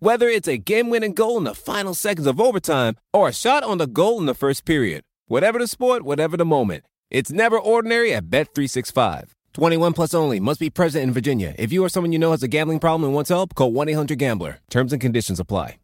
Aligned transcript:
Whether 0.00 0.28
it's 0.28 0.46
a 0.46 0.58
game-winning 0.58 1.14
goal 1.14 1.38
in 1.38 1.44
the 1.44 1.56
final 1.56 1.92
seconds 1.92 2.28
of 2.28 2.40
overtime 2.40 2.94
or 3.12 3.28
a 3.28 3.32
shot 3.32 3.64
on 3.64 3.78
the 3.78 3.86
goal 3.88 4.20
in 4.20 4.26
the 4.26 4.34
first 4.34 4.64
period. 4.64 5.02
Whatever 5.26 5.58
the 5.58 5.66
sport, 5.66 6.04
whatever 6.04 6.36
the 6.36 6.44
moment. 6.44 6.84
It's 7.10 7.32
never 7.32 7.58
ordinary 7.58 8.14
at 8.14 8.30
Bet365. 8.30 9.30
21 9.54 9.94
plus 9.94 10.14
only. 10.14 10.38
Must 10.38 10.60
be 10.60 10.70
present 10.70 11.02
in 11.02 11.12
Virginia. 11.12 11.52
If 11.58 11.72
you 11.72 11.84
or 11.84 11.88
someone 11.88 12.12
you 12.12 12.20
know 12.20 12.30
has 12.30 12.44
a 12.44 12.48
gambling 12.48 12.78
problem 12.78 13.06
and 13.06 13.14
wants 13.14 13.30
help, 13.30 13.56
call 13.56 13.72
1-800-GAMBLER. 13.72 14.60
Terms 14.70 14.92
and 14.92 15.02
conditions 15.02 15.40
apply. 15.40 15.78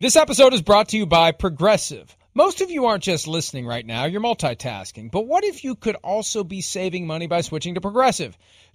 This 0.00 0.16
episode 0.16 0.54
is 0.54 0.62
brought 0.62 0.88
to 0.90 0.96
you 0.96 1.04
by 1.04 1.32
Progressive. 1.32 2.16
Most 2.34 2.60
of 2.60 2.70
you 2.70 2.84
aren't 2.84 3.02
just 3.02 3.26
listening 3.26 3.66
right 3.66 3.84
now, 3.84 4.04
you're 4.04 4.20
multitasking. 4.20 5.10
But 5.10 5.26
what 5.26 5.42
if 5.44 5.64
you 5.64 5.74
could 5.74 5.96
also 5.96 6.44
be 6.44 6.60
saving 6.60 7.06
money 7.06 7.26
by 7.26 7.40
switching 7.40 7.74
to 7.74 7.80
Progressive? 7.80 8.36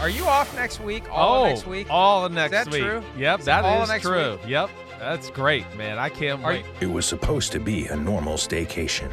Are 0.00 0.08
you 0.08 0.26
off 0.26 0.54
next 0.56 0.80
week? 0.80 1.04
All 1.10 1.44
oh, 1.44 1.48
next 1.48 1.66
week? 1.66 1.86
All 1.90 2.28
next 2.28 2.50
that 2.52 2.68
week. 2.70 2.82
true? 2.82 3.02
Yep, 3.16 3.40
Is 3.40 3.44
it 3.44 3.46
that 3.46 3.64
all 3.64 3.82
is 3.84 3.88
next 3.88 4.02
true. 4.04 4.32
week? 4.32 4.40
Yep, 4.46 4.70
that's 4.98 5.30
great, 5.30 5.64
man. 5.76 5.98
I 5.98 6.08
can't 6.08 6.42
Are 6.44 6.50
wait. 6.52 6.64
you- 6.80 6.88
It 6.88 6.92
was 6.92 7.06
supposed 7.06 7.52
to 7.52 7.60
be 7.60 7.86
a 7.86 7.96
normal 7.96 8.34
staycation. 8.34 9.10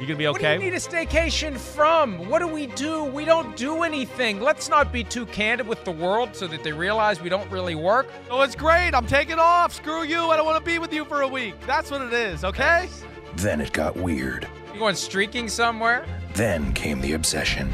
You 0.00 0.08
gonna 0.08 0.18
be 0.18 0.26
okay? 0.26 0.32
What 0.32 0.38
do 0.40 0.46
okay? 0.46 0.64
you 0.64 0.70
need 0.72 0.76
a 0.76 0.80
staycation 0.80 1.56
from? 1.56 2.28
What 2.28 2.40
do 2.40 2.48
we 2.48 2.66
do? 2.66 3.04
We 3.04 3.24
don't 3.24 3.56
do 3.56 3.84
anything. 3.84 4.40
Let's 4.40 4.68
not 4.68 4.92
be 4.92 5.04
too 5.04 5.26
candid 5.26 5.68
with 5.68 5.84
the 5.84 5.92
world 5.92 6.34
so 6.34 6.48
that 6.48 6.64
they 6.64 6.72
realize 6.72 7.20
we 7.22 7.28
don't 7.28 7.48
really 7.52 7.76
work. 7.76 8.08
oh, 8.28 8.40
it's 8.42 8.56
great. 8.56 8.94
I'm 8.96 9.06
taking 9.06 9.38
off. 9.38 9.72
Screw 9.72 10.02
you. 10.02 10.18
I 10.30 10.36
don't 10.36 10.44
want 10.44 10.58
to 10.58 10.68
be 10.68 10.80
with 10.80 10.92
you 10.92 11.04
for 11.04 11.22
a 11.22 11.28
week. 11.28 11.54
That's 11.68 11.88
what 11.92 12.00
it 12.02 12.12
is. 12.12 12.44
Okay. 12.44 12.88
Then 13.36 13.60
it 13.60 13.72
got 13.72 13.96
weird. 13.96 14.48
You 14.72 14.80
going 14.80 14.96
streaking 14.96 15.48
somewhere? 15.48 16.04
Then 16.34 16.72
came 16.72 17.00
the 17.00 17.12
obsession. 17.12 17.72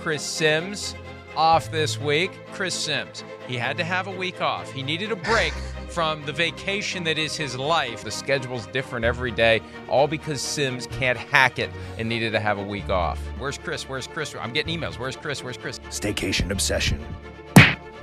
Chris 0.00 0.22
Simms 0.22 0.94
off 1.36 1.70
this 1.70 1.98
week. 1.98 2.30
Chris 2.52 2.74
Simms, 2.74 3.24
he 3.46 3.56
had 3.56 3.76
to 3.76 3.84
have 3.84 4.06
a 4.06 4.10
week 4.10 4.40
off. 4.40 4.70
He 4.72 4.82
needed 4.82 5.12
a 5.12 5.16
break 5.16 5.52
from 5.88 6.24
the 6.24 6.32
vacation 6.32 7.04
that 7.04 7.18
is 7.18 7.36
his 7.36 7.56
life. 7.56 8.02
The 8.02 8.10
schedule's 8.10 8.66
different 8.66 9.04
every 9.04 9.30
day, 9.30 9.60
all 9.88 10.06
because 10.08 10.42
Simms 10.42 10.86
can't 10.88 11.18
hack 11.18 11.58
it 11.58 11.70
and 11.98 12.08
needed 12.08 12.32
to 12.32 12.40
have 12.40 12.58
a 12.58 12.62
week 12.62 12.88
off. 12.90 13.18
Where's 13.38 13.58
Chris? 13.58 13.88
Where's 13.88 14.06
Chris? 14.06 14.34
I'm 14.34 14.52
getting 14.52 14.78
emails. 14.78 14.98
Where's 14.98 15.16
Chris? 15.16 15.42
Where's 15.42 15.56
Chris? 15.56 15.78
Staycation 15.90 16.50
obsession. 16.50 17.04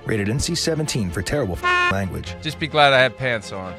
Rated 0.06 0.28
NC 0.28 0.58
17 0.58 1.12
for 1.12 1.22
terrible 1.22 1.58
language. 1.92 2.36
Just 2.42 2.60
be 2.60 2.68
glad 2.68 2.94
I 2.94 3.00
had 3.00 3.18
pants 3.18 3.52
on. 3.52 3.76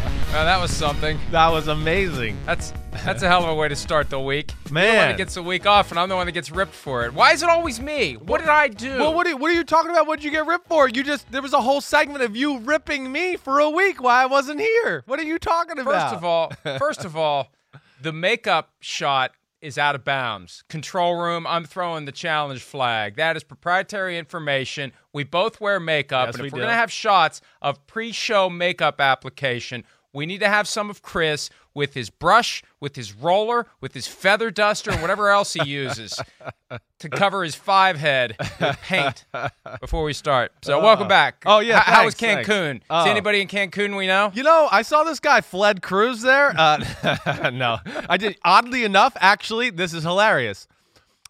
Well, 0.32 0.44
that 0.44 0.60
was 0.60 0.70
something. 0.70 1.18
That 1.32 1.48
was 1.48 1.66
amazing. 1.66 2.38
That's 2.46 2.72
that's 3.04 3.22
a 3.24 3.28
hell 3.28 3.42
of 3.42 3.48
a 3.50 3.54
way 3.54 3.68
to 3.68 3.74
start 3.74 4.10
the 4.10 4.20
week. 4.20 4.52
You're 4.52 4.68
the 4.68 4.74
one 4.74 4.84
Man. 4.84 5.08
that 5.10 5.16
gets 5.18 5.36
a 5.36 5.42
week 5.42 5.66
off, 5.66 5.90
and 5.90 5.98
I'm 5.98 6.08
the 6.08 6.14
one 6.14 6.26
that 6.26 6.32
gets 6.32 6.52
ripped 6.52 6.72
for 6.72 7.04
it. 7.04 7.12
Why 7.12 7.32
is 7.32 7.42
it 7.42 7.48
always 7.48 7.80
me? 7.80 8.14
What 8.14 8.38
did 8.40 8.48
I 8.48 8.68
do? 8.68 8.98
Well, 8.98 9.12
what 9.12 9.26
are, 9.26 9.30
you, 9.30 9.36
what 9.36 9.50
are 9.50 9.54
you 9.54 9.64
talking 9.64 9.90
about? 9.90 10.06
What 10.06 10.20
did 10.20 10.24
you 10.24 10.30
get 10.30 10.46
ripped 10.46 10.68
for? 10.68 10.88
You 10.88 11.02
just 11.02 11.30
there 11.32 11.42
was 11.42 11.52
a 11.52 11.60
whole 11.60 11.80
segment 11.80 12.22
of 12.22 12.36
you 12.36 12.58
ripping 12.60 13.10
me 13.10 13.36
for 13.36 13.58
a 13.58 13.68
week 13.68 14.00
while 14.00 14.16
I 14.16 14.26
wasn't 14.26 14.60
here. 14.60 15.02
What 15.06 15.18
are 15.18 15.24
you 15.24 15.38
talking 15.40 15.78
about? 15.80 16.10
First 16.10 16.14
of 16.14 16.24
all, 16.24 16.52
first 16.78 17.04
of 17.04 17.16
all, 17.16 17.50
the 18.00 18.12
makeup 18.12 18.70
shot 18.78 19.32
is 19.60 19.76
out 19.78 19.94
of 19.96 20.04
bounds. 20.04 20.62
Control 20.68 21.16
room, 21.16 21.46
I'm 21.46 21.64
throwing 21.64 22.04
the 22.06 22.12
challenge 22.12 22.62
flag. 22.62 23.16
That 23.16 23.36
is 23.36 23.42
proprietary 23.44 24.16
information. 24.16 24.92
We 25.12 25.24
both 25.24 25.60
wear 25.60 25.78
makeup, 25.80 26.28
Yes, 26.28 26.36
and 26.36 26.46
if 26.46 26.52
we 26.52 26.56
we're 26.56 26.62
do. 26.62 26.66
gonna 26.68 26.78
have 26.78 26.92
shots 26.92 27.42
of 27.60 27.84
pre-show 27.86 28.48
makeup 28.48 29.00
application, 29.02 29.84
we 30.12 30.26
need 30.26 30.38
to 30.40 30.48
have 30.48 30.66
some 30.66 30.90
of 30.90 31.02
Chris 31.02 31.50
with 31.74 31.94
his 31.94 32.10
brush, 32.10 32.62
with 32.80 32.96
his 32.96 33.12
roller, 33.14 33.66
with 33.80 33.94
his 33.94 34.06
feather 34.06 34.50
duster, 34.50 34.92
whatever 34.96 35.30
else 35.30 35.52
he 35.52 35.64
uses 35.64 36.18
to 36.98 37.08
cover 37.08 37.44
his 37.44 37.54
five 37.54 37.96
head 37.96 38.36
with 38.60 38.76
paint 38.82 39.24
before 39.80 40.02
we 40.02 40.12
start. 40.12 40.52
So, 40.62 40.80
welcome 40.82 41.06
back. 41.06 41.44
Oh, 41.46 41.60
yeah, 41.60 41.80
How, 41.80 41.92
how 41.92 42.04
was 42.04 42.14
thanks, 42.14 42.48
thanks. 42.48 42.48
Cancun? 42.48 42.80
Oh. 42.90 43.02
Is 43.02 43.06
anybody 43.06 43.40
in 43.40 43.48
Cancun 43.48 43.96
we 43.96 44.06
know? 44.06 44.32
You 44.34 44.42
know, 44.42 44.68
I 44.70 44.82
saw 44.82 45.04
this 45.04 45.20
guy 45.20 45.40
Fled 45.40 45.80
Cruz 45.80 46.22
there. 46.22 46.52
Uh, 46.56 47.50
no, 47.52 47.78
I 48.08 48.16
did. 48.16 48.36
Oddly 48.44 48.84
enough, 48.84 49.16
actually, 49.20 49.70
this 49.70 49.94
is 49.94 50.02
hilarious. 50.02 50.66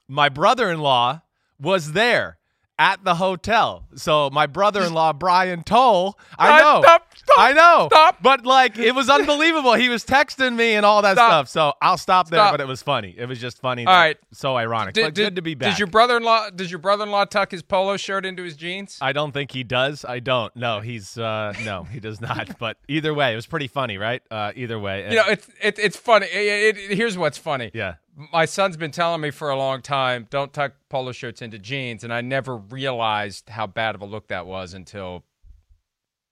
My 0.09 0.29
brother-in-law 0.29 1.21
was 1.61 1.93
there 1.93 2.39
at 2.81 3.05
the 3.05 3.15
hotel. 3.15 3.85
So 3.95 4.31
my 4.31 4.47
brother-in-law 4.47 5.13
Brian 5.25 5.63
Toll, 5.63 6.19
I 6.39 6.59
know, 6.61 6.81
stop, 6.83 7.07
stop, 7.15 7.39
I 7.39 7.53
know, 7.53 7.89
stop. 7.93 8.23
but 8.23 8.47
like 8.47 8.79
it 8.79 8.95
was 8.95 9.11
unbelievable. 9.11 9.75
he 9.75 9.91
was 9.91 10.03
texting 10.03 10.57
me 10.57 10.73
and 10.73 10.87
all 10.87 11.03
that 11.03 11.17
Stop. 11.17 11.29
stuff. 11.47 11.49
So 11.51 11.75
I'll 11.83 11.99
stop 11.99 12.31
there, 12.31 12.41
but 12.51 12.59
it 12.63 12.67
was 12.67 12.83
funny. 12.83 13.15
It 13.17 13.27
was 13.27 13.39
just 13.39 13.61
funny. 13.61 13.85
All 13.85 13.93
right, 13.95 14.17
so 14.33 14.57
ironic. 14.57 14.95
but 14.95 15.15
good 15.15 15.37
to 15.37 15.43
be 15.43 15.55
back. 15.55 15.71
Does 15.73 15.79
your 15.79 15.89
brother-in-law 15.89 16.51
does 16.57 16.71
your 16.71 16.79
brother-in-law 16.79 17.27
tuck 17.27 17.51
his 17.51 17.63
polo 17.63 17.99
shirt 17.99 18.25
into 18.25 18.43
his 18.43 18.57
jeans? 18.57 18.97
I 19.03 19.13
don't 19.13 19.33
think 19.33 19.53
he 19.53 19.63
does. 19.63 20.07
I 20.07 20.21
don't. 20.21 20.55
No, 20.57 20.81
he's 20.81 21.19
uh 21.19 21.53
no, 21.65 21.85
he 21.85 22.01
does 22.01 22.21
not. 22.21 22.49
But 22.59 22.79
either 22.89 23.13
way, 23.13 23.33
it 23.33 23.37
was 23.37 23.47
pretty 23.47 23.69
funny, 23.69 23.99
right? 23.99 24.23
Uh 24.31 24.53
either 24.57 24.79
way. 24.79 25.07
you 25.11 25.17
know, 25.17 25.25
it's 25.29 25.47
it, 25.61 25.79
it's 25.79 25.97
funny. 25.99 26.27
It, 26.33 26.79
it- 26.79 26.97
here's 26.97 27.19
what's 27.19 27.37
funny. 27.37 27.71
yeah. 27.75 27.97
My 28.33 28.45
son's 28.45 28.77
been 28.77 28.91
telling 28.91 29.21
me 29.21 29.31
for 29.31 29.51
a 29.51 29.57
long 29.57 29.83
time, 29.83 30.27
don't 30.31 30.53
tuck 30.53 30.73
polo 30.89 31.13
shirts 31.13 31.43
into 31.43 31.59
jeans, 31.59 32.05
and 32.05 32.13
I 32.13 32.21
never 32.21 32.57
realized 32.57 33.49
how 33.49 33.67
bad 33.67 33.95
of 33.95 34.03
a 34.03 34.07
look 34.07 34.29
that 34.29 34.47
was 34.47 34.75
until 34.75 35.25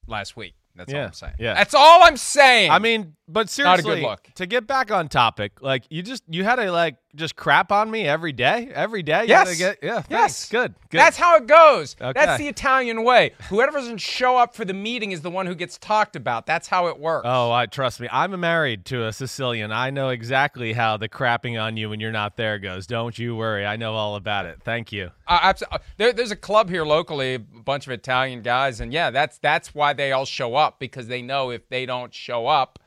last 0.07 0.37
week. 0.37 0.55
That's 0.75 0.93
all 0.95 1.01
I'm 1.01 1.13
saying. 1.13 1.35
yeah. 1.41 1.55
That's 1.55 1.75
all 1.75 2.05
I'm 2.05 2.17
saying. 2.17 2.71
I 2.71 2.79
mean, 2.79 3.17
but 3.27 3.41
Not 3.41 3.47
a 3.47 3.51
seriously, 3.83 3.95
good 3.97 4.03
look. 4.03 4.29
to 4.37 4.47
get 4.47 4.67
back 4.67 4.93
on 4.93 5.09
topic, 5.09 5.61
like 5.61 5.85
you 5.91 6.03
just 6.03 6.23
you 6.29 6.45
had 6.45 6.61
a 6.61 6.71
like 6.71 6.97
just 7.19 7.37
crap 7.37 7.71
on 7.71 7.91
me 7.91 8.07
every 8.09 8.33
day, 8.33 8.71
every 8.75 9.03
day. 9.03 9.23
You 9.25 9.29
Yes. 9.29 9.59
get, 9.59 9.79
yeah, 9.83 9.95
thanks. 9.95 10.09
Yes. 10.11 10.49
good, 10.49 10.75
good. 10.89 10.99
That's 10.99 11.17
how 11.17 11.37
it 11.37 11.47
goes. 11.47 11.97
Okay. 12.01 12.13
That's 12.15 12.39
the 12.39 12.49
Italian 12.49 13.05
way. 13.05 13.33
Whoever 13.51 13.73
doesn't 13.73 13.99
show 13.99 14.37
up 14.39 14.55
for 14.55 14.65
the 14.65 14.73
meeting 14.73 15.13
is 15.13 15.21
the 15.23 15.31
one 15.31 15.47
who 15.47 15.55
gets 15.55 15.77
talked 15.77 16.17
about. 16.17 16.47
That's 16.47 16.69
how 16.69 16.87
it 16.87 16.99
works. 16.99 17.27
Oh, 17.29 17.51
I 17.53 17.67
trust 17.67 18.01
me. 18.01 18.09
I'm 18.11 18.39
married 18.41 18.85
to 18.87 19.05
a 19.07 19.13
Sicilian. 19.13 19.73
I 19.73 19.91
know 19.91 20.09
exactly 20.11 20.73
how 20.73 20.97
the 20.97 21.09
crapping 21.09 21.61
on 21.61 21.77
you 21.77 21.91
when 21.91 22.01
you're 22.01 22.13
not 22.13 22.37
there 22.37 22.59
goes. 22.59 22.87
Don't 22.87 23.19
you 23.19 23.37
worry. 23.37 23.67
I 23.67 23.77
know 23.77 23.95
all 23.95 24.17
about 24.17 24.47
it. 24.47 24.61
Thank 24.65 24.93
you. 24.93 25.11
Uh, 25.27 25.53
uh, 25.71 25.79
there, 25.99 26.13
there's 26.13 26.31
a 26.31 26.37
club 26.37 26.71
here 26.71 26.85
locally, 26.85 27.35
a 27.35 27.39
bunch 27.39 27.87
of 27.87 27.93
Italian 27.93 28.41
guys, 28.43 28.81
and 28.81 28.93
yeah, 28.93 29.11
that's 29.11 29.39
that's 29.39 29.75
why 29.75 29.93
they 29.93 30.13
all 30.13 30.25
show 30.25 30.55
up 30.55 30.79
because 30.79 31.09
they 31.09 31.21
know 31.21 31.51
if 31.51 31.69
they 31.69 31.85
don't 31.85 32.15
show 32.15 32.47
up, 32.47 32.79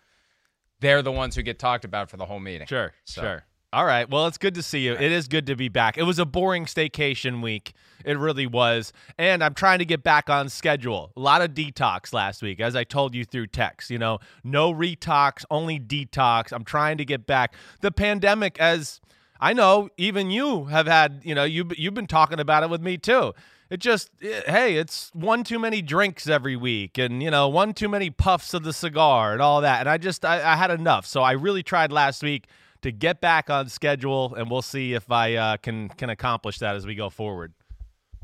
they're 0.80 1.02
the 1.04 1.12
ones 1.12 1.36
who 1.36 1.44
get 1.44 1.60
talked 1.60 1.86
about 1.86 2.10
for 2.10 2.18
the 2.18 2.26
whole 2.26 2.40
meeting. 2.40 2.66
Sure, 2.68 2.94
So- 3.04 3.22
sure. 3.22 3.46
All 3.74 3.86
right. 3.86 4.10
Well, 4.10 4.28
it's 4.28 4.38
good 4.38 4.56
to 4.56 4.64
see 4.64 4.80
you. 4.80 4.92
It 4.94 5.14
is 5.14 5.30
good 5.30 5.46
to 5.46 5.56
be 5.56 5.70
back. 5.70 5.98
It 5.98 6.04
was 6.04 6.20
a 6.20 6.26
boring 6.26 6.66
staycation 6.66 7.42
week. 7.42 7.72
It 8.04 8.18
really 8.18 8.46
was. 8.46 8.92
And 9.18 9.42
I'm 9.42 9.54
trying 9.54 9.80
to 9.80 9.86
get 9.86 10.04
back 10.04 10.30
on 10.30 10.50
schedule. 10.50 11.14
A 11.16 11.20
lot 11.22 11.42
of 11.42 11.52
detox 11.52 12.12
last 12.12 12.42
week, 12.42 12.60
as 12.60 12.76
I 12.76 12.84
told 12.84 13.16
you 13.16 13.24
through 13.24 13.48
text. 13.48 13.90
You 13.90 13.98
know, 13.98 14.20
no 14.44 14.74
retox, 14.74 15.46
only 15.50 15.80
detox. 15.80 16.52
I'm 16.52 16.66
trying 16.66 16.98
to 16.98 17.06
get 17.06 17.26
back. 17.26 17.54
The 17.80 17.94
pandemic, 17.94 18.60
as 18.60 19.00
I 19.40 19.54
know, 19.54 19.88
even 19.96 20.32
you 20.32 20.66
have 20.66 20.88
had, 20.88 21.22
you 21.24 21.34
know, 21.34 21.46
you, 21.46 21.70
you've 21.78 21.94
been 21.94 22.08
talking 22.08 22.42
about 22.42 22.64
it 22.64 22.70
with 22.70 22.82
me 22.82 22.98
too. 22.98 23.34
It 23.70 23.80
just, 23.80 24.10
eh, 24.22 24.42
hey, 24.48 24.76
it's 24.76 25.12
one 25.14 25.46
too 25.46 25.60
many 25.60 25.82
drinks 25.82 26.28
every 26.28 26.58
week 26.58 26.98
and, 26.98 27.24
you 27.24 27.32
know, 27.32 27.48
one 27.48 27.74
too 27.74 27.88
many 27.88 28.10
puffs 28.10 28.54
of 28.54 28.64
the 28.64 28.74
cigar 28.74 29.32
and 29.32 29.42
all 29.42 29.62
that. 29.62 29.80
And 29.80 29.88
I 29.88 29.98
just, 29.98 30.26
I, 30.26 30.52
I 30.52 30.58
had 30.58 30.72
enough. 30.72 31.06
So 31.06 31.22
I 31.22 31.32
really 31.32 31.64
tried 31.64 31.94
last 31.94 32.22
week 32.22 32.48
to 32.82 32.92
get 32.92 33.22
back 33.22 33.50
on 33.50 33.70
schedule, 33.70 34.34
and 34.36 34.50
we'll 34.50 34.62
see 34.62 34.94
if 34.94 35.12
I 35.12 35.36
uh, 35.36 35.58
can 35.58 35.90
can 35.90 36.10
accomplish 36.10 36.60
that 36.60 36.76
as 36.76 36.86
we 36.86 36.96
go 36.96 37.10
forward. 37.10 37.54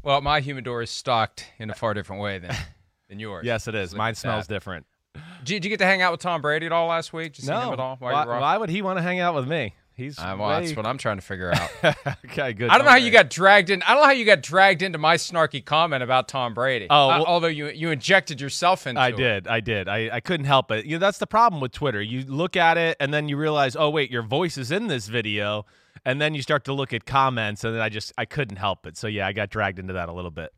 Well, 0.03 0.21
my 0.21 0.39
humidor 0.39 0.81
is 0.81 0.89
stocked 0.89 1.45
in 1.59 1.69
a 1.69 1.73
far 1.73 1.93
different 1.93 2.21
way 2.21 2.39
than 2.39 2.55
than 3.09 3.19
yours. 3.19 3.45
Yes, 3.45 3.67
it 3.67 3.75
is. 3.75 3.93
Mine 3.95 4.15
smells 4.15 4.47
that. 4.47 4.53
different. 4.53 4.85
Did, 5.13 5.23
did 5.45 5.65
you 5.65 5.69
get 5.69 5.79
to 5.79 5.85
hang 5.85 6.01
out 6.01 6.11
with 6.11 6.21
Tom 6.21 6.41
Brady 6.41 6.65
at 6.67 6.71
all 6.71 6.87
last 6.87 7.11
week? 7.13 7.33
Did 7.33 7.43
you 7.43 7.47
see 7.47 7.53
him 7.53 7.73
at 7.73 7.79
all? 7.79 7.95
while 7.97 8.13
Why, 8.13 8.21
you 8.21 8.27
were 8.27 8.35
off? 8.35 8.41
why 8.41 8.57
would 8.57 8.69
he 8.69 8.81
want 8.81 8.97
to 8.99 9.03
hang 9.03 9.19
out 9.19 9.33
with 9.33 9.47
me? 9.47 9.73
He's 9.97 10.19
Uh, 10.19 10.35
well, 10.39 10.49
that's 10.61 10.75
what 10.75 10.85
I'm 10.85 10.99
trying 10.99 11.17
to 11.17 11.23
figure 11.23 11.51
out. 11.51 11.71
okay. 12.25 12.53
Good. 12.53 12.69
I 12.69 12.77
don't 12.77 12.85
know 12.85 12.91
how 12.91 12.97
you 12.97 13.09
got 13.09 13.31
dragged 13.31 13.71
in. 13.71 13.81
I 13.81 13.93
don't 13.93 14.01
know 14.01 14.05
how 14.05 14.11
you 14.11 14.25
got 14.25 14.43
dragged 14.43 14.83
into 14.83 14.99
my 14.99 15.15
snarky 15.15 15.65
comment 15.65 16.03
about 16.03 16.27
Tom 16.27 16.53
Brady. 16.53 16.85
Oh, 16.87 17.09
Uh, 17.09 17.23
although 17.25 17.47
you 17.47 17.69
you 17.69 17.89
injected 17.89 18.39
yourself 18.39 18.85
into 18.85 19.01
I 19.01 19.09
it. 19.09 19.17
did. 19.17 19.47
I 19.47 19.59
did. 19.59 19.89
I, 19.89 20.09
I 20.13 20.19
couldn't 20.19 20.45
help 20.45 20.69
it. 20.69 20.85
You 20.85 20.97
know, 20.97 20.99
that's 20.99 21.17
the 21.17 21.25
problem 21.25 21.59
with 21.59 21.71
Twitter. 21.71 21.99
You 21.99 22.23
look 22.25 22.55
at 22.55 22.77
it 22.77 22.95
and 22.99 23.11
then 23.11 23.27
you 23.27 23.37
realize, 23.37 23.75
oh 23.75 23.89
wait, 23.89 24.11
your 24.11 24.21
voice 24.21 24.55
is 24.55 24.69
in 24.69 24.85
this 24.85 25.07
video, 25.07 25.65
and 26.05 26.21
then 26.21 26.35
you 26.35 26.43
start 26.43 26.63
to 26.65 26.73
look 26.73 26.93
at 26.93 27.05
comments, 27.05 27.63
and 27.63 27.73
then 27.73 27.81
I 27.81 27.89
just 27.89 28.13
I 28.19 28.25
couldn't 28.25 28.57
help 28.57 28.85
it. 28.85 28.97
So 28.97 29.07
yeah, 29.07 29.25
I 29.25 29.33
got 29.33 29.49
dragged 29.49 29.79
into 29.79 29.93
that 29.93 30.09
a 30.09 30.13
little 30.13 30.29
bit. 30.31 30.53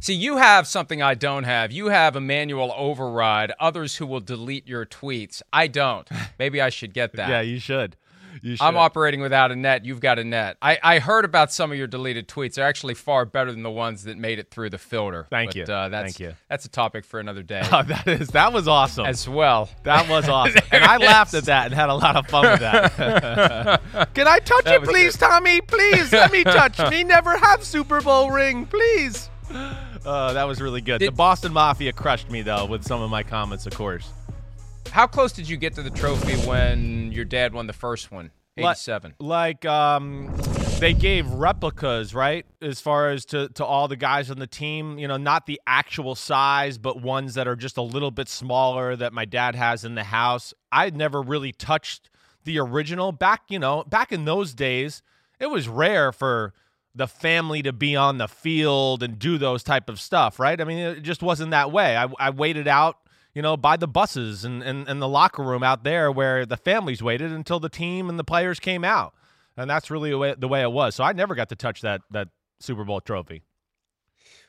See, 0.00 0.12
you 0.14 0.38
have 0.38 0.66
something 0.66 1.00
I 1.00 1.14
don't 1.14 1.44
have. 1.44 1.70
You 1.70 1.86
have 1.86 2.16
a 2.16 2.20
manual 2.20 2.74
override. 2.76 3.52
Others 3.60 3.96
who 3.96 4.06
will 4.06 4.20
delete 4.20 4.66
your 4.66 4.84
tweets. 4.84 5.40
I 5.52 5.68
don't. 5.68 6.08
Maybe 6.38 6.60
I 6.60 6.68
should 6.68 6.92
get 6.92 7.12
that. 7.14 7.28
Yeah, 7.28 7.40
you 7.42 7.60
should. 7.60 7.96
I'm 8.60 8.76
operating 8.76 9.20
without 9.20 9.50
a 9.52 9.56
net. 9.56 9.84
You've 9.84 10.00
got 10.00 10.18
a 10.18 10.24
net. 10.24 10.56
I, 10.62 10.78
I 10.82 10.98
heard 10.98 11.24
about 11.24 11.52
some 11.52 11.72
of 11.72 11.78
your 11.78 11.86
deleted 11.86 12.28
tweets. 12.28 12.54
They're 12.54 12.66
actually 12.66 12.94
far 12.94 13.24
better 13.24 13.50
than 13.52 13.62
the 13.62 13.70
ones 13.70 14.04
that 14.04 14.16
made 14.18 14.38
it 14.38 14.50
through 14.50 14.70
the 14.70 14.78
filter. 14.78 15.26
Thank 15.30 15.50
But, 15.50 15.56
you. 15.56 15.62
Uh, 15.64 15.88
that's, 15.88 16.04
Thank 16.16 16.20
you. 16.20 16.34
That's 16.48 16.64
a 16.64 16.68
topic 16.68 17.04
for 17.04 17.20
another 17.20 17.42
day 17.42 17.62
Oh, 17.72 17.82
that 17.86 18.06
is 18.06 18.28
that 18.28 18.52
was 18.52 18.68
awesome. 18.68 19.06
as 19.06 19.28
well. 19.28 19.68
that 19.84 20.08
was 20.08 20.28
awesome, 20.28 20.60
and 20.72 20.84
I 20.84 20.96
laughed 20.96 21.34
at 21.34 21.44
that 21.44 21.66
and 21.66 21.74
had 21.74 21.88
a 21.88 21.94
lot 21.94 22.16
of 22.16 22.26
fun 22.26 22.44
with 22.50 22.60
that. 22.60 23.82
Can 24.14 24.26
I 24.28 24.38
touch 24.40 24.66
it, 24.66 24.80
was 24.80 24.88
please, 24.88 25.16
Tommy? 25.16 25.60
Please 25.60 26.12
let 26.12 26.32
me 26.32 26.44
touch 26.44 26.78
me. 26.90 27.04
Never 27.04 27.36
have 27.36 27.64
Super 27.64 28.00
Bowl 28.00 28.30
ring, 28.30 28.66
please. 28.66 29.30
Uh, 30.06 30.32
that 30.34 30.44
was 30.44 30.60
really 30.60 30.80
good. 30.80 31.00
the 31.00 31.08
Boston 31.10 31.52
Mafia 31.52 31.92
crushed 31.92 32.30
me 32.30 32.40
though 32.42 32.64
with 32.64 32.84
some 32.84 33.02
of 33.02 33.10
my 33.10 33.24
comments, 33.24 33.66
of 33.66 33.74
course. 33.74 34.08
How 34.96 35.06
close 35.06 35.30
did 35.30 35.46
you 35.46 35.58
get 35.58 35.74
to 35.74 35.82
the 35.82 35.90
trophy 35.90 36.36
when 36.48 37.12
your 37.12 37.26
dad 37.26 37.52
won 37.52 37.66
the 37.66 37.74
first 37.74 38.10
one? 38.10 38.30
Li- 38.56 38.64
87. 38.64 39.16
Like 39.18 39.66
um 39.66 40.34
they 40.78 40.94
gave 40.94 41.28
replicas, 41.28 42.14
right? 42.14 42.46
As 42.62 42.80
far 42.80 43.10
as 43.10 43.26
to 43.26 43.50
to 43.50 43.64
all 43.66 43.88
the 43.88 43.96
guys 43.96 44.30
on 44.30 44.38
the 44.38 44.46
team, 44.46 44.98
you 44.98 45.06
know, 45.06 45.18
not 45.18 45.44
the 45.44 45.60
actual 45.66 46.14
size, 46.14 46.78
but 46.78 47.02
ones 47.02 47.34
that 47.34 47.46
are 47.46 47.56
just 47.56 47.76
a 47.76 47.82
little 47.82 48.10
bit 48.10 48.26
smaller 48.26 48.96
that 48.96 49.12
my 49.12 49.26
dad 49.26 49.54
has 49.54 49.84
in 49.84 49.96
the 49.96 50.04
house. 50.04 50.54
I'd 50.72 50.96
never 50.96 51.20
really 51.20 51.52
touched 51.52 52.08
the 52.44 52.58
original 52.58 53.12
back, 53.12 53.42
you 53.50 53.58
know, 53.58 53.84
back 53.84 54.12
in 54.12 54.24
those 54.24 54.54
days. 54.54 55.02
It 55.38 55.50
was 55.50 55.68
rare 55.68 56.10
for 56.10 56.54
the 56.94 57.06
family 57.06 57.60
to 57.64 57.72
be 57.74 57.96
on 57.96 58.16
the 58.16 58.28
field 58.28 59.02
and 59.02 59.18
do 59.18 59.36
those 59.36 59.62
type 59.62 59.90
of 59.90 60.00
stuff, 60.00 60.40
right? 60.40 60.58
I 60.58 60.64
mean, 60.64 60.78
it 60.78 61.02
just 61.02 61.22
wasn't 61.22 61.50
that 61.50 61.70
way. 61.70 61.98
I, 61.98 62.08
I 62.18 62.30
waited 62.30 62.66
out 62.66 62.96
you 63.36 63.42
know, 63.42 63.54
by 63.54 63.76
the 63.76 63.86
buses 63.86 64.46
and, 64.46 64.62
and, 64.62 64.88
and 64.88 65.00
the 65.00 65.06
locker 65.06 65.42
room 65.42 65.62
out 65.62 65.84
there 65.84 66.10
where 66.10 66.46
the 66.46 66.56
families 66.56 67.02
waited 67.02 67.32
until 67.32 67.60
the 67.60 67.68
team 67.68 68.08
and 68.08 68.18
the 68.18 68.24
players 68.24 68.58
came 68.58 68.82
out. 68.82 69.12
And 69.58 69.68
that's 69.68 69.90
really 69.90 70.08
the 70.08 70.16
way, 70.16 70.34
the 70.38 70.48
way 70.48 70.62
it 70.62 70.72
was. 70.72 70.94
So 70.94 71.04
I 71.04 71.12
never 71.12 71.34
got 71.34 71.50
to 71.50 71.54
touch 71.54 71.82
that 71.82 72.00
that 72.12 72.28
Super 72.60 72.82
Bowl 72.82 73.02
trophy. 73.02 73.42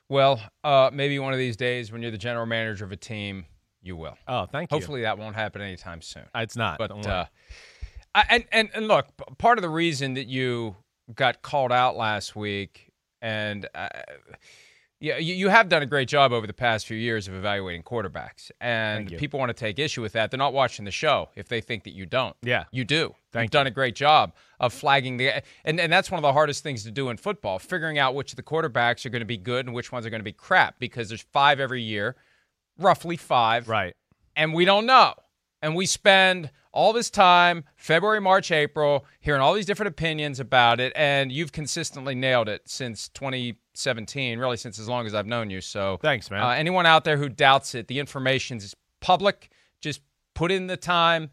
Well, 0.08 0.42
uh, 0.64 0.90
maybe 0.94 1.20
one 1.20 1.34
of 1.34 1.38
these 1.38 1.58
days 1.58 1.92
when 1.92 2.02
you're 2.02 2.12
the 2.12 2.18
general 2.18 2.46
manager 2.46 2.86
of 2.86 2.94
a 2.94 2.98
team, 2.98 3.46
you 3.82 3.98
will. 3.98 4.18
Oh, 4.26 4.46
thank 4.46 4.72
you. 4.72 4.78
Hopefully 4.78 5.02
that 5.02 5.18
won't 5.18 5.36
happen 5.36 5.62
anytime 5.62 6.02
soon. 6.02 6.24
It's 6.34 6.56
not. 6.56 6.78
But 6.78 7.06
uh, 7.06 7.26
I, 8.16 8.24
and 8.30 8.46
and 8.54 8.70
and 8.74 8.88
look, 8.88 9.08
part 9.38 9.58
of 9.58 9.64
the 9.64 9.70
reason 9.70 10.14
that 10.14 10.28
you 10.28 10.78
got 11.14 11.42
called 11.42 11.74
out 11.74 11.98
last 11.98 12.38
week, 12.38 12.90
and 13.22 13.68
uh, 13.76 13.90
yeah, 15.00 15.18
you, 15.18 15.36
you 15.36 15.50
have 15.50 15.70
done 15.70 15.84
a 15.84 15.86
great 15.86 16.08
job 16.08 16.32
over 16.32 16.48
the 16.48 16.54
past 16.54 16.88
few 16.88 16.98
years 16.98 17.28
of 17.28 17.36
evaluating 17.36 17.84
quarterbacks, 17.84 18.50
and 18.60 19.10
people 19.18 19.40
want 19.40 19.50
to 19.50 19.54
take 19.54 19.78
issue 19.78 20.02
with 20.02 20.14
that. 20.14 20.32
They're 20.32 20.40
not 20.40 20.54
watching 20.54 20.86
the 20.86 20.92
show 20.92 21.30
if 21.36 21.48
they 21.48 21.62
think 21.62 21.84
that 21.84 21.94
you 21.94 22.08
don't. 22.08 22.36
Yeah. 22.42 22.64
you 22.72 22.84
do. 22.84 23.14
Thank 23.32 23.46
You've 23.46 23.52
done 23.52 23.68
a 23.68 23.72
great 23.72 23.96
job 23.96 24.34
of 24.60 24.74
flagging 24.74 25.18
the, 25.18 25.44
and 25.66 25.80
and 25.80 25.94
that's 25.94 26.10
one 26.10 26.18
of 26.18 26.24
the 26.24 26.34
hardest 26.34 26.64
things 26.64 26.84
to 26.86 26.92
do 26.92 27.10
in 27.10 27.18
football, 27.18 27.60
figuring 27.60 28.00
out 28.00 28.16
which 28.16 28.32
of 28.32 28.38
the 28.38 28.44
quarterbacks 28.44 29.06
are 29.06 29.10
going 29.10 29.22
to 29.22 29.26
be 29.26 29.38
good 29.38 29.68
and 29.68 29.76
which 29.76 29.92
ones 29.92 30.06
are 30.06 30.10
going 30.10 30.22
to 30.22 30.26
be 30.26 30.34
crap, 30.34 30.80
because 30.80 31.10
there's 31.10 31.22
five 31.22 31.60
every 31.60 31.84
year, 31.84 32.16
roughly 32.80 33.18
five, 33.18 33.70
right. 33.70 33.96
and 34.36 34.54
we 34.54 34.66
don't 34.66 34.88
know. 34.88 35.14
And 35.62 35.76
we 35.76 35.86
spend 35.86 36.52
all 36.78 36.94
this 36.94 37.10
time, 37.10 37.64
February, 37.76 38.22
March, 38.22 38.52
April, 38.52 39.04
hearing 39.20 39.42
all 39.42 39.56
these 39.56 39.66
different 39.66 39.88
opinions 39.88 40.40
about 40.40 40.80
it. 40.80 40.94
And 40.96 41.32
you've 41.32 41.52
consistently 41.52 42.14
nailed 42.14 42.48
it 42.48 42.70
since 42.70 43.10
2017, 43.10 44.38
really 44.38 44.58
since 44.58 44.78
as 44.78 44.88
long 44.88 45.08
as 45.08 45.16
I've 45.16 45.26
known 45.26 45.50
you. 45.50 45.60
So 45.60 45.98
Thanks, 46.04 46.30
man. 46.30 46.44
uh, 46.44 46.50
anyone 46.50 46.86
out 46.86 47.04
there 47.04 47.18
who 47.18 47.30
doubts 47.30 47.74
it, 47.74 47.88
the 47.88 47.98
information's 47.98 48.76
public. 49.00 49.50
Just 49.82 50.02
put 50.36 50.52
in 50.52 50.68
the 50.68 50.78
time. 50.78 51.32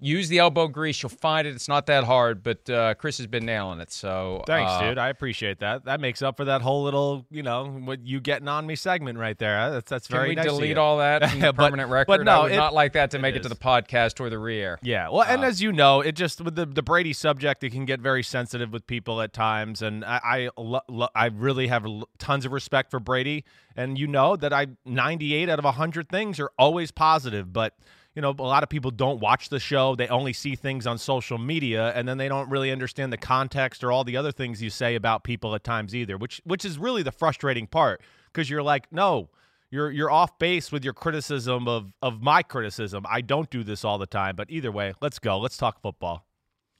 Use 0.00 0.28
the 0.28 0.38
elbow 0.38 0.68
grease. 0.68 1.02
You'll 1.02 1.10
find 1.10 1.44
it. 1.46 1.54
It's 1.56 1.66
not 1.66 1.86
that 1.86 2.04
hard, 2.04 2.42
but 2.44 2.70
uh, 2.70 2.94
Chris 2.94 3.18
has 3.18 3.26
been 3.26 3.44
nailing 3.44 3.80
it. 3.80 3.90
So 3.90 4.44
Thanks, 4.46 4.70
uh, 4.70 4.80
dude. 4.90 4.98
I 4.98 5.08
appreciate 5.08 5.58
that. 5.58 5.86
That 5.86 6.00
makes 6.00 6.22
up 6.22 6.36
for 6.36 6.44
that 6.44 6.62
whole 6.62 6.84
little, 6.84 7.26
you 7.30 7.42
know, 7.42 7.66
what 7.66 8.06
you 8.06 8.20
getting 8.20 8.46
on 8.46 8.64
me 8.64 8.76
segment 8.76 9.18
right 9.18 9.36
there. 9.38 9.70
That's 9.72 9.90
that's 9.90 10.06
Can 10.06 10.16
very 10.16 10.28
we 10.30 10.34
nice 10.36 10.44
delete 10.44 10.78
all 10.78 10.98
that 10.98 11.24
from 11.30 11.40
the 11.40 11.52
But- 11.52 11.66
permanent 11.66 11.90
record? 11.90 12.06
but 12.06 12.24
no, 12.24 12.32
I 12.32 12.42
would 12.44 12.52
it- 12.52 12.56
not 12.56 12.74
like 12.74 12.92
that 12.92 13.10
to 13.10 13.18
make 13.18 13.34
it, 13.34 13.38
it 13.38 13.42
to 13.42 13.48
the 13.48 13.56
podcast 13.56 14.20
or 14.20 14.30
the 14.30 14.38
re-air. 14.38 14.78
Yeah, 14.82 15.08
well, 15.08 15.22
and 15.24 15.42
Uh, 15.42 15.46
as 15.46 15.60
you 15.60 15.72
know, 15.72 16.00
it 16.00 16.12
just 16.12 16.40
with 16.40 16.54
the 16.54 16.66
the 16.66 16.82
Brady 16.82 17.12
subject, 17.12 17.64
it 17.64 17.70
can 17.70 17.84
get 17.84 18.00
very 18.00 18.22
sensitive 18.22 18.72
with 18.72 18.86
people 18.86 19.20
at 19.20 19.32
times, 19.32 19.82
and 19.82 20.04
I 20.04 20.20
I, 20.22 20.50
lo- 20.56 20.80
lo- 20.88 21.08
I 21.14 21.26
really 21.26 21.66
have 21.66 21.84
l- 21.84 22.08
tons 22.18 22.44
of 22.46 22.52
respect 22.52 22.90
for 22.92 23.00
Brady, 23.00 23.44
and 23.76 23.98
you 23.98 24.06
know 24.06 24.36
that 24.36 24.52
I 24.52 24.68
98 24.84 25.48
out 25.48 25.58
of 25.58 25.64
100 25.64 26.08
things 26.08 26.38
are 26.38 26.50
always 26.56 26.90
positive, 26.92 27.52
but 27.52 27.74
you 28.14 28.22
know 28.22 28.34
a 28.38 28.42
lot 28.42 28.62
of 28.62 28.68
people 28.68 28.90
don't 28.90 29.20
watch 29.20 29.48
the 29.48 29.60
show; 29.60 29.94
they 29.94 30.08
only 30.08 30.32
see 30.32 30.54
things 30.54 30.86
on 30.86 30.98
social 30.98 31.38
media, 31.38 31.92
and 31.94 32.08
then 32.08 32.18
they 32.18 32.28
don't 32.28 32.50
really 32.50 32.70
understand 32.70 33.12
the 33.12 33.18
context 33.18 33.84
or 33.84 33.92
all 33.92 34.04
the 34.04 34.16
other 34.16 34.32
things 34.32 34.62
you 34.62 34.70
say 34.70 34.94
about 34.94 35.24
people 35.24 35.54
at 35.54 35.64
times 35.64 35.94
either, 35.94 36.16
which 36.16 36.40
which 36.44 36.64
is 36.64 36.78
really 36.78 37.02
the 37.02 37.12
frustrating 37.12 37.66
part 37.66 38.00
because 38.32 38.48
you're 38.50 38.62
like, 38.62 38.92
no. 38.92 39.28
You're 39.70 39.90
you're 39.90 40.10
off 40.10 40.38
base 40.38 40.72
with 40.72 40.82
your 40.82 40.94
criticism 40.94 41.68
of 41.68 41.92
of 42.00 42.22
my 42.22 42.42
criticism. 42.42 43.04
I 43.06 43.20
don't 43.20 43.50
do 43.50 43.62
this 43.62 43.84
all 43.84 43.98
the 43.98 44.06
time, 44.06 44.34
but 44.34 44.50
either 44.50 44.72
way, 44.72 44.94
let's 45.02 45.18
go. 45.18 45.38
Let's 45.38 45.58
talk 45.58 45.82
football. 45.82 46.24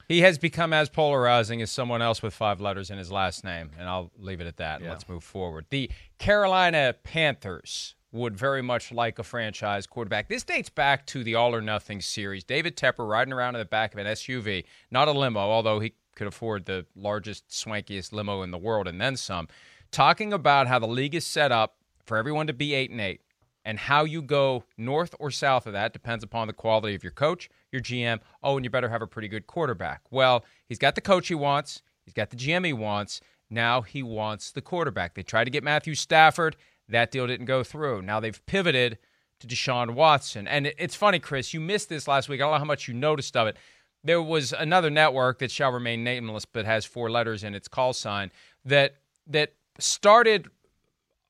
He 0.09 0.21
has 0.21 0.39
become 0.39 0.73
as 0.73 0.89
polarizing 0.89 1.61
as 1.61 1.69
someone 1.69 2.01
else 2.01 2.23
with 2.23 2.33
five 2.33 2.59
letters 2.59 2.89
in 2.89 2.97
his 2.97 3.11
last 3.11 3.43
name, 3.43 3.69
and 3.77 3.87
I'll 3.87 4.11
leave 4.17 4.41
it 4.41 4.47
at 4.47 4.57
that. 4.57 4.81
Yeah. 4.81 4.89
Let's 4.89 5.07
move 5.07 5.23
forward. 5.23 5.67
The 5.69 5.91
Carolina 6.17 6.95
Panthers 7.03 7.93
would 8.11 8.35
very 8.35 8.61
much 8.61 8.91
like 8.91 9.19
a 9.19 9.23
franchise 9.23 9.85
quarterback. 9.85 10.27
This 10.27 10.43
dates 10.43 10.69
back 10.69 11.05
to 11.07 11.23
the 11.23 11.35
All 11.35 11.53
or 11.53 11.61
Nothing 11.61 12.01
series. 12.01 12.43
David 12.43 12.75
Tepper 12.75 13.07
riding 13.07 13.33
around 13.33 13.55
in 13.55 13.59
the 13.59 13.65
back 13.65 13.93
of 13.93 13.99
an 13.99 14.07
SUV, 14.07 14.65
not 14.89 15.07
a 15.07 15.11
limo, 15.11 15.39
although 15.39 15.79
he 15.79 15.93
could 16.15 16.27
afford 16.27 16.65
the 16.65 16.85
largest, 16.95 17.49
swankiest 17.49 18.11
limo 18.11 18.41
in 18.41 18.51
the 18.51 18.57
world 18.57 18.87
and 18.87 18.99
then 18.99 19.15
some, 19.15 19.47
talking 19.91 20.33
about 20.33 20.67
how 20.67 20.79
the 20.79 20.87
league 20.87 21.15
is 21.15 21.25
set 21.25 21.51
up 21.51 21.77
for 22.05 22.17
everyone 22.17 22.47
to 22.47 22.53
be 22.53 22.73
eight 22.73 22.89
and 22.89 22.99
eight 22.99 23.21
and 23.65 23.77
how 23.77 24.03
you 24.03 24.21
go 24.21 24.63
north 24.77 25.13
or 25.19 25.29
south 25.29 25.67
of 25.67 25.73
that 25.73 25.93
depends 25.93 26.23
upon 26.23 26.47
the 26.47 26.53
quality 26.53 26.95
of 26.95 27.03
your 27.03 27.11
coach, 27.11 27.49
your 27.71 27.81
GM. 27.81 28.19
Oh, 28.41 28.57
and 28.57 28.63
you 28.63 28.69
better 28.69 28.89
have 28.89 29.01
a 29.01 29.07
pretty 29.07 29.27
good 29.27 29.45
quarterback. 29.45 30.01
Well, 30.09 30.43
he's 30.67 30.79
got 30.79 30.95
the 30.95 31.01
coach 31.01 31.27
he 31.27 31.35
wants, 31.35 31.83
he's 32.03 32.13
got 32.13 32.31
the 32.31 32.37
GM 32.37 32.65
he 32.65 32.73
wants. 32.73 33.21
Now 33.51 33.81
he 33.81 34.03
wants 34.03 34.51
the 34.51 34.61
quarterback. 34.61 35.15
They 35.15 35.23
tried 35.23 35.45
to 35.45 35.49
get 35.49 35.63
Matthew 35.63 35.95
Stafford. 35.95 36.55
That 36.89 37.11
deal 37.11 37.27
didn't 37.27 37.45
go 37.45 37.63
through. 37.63 38.01
Now 38.01 38.19
they've 38.19 38.45
pivoted 38.45 38.97
to 39.39 39.47
Deshaun 39.47 39.91
Watson. 39.91 40.47
And 40.47 40.67
it's 40.77 40.95
funny, 40.95 41.19
Chris, 41.19 41.53
you 41.53 41.59
missed 41.59 41.89
this 41.89 42.07
last 42.07 42.29
week. 42.29 42.41
I 42.41 42.43
don't 42.43 42.53
know 42.53 42.57
how 42.59 42.65
much 42.65 42.87
you 42.87 42.93
noticed 42.93 43.37
of 43.37 43.47
it. 43.47 43.57
There 44.03 44.21
was 44.21 44.53
another 44.53 44.89
network 44.89 45.39
that 45.39 45.51
shall 45.51 45.71
remain 45.71 46.03
nameless 46.03 46.45
but 46.45 46.65
has 46.65 46.85
four 46.85 47.09
letters 47.09 47.43
in 47.43 47.53
its 47.53 47.67
call 47.67 47.93
sign 47.93 48.31
that 48.65 48.95
that 49.27 49.53
started 49.77 50.49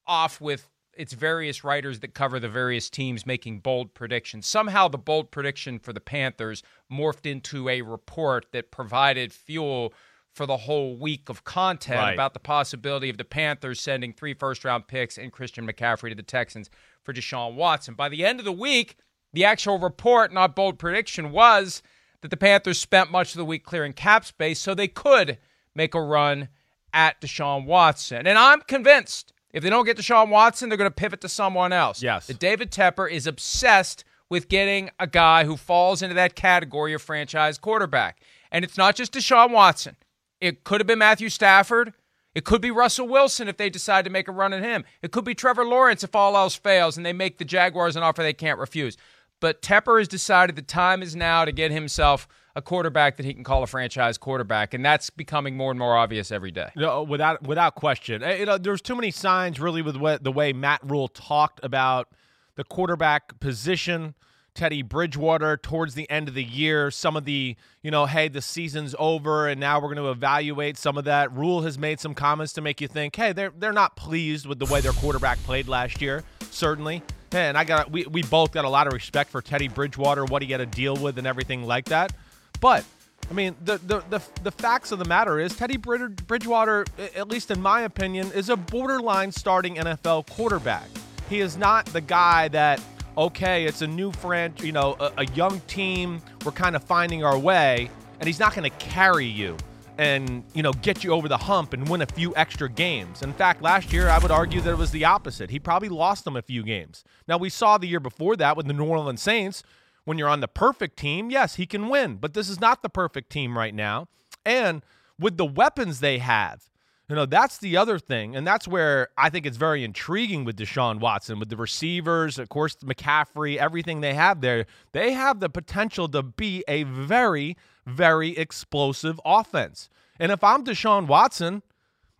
off 0.07 0.39
with 0.39 0.67
its 0.93 1.13
various 1.13 1.63
writers 1.63 1.99
that 2.01 2.13
cover 2.13 2.39
the 2.39 2.49
various 2.49 2.89
teams 2.89 3.25
making 3.25 3.59
bold 3.59 3.93
predictions. 3.93 4.45
Somehow 4.45 4.87
the 4.87 4.97
bold 4.97 5.31
prediction 5.31 5.79
for 5.79 5.93
the 5.93 6.01
Panthers 6.01 6.61
morphed 6.91 7.25
into 7.25 7.69
a 7.69 7.81
report 7.81 8.47
that 8.51 8.69
provided 8.69 9.31
fuel 9.31 9.93
for 10.33 10.45
the 10.45 10.57
whole 10.57 10.95
week 10.95 11.27
of 11.29 11.43
content 11.43 11.99
Right. 11.99 12.13
about 12.13 12.33
the 12.33 12.39
possibility 12.39 13.09
of 13.09 13.17
the 13.17 13.25
Panthers 13.25 13.81
sending 13.81 14.13
three 14.13 14.33
first 14.33 14.63
round 14.63 14.87
picks 14.87 15.17
and 15.17 15.31
Christian 15.31 15.67
McCaffrey 15.67 16.09
to 16.09 16.15
the 16.15 16.23
Texans 16.23 16.69
for 17.03 17.13
Deshaun 17.13 17.55
Watson. 17.55 17.93
By 17.95 18.09
the 18.09 18.25
end 18.25 18.39
of 18.39 18.45
the 18.45 18.51
week, 18.51 18.97
the 19.33 19.43
actual 19.45 19.77
report, 19.79 20.31
not 20.33 20.55
bold 20.55 20.79
prediction, 20.79 21.31
was 21.31 21.81
that 22.21 22.29
the 22.31 22.37
Panthers 22.37 22.79
spent 22.79 23.11
much 23.11 23.31
of 23.33 23.37
the 23.37 23.45
week 23.45 23.63
clearing 23.63 23.93
cap 23.93 24.25
space 24.25 24.59
so 24.59 24.73
they 24.73 24.87
could 24.87 25.37
make 25.75 25.93
a 25.95 26.01
run 26.01 26.49
at 26.93 27.19
Deshaun 27.21 27.65
Watson. 27.65 28.25
And 28.27 28.37
I'm 28.37 28.61
convinced 28.61 29.33
if 29.51 29.63
they 29.63 29.69
don't 29.69 29.85
get 29.85 29.97
Deshaun 29.97 30.29
Watson, 30.29 30.69
they're 30.69 30.77
going 30.77 30.89
to 30.89 30.95
pivot 30.95 31.21
to 31.21 31.29
someone 31.29 31.71
else. 31.73 32.01
Yes. 32.03 32.27
That 32.27 32.39
David 32.39 32.71
Tepper 32.71 33.09
is 33.09 33.25
obsessed 33.27 34.03
with 34.29 34.47
getting 34.47 34.89
a 34.99 35.07
guy 35.07 35.43
who 35.45 35.57
falls 35.57 36.01
into 36.01 36.13
that 36.15 36.35
category 36.35 36.93
of 36.93 37.01
franchise 37.01 37.57
quarterback. 37.57 38.21
And 38.51 38.63
it's 38.65 38.77
not 38.77 38.95
just 38.95 39.13
Deshaun 39.13 39.51
Watson. 39.51 39.95
It 40.41 40.63
could 40.63 40.79
have 40.79 40.87
been 40.87 40.99
Matthew 40.99 41.29
Stafford. 41.29 41.93
It 42.35 42.45
could 42.45 42.61
be 42.61 42.71
Russell 42.71 43.07
Wilson 43.07 43.47
if 43.47 43.57
they 43.57 43.69
decide 43.69 44.05
to 44.05 44.11
make 44.11 44.27
a 44.27 44.31
run 44.31 44.53
at 44.53 44.63
him. 44.63 44.85
It 45.01 45.11
could 45.11 45.25
be 45.25 45.33
Trevor 45.33 45.65
Lawrence 45.65 46.03
if 46.03 46.15
all 46.15 46.37
else 46.37 46.55
fails 46.55 46.95
and 46.95 47.05
they 47.05 47.13
make 47.13 47.37
the 47.37 47.45
Jaguars 47.45 47.95
an 47.95 48.03
offer 48.03 48.21
they 48.21 48.33
can't 48.33 48.59
refuse. 48.59 48.97
But 49.39 49.61
Tepper 49.61 49.99
has 49.99 50.07
decided 50.07 50.55
the 50.55 50.61
time 50.61 51.01
is 51.01 51.15
now 51.15 51.45
to 51.45 51.51
get 51.51 51.71
himself 51.71 52.27
a 52.55 52.61
quarterback 52.61 53.17
that 53.17 53.25
he 53.25 53.33
can 53.33 53.43
call 53.43 53.63
a 53.63 53.67
franchise 53.67 54.17
quarterback, 54.17 54.73
and 54.73 54.83
that's 54.83 55.09
becoming 55.09 55.55
more 55.55 55.71
and 55.71 55.79
more 55.79 55.95
obvious 55.95 56.31
every 56.31 56.51
day. 56.51 56.69
No, 56.75 57.03
without 57.03 57.43
without 57.43 57.75
question. 57.75 58.21
Eh, 58.21 58.37
You 58.37 58.45
know, 58.45 58.57
there's 58.57 58.81
too 58.81 58.95
many 58.95 59.11
signs 59.11 59.59
really 59.59 59.81
with 59.81 59.95
what, 59.95 60.23
the 60.23 60.31
way 60.31 60.51
Matt 60.51 60.81
Rhule 60.83 61.07
talked 61.07 61.59
about 61.63 62.09
the 62.55 62.63
quarterback 62.63 63.39
position. 63.39 64.13
Teddy 64.53 64.81
Bridgewater 64.81 65.57
towards 65.57 65.95
the 65.95 66.09
end 66.09 66.27
of 66.27 66.33
the 66.33 66.43
year, 66.43 66.91
some 66.91 67.15
of 67.15 67.25
the, 67.25 67.55
you 67.81 67.91
know, 67.91 68.05
hey, 68.05 68.27
the 68.27 68.41
season's 68.41 68.95
over 68.99 69.47
and 69.47 69.59
now 69.59 69.79
we're 69.79 69.93
going 69.93 69.97
to 69.97 70.11
evaluate 70.11 70.77
some 70.77 70.97
of 70.97 71.05
that. 71.05 71.31
Rhule 71.33 71.61
has 71.61 71.77
made 71.77 71.99
some 71.99 72.13
comments 72.13 72.53
to 72.53 72.61
make 72.61 72.81
you 72.81 72.87
think, 72.87 73.15
hey, 73.15 73.33
they're 73.33 73.51
they're 73.57 73.73
not 73.73 73.95
pleased 73.95 74.45
with 74.45 74.59
the 74.59 74.65
way 74.65 74.81
their 74.81 74.93
quarterback 74.93 75.37
played 75.43 75.67
last 75.67 76.01
year, 76.01 76.23
certainly. 76.51 77.01
And 77.31 77.57
I 77.57 77.63
got 77.63 77.91
we, 77.91 78.05
we 78.05 78.23
both 78.23 78.51
got 78.51 78.65
a 78.65 78.69
lot 78.69 78.87
of 78.87 78.93
respect 78.93 79.29
for 79.29 79.41
Teddy 79.41 79.67
Bridgewater, 79.67 80.25
what 80.25 80.41
he 80.41 80.51
had 80.51 80.57
to 80.57 80.65
deal 80.65 80.95
with 80.95 81.17
and 81.17 81.27
everything 81.27 81.63
like 81.63 81.85
that. 81.85 82.11
But 82.59 82.83
I 83.29 83.33
mean, 83.33 83.55
the 83.63 83.77
the 83.77 84.03
the, 84.09 84.21
the 84.43 84.51
facts 84.51 84.91
of 84.91 84.99
the 84.99 85.05
matter 85.05 85.39
is 85.39 85.55
Teddy 85.55 85.77
Bridgewater, 85.77 86.85
at 87.15 87.27
least 87.27 87.51
in 87.51 87.61
my 87.61 87.81
opinion, 87.81 88.31
is 88.31 88.49
a 88.49 88.57
borderline 88.57 89.31
starting 89.31 89.75
NFL 89.75 90.29
quarterback. 90.29 90.87
He 91.29 91.41
is 91.41 91.57
not 91.57 91.85
the 91.87 92.01
guy 92.01 92.47
that 92.49 92.81
okay, 93.19 93.65
it's 93.65 93.81
a 93.81 93.87
new 93.87 94.11
franchise, 94.13 94.65
you 94.65 94.71
know, 94.71 94.95
a, 94.99 95.11
a 95.17 95.25
young 95.27 95.59
team. 95.61 96.21
We're 96.45 96.53
kind 96.53 96.75
of 96.75 96.83
finding 96.83 97.23
our 97.23 97.37
way, 97.37 97.91
and 98.19 98.25
he's 98.25 98.39
not 98.39 98.55
going 98.55 98.69
to 98.69 98.75
carry 98.77 99.25
you 99.25 99.55
and 99.97 100.45
you 100.53 100.63
know 100.63 100.71
get 100.71 101.03
you 101.03 101.11
over 101.11 101.27
the 101.27 101.37
hump 101.37 101.73
and 101.73 101.87
win 101.89 102.01
a 102.01 102.05
few 102.05 102.33
extra 102.37 102.69
games. 102.69 103.21
In 103.21 103.33
fact, 103.33 103.61
last 103.61 103.91
year 103.91 104.07
I 104.07 104.17
would 104.17 104.31
argue 104.31 104.61
that 104.61 104.71
it 104.71 104.77
was 104.77 104.91
the 104.91 105.03
opposite. 105.03 105.49
He 105.49 105.59
probably 105.59 105.89
lost 105.89 106.23
them 106.23 106.37
a 106.37 106.41
few 106.41 106.63
games. 106.63 107.03
Now 107.27 107.37
we 107.37 107.49
saw 107.49 107.77
the 107.77 107.87
year 107.87 107.99
before 107.99 108.37
that 108.37 108.55
with 108.55 108.65
the 108.65 108.73
New 108.73 108.85
Orleans 108.85 109.21
Saints 109.21 109.61
when 110.05 110.17
you're 110.17 110.29
on 110.29 110.39
the 110.39 110.47
perfect 110.47 110.97
team, 110.97 111.29
yes, 111.29 111.55
he 111.55 111.65
can 111.65 111.89
win, 111.89 112.15
but 112.15 112.33
this 112.33 112.49
is 112.49 112.59
not 112.59 112.81
the 112.81 112.89
perfect 112.89 113.29
team 113.29 113.57
right 113.57 113.75
now. 113.75 114.07
And 114.45 114.81
with 115.19 115.37
the 115.37 115.45
weapons 115.45 115.99
they 115.99 116.19
have, 116.19 116.68
you 117.09 117.15
know, 117.15 117.25
that's 117.25 117.57
the 117.57 117.75
other 117.75 117.97
thing. 117.97 118.35
And 118.35 118.45
that's 118.45 118.67
where 118.67 119.09
I 119.17 119.31
think 119.31 119.47
it's 119.47 119.57
very 119.57 119.83
intriguing 119.83 120.45
with 120.45 120.57
Deshaun 120.57 120.99
Watson, 120.99 121.39
with 121.39 121.49
the 121.49 121.57
receivers, 121.57 122.37
of 122.37 122.49
course, 122.49 122.75
McCaffrey, 122.77 123.57
everything 123.57 124.01
they 124.01 124.13
have 124.13 124.41
there. 124.41 124.67
They 124.91 125.13
have 125.13 125.39
the 125.39 125.49
potential 125.49 126.07
to 126.09 126.21
be 126.21 126.63
a 126.67 126.83
very, 126.83 127.57
very 127.87 128.37
explosive 128.37 129.19
offense. 129.25 129.89
And 130.19 130.31
if 130.31 130.43
I'm 130.43 130.63
Deshaun 130.63 131.07
Watson, 131.07 131.63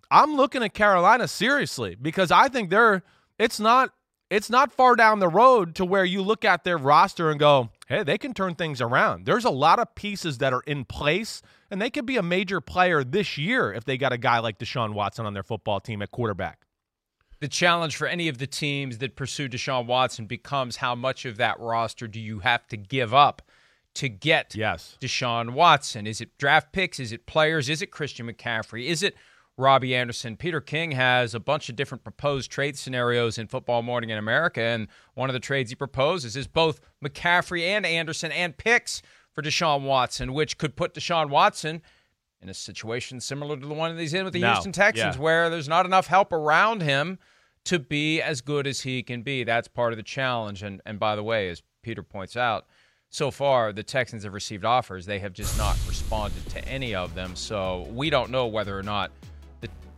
I'm 0.09 0.35
looking 0.35 0.63
at 0.63 0.73
Carolina 0.73 1.27
seriously 1.27 1.95
because 2.01 2.31
I 2.31 2.47
think 2.47 2.71
they're 2.71 3.03
it's 3.37 3.59
not 3.59 3.91
it's 4.31 4.49
not 4.49 4.71
far 4.71 4.95
down 4.95 5.19
the 5.19 5.27
road 5.27 5.75
to 5.75 5.85
where 5.85 6.05
you 6.05 6.23
look 6.23 6.43
at 6.43 6.63
their 6.63 6.77
roster 6.77 7.29
and 7.29 7.39
go, 7.39 7.69
"Hey, 7.89 8.03
they 8.03 8.17
can 8.17 8.33
turn 8.33 8.55
things 8.55 8.79
around." 8.79 9.25
There's 9.25 9.45
a 9.45 9.49
lot 9.49 9.79
of 9.79 9.93
pieces 9.95 10.37
that 10.37 10.53
are 10.53 10.63
in 10.65 10.85
place 10.85 11.41
and 11.69 11.81
they 11.81 11.89
could 11.89 12.05
be 12.05 12.17
a 12.17 12.23
major 12.23 12.61
player 12.61 13.03
this 13.03 13.37
year 13.37 13.73
if 13.73 13.85
they 13.85 13.97
got 13.97 14.13
a 14.13 14.17
guy 14.17 14.39
like 14.39 14.57
Deshaun 14.57 14.93
Watson 14.93 15.25
on 15.25 15.33
their 15.33 15.43
football 15.43 15.79
team 15.79 16.01
at 16.01 16.11
quarterback. 16.11 16.65
The 17.39 17.47
challenge 17.47 17.95
for 17.95 18.07
any 18.07 18.27
of 18.27 18.37
the 18.37 18.47
teams 18.47 18.97
that 18.97 19.15
pursue 19.15 19.47
Deshaun 19.47 19.85
Watson 19.85 20.25
becomes 20.25 20.77
how 20.77 20.95
much 20.95 21.25
of 21.25 21.37
that 21.37 21.59
roster 21.59 22.07
do 22.07 22.19
you 22.19 22.39
have 22.39 22.67
to 22.67 22.77
give 22.77 23.13
up 23.13 23.41
to 23.95 24.09
get 24.09 24.55
Yes. 24.55 24.97
Deshaun 24.99 25.51
Watson? 25.51 26.05
Is 26.05 26.21
it 26.21 26.37
draft 26.37 26.73
picks? 26.73 26.99
Is 26.99 27.11
it 27.11 27.25
players? 27.25 27.69
Is 27.69 27.81
it 27.81 27.87
Christian 27.87 28.27
McCaffrey? 28.27 28.85
Is 28.87 29.03
it 29.03 29.15
Robbie 29.59 29.95
Anderson? 29.95 30.37
Peter 30.37 30.61
King 30.61 30.91
has 30.91 31.35
a 31.35 31.39
bunch 31.39 31.69
of 31.69 31.75
different 31.75 32.03
proposed 32.03 32.49
trade 32.49 32.77
scenarios 32.77 33.37
in 33.37 33.47
Football 33.47 33.81
Morning 33.81 34.09
in 34.09 34.17
America, 34.17 34.61
and 34.61 34.87
one 35.13 35.29
of 35.29 35.33
the 35.33 35.39
trades 35.39 35.69
he 35.69 35.75
proposes 35.75 36.35
is 36.35 36.47
both 36.47 36.79
McCaffrey 37.03 37.63
and 37.63 37.85
Anderson 37.85 38.31
and 38.31 38.57
picks 38.57 39.01
for 39.33 39.41
Deshaun 39.41 39.83
Watson, 39.83 40.33
which 40.33 40.57
could 40.57 40.75
put 40.75 40.93
Deshaun 40.93 41.29
Watson 41.29 41.81
in 42.41 42.49
a 42.49 42.53
situation 42.53 43.19
similar 43.19 43.57
to 43.57 43.65
the 43.65 43.73
one 43.73 43.95
that 43.95 44.01
he's 44.01 44.13
in 44.13 44.23
with 44.23 44.33
the 44.33 44.39
No, 44.39 44.53
Houston 44.53 44.71
Texans, 44.71 45.15
yeah. 45.15 45.21
where 45.21 45.49
there's 45.49 45.67
not 45.67 45.85
enough 45.85 46.07
help 46.07 46.31
around 46.31 46.81
him 46.81 47.19
to 47.65 47.79
be 47.79 48.21
as 48.21 48.41
good 48.41 48.65
as 48.65 48.81
he 48.81 49.03
can 49.03 49.21
be. 49.21 49.43
That's 49.43 49.67
part 49.67 49.91
of 49.93 49.97
the 49.97 50.03
challenge. 50.03 50.63
And 50.63 50.81
and 50.85 50.99
by 50.99 51.15
the 51.15 51.23
way, 51.23 51.49
as 51.49 51.61
Peter 51.83 52.01
points 52.01 52.37
out, 52.37 52.65
so 53.09 53.31
far 53.31 53.73
the 53.73 53.83
Texans 53.83 54.23
have 54.23 54.33
received 54.33 54.63
offers. 54.63 55.05
They 55.05 55.19
have 55.19 55.33
just 55.33 55.57
not 55.57 55.77
responded 55.87 56.47
to 56.51 56.65
any 56.65 56.95
of 56.95 57.15
them. 57.15 57.35
So 57.35 57.87
we 57.91 58.09
don't 58.09 58.31
know 58.31 58.47
whether 58.47 58.77
or 58.77 58.83
not 58.83 59.11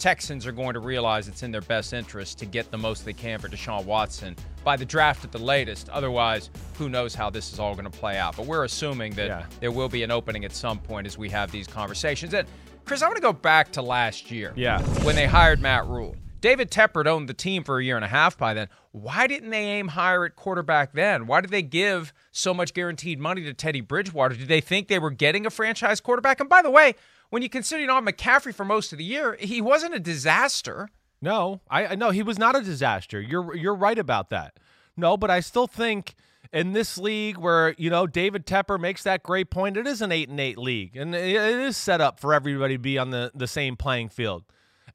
Texans 0.01 0.48
are 0.48 0.51
going 0.51 0.74
to 0.74 0.79
realize 0.79 1.27
it's 1.27 1.43
in 1.43 1.51
their 1.51 1.62
best 1.62 1.93
interest 1.93 2.39
to 2.39 2.46
get 2.48 2.72
the 2.72 2.77
most 2.77 3.05
they 3.05 3.13
can 3.13 3.38
for 3.39 3.48
Deshaun 3.48 3.86
Watson 3.86 4.36
by 4.63 4.75
the 4.75 4.84
draft 4.84 5.24
at 5.24 5.31
the 5.31 5.38
latest. 5.38 5.89
Otherwise, 5.89 6.50
who 6.79 6.89
knows 6.89 7.13
how 7.13 7.29
this 7.29 7.53
is 7.53 7.60
all 7.60 7.75
going 7.75 7.86
to 7.89 7.98
play 8.00 8.17
out. 8.17 8.36
But 8.36 8.48
we're 8.48 8.63
assuming 8.63 9.13
that 9.13 9.27
Yeah. 9.27 9.46
there 9.60 9.72
will 9.72 9.89
be 9.89 10.01
an 10.01 10.10
opening 10.10 10.43
at 10.43 10.53
some 10.53 10.79
point 10.79 11.05
as 11.05 11.20
we 11.20 11.29
have 11.29 11.51
these 11.51 11.67
conversations. 11.67 12.34
And 12.34 12.48
Chris, 12.84 13.03
I 13.03 13.05
want 13.05 13.17
to 13.17 13.22
go 13.22 13.31
back 13.31 13.72
to 13.74 13.84
last 13.84 14.31
year 14.31 14.53
Yeah. 14.55 14.81
when 15.03 15.15
they 15.15 15.27
hired 15.27 15.62
Matt 15.62 15.86
Rhule. 15.86 16.15
David 16.41 16.72
Tepper 16.72 17.05
owned 17.05 17.29
the 17.29 17.36
team 17.36 17.63
for 17.63 17.77
a 17.77 17.84
year 17.84 17.96
and 17.96 18.03
a 18.03 18.08
half 18.08 18.36
by 18.36 18.55
then. 18.55 18.70
Why 18.93 19.27
didn't 19.27 19.51
they 19.51 19.62
aim 19.63 19.89
higher 19.89 20.25
at 20.25 20.36
quarterback 20.36 20.93
then? 20.93 21.27
Why 21.27 21.41
did 21.41 21.51
they 21.51 21.62
give 21.62 22.12
so 22.31 22.55
much 22.55 22.74
guaranteed 22.74 23.20
money 23.20 23.43
to 23.43 23.53
Teddy 23.53 23.81
Bridgewater? 23.81 24.34
Did 24.34 24.48
they 24.48 24.62
think 24.62 24.88
they 24.88 24.98
were 24.98 25.12
getting 25.12 25.46
a 25.46 25.51
franchise 25.51 26.01
quarterback? 26.01 26.39
And 26.39 26.50
by 26.50 26.63
the 26.63 26.72
way, 26.72 26.96
when 27.31 27.41
you 27.41 27.50
consider 27.50 27.81
you 27.81 27.88
know 27.88 28.00
McCaffrey 28.00 28.53
for 28.53 28.63
most 28.63 28.91
of 28.91 29.00
the 29.00 29.03
year, 29.03 29.35
he 29.39 29.59
wasn't 29.59 29.95
a 29.95 30.00
disaster. 30.00 30.89
No, 31.21 31.61
I 31.69 31.95
no, 31.95 32.11
he 32.11 32.21
was 32.21 32.38
not 32.38 32.55
a 32.55 32.61
disaster. 32.61 33.19
You're 33.19 33.55
you're 33.55 33.75
right 33.75 33.97
about 33.97 34.29
that. 34.29 34.59
No, 34.95 35.17
but 35.17 35.31
I 35.31 35.39
still 35.39 35.67
think 35.67 36.13
in 36.53 36.73
this 36.73 36.97
league 36.97 37.38
where 37.38 37.73
you 37.77 37.89
know 37.89 38.05
David 38.05 38.45
Tepper 38.45 38.79
makes 38.79 39.03
that 39.03 39.23
great 39.23 39.50
point, 39.50 39.77
it 39.77 39.88
is 39.88 40.01
an 40.01 40.11
eight 40.11 40.29
and 40.29 40.39
eight 40.39 40.57
league, 40.57 40.95
and 40.95 41.15
it 41.15 41.35
is 41.35 41.77
set 41.77 42.01
up 42.01 42.19
for 42.19 42.33
everybody 42.33 42.75
to 42.75 42.81
be 42.81 42.97
on 42.97 43.09
the 43.09 43.31
the 43.33 43.47
same 43.47 43.75
playing 43.75 44.09
field. 44.09 44.43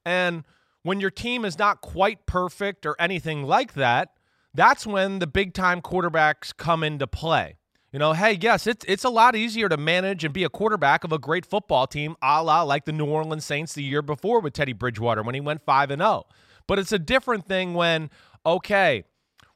And 0.05 0.43
when 0.83 0.99
your 0.99 1.11
team 1.11 1.43
is 1.43 1.57
not 1.57 1.81
quite 1.81 2.25
perfect 2.25 2.85
or 2.85 2.95
anything 2.99 3.43
like 3.43 3.73
that, 3.73 4.09
that's 4.53 4.85
when 4.85 5.19
the 5.19 5.27
big 5.27 5.53
time 5.53 5.81
quarterbacks 5.81 6.55
come 6.55 6.83
into 6.83 7.07
play. 7.07 7.57
You 7.97 7.99
know, 7.99 8.13
hey, 8.13 8.37
yes, 8.39 8.67
it's 8.67 8.85
it's 8.87 9.03
a 9.05 9.09
lot 9.09 9.35
easier 9.35 9.67
to 9.69 9.75
manage 9.75 10.23
and 10.23 10.31
be 10.31 10.43
a 10.43 10.49
quarterback 10.49 11.03
of 11.03 11.11
a 11.11 11.17
great 11.17 11.47
football 11.47 11.87
team, 11.87 12.15
a 12.21 12.43
la 12.43 12.61
like 12.61 12.85
the 12.85 12.91
New 12.91 13.07
Orleans 13.07 13.43
Saints 13.43 13.73
the 13.73 13.81
year 13.81 14.03
before 14.03 14.39
with 14.39 14.53
Teddy 14.53 14.73
Bridgewater 14.73 15.23
when 15.23 15.33
he 15.33 15.41
went 15.41 15.65
five 15.65 15.89
and 15.89 15.99
zero. 15.99 16.27
But 16.67 16.77
it's 16.77 16.91
a 16.91 16.99
different 16.99 17.47
thing 17.47 17.73
when, 17.73 18.11
okay, 18.45 19.05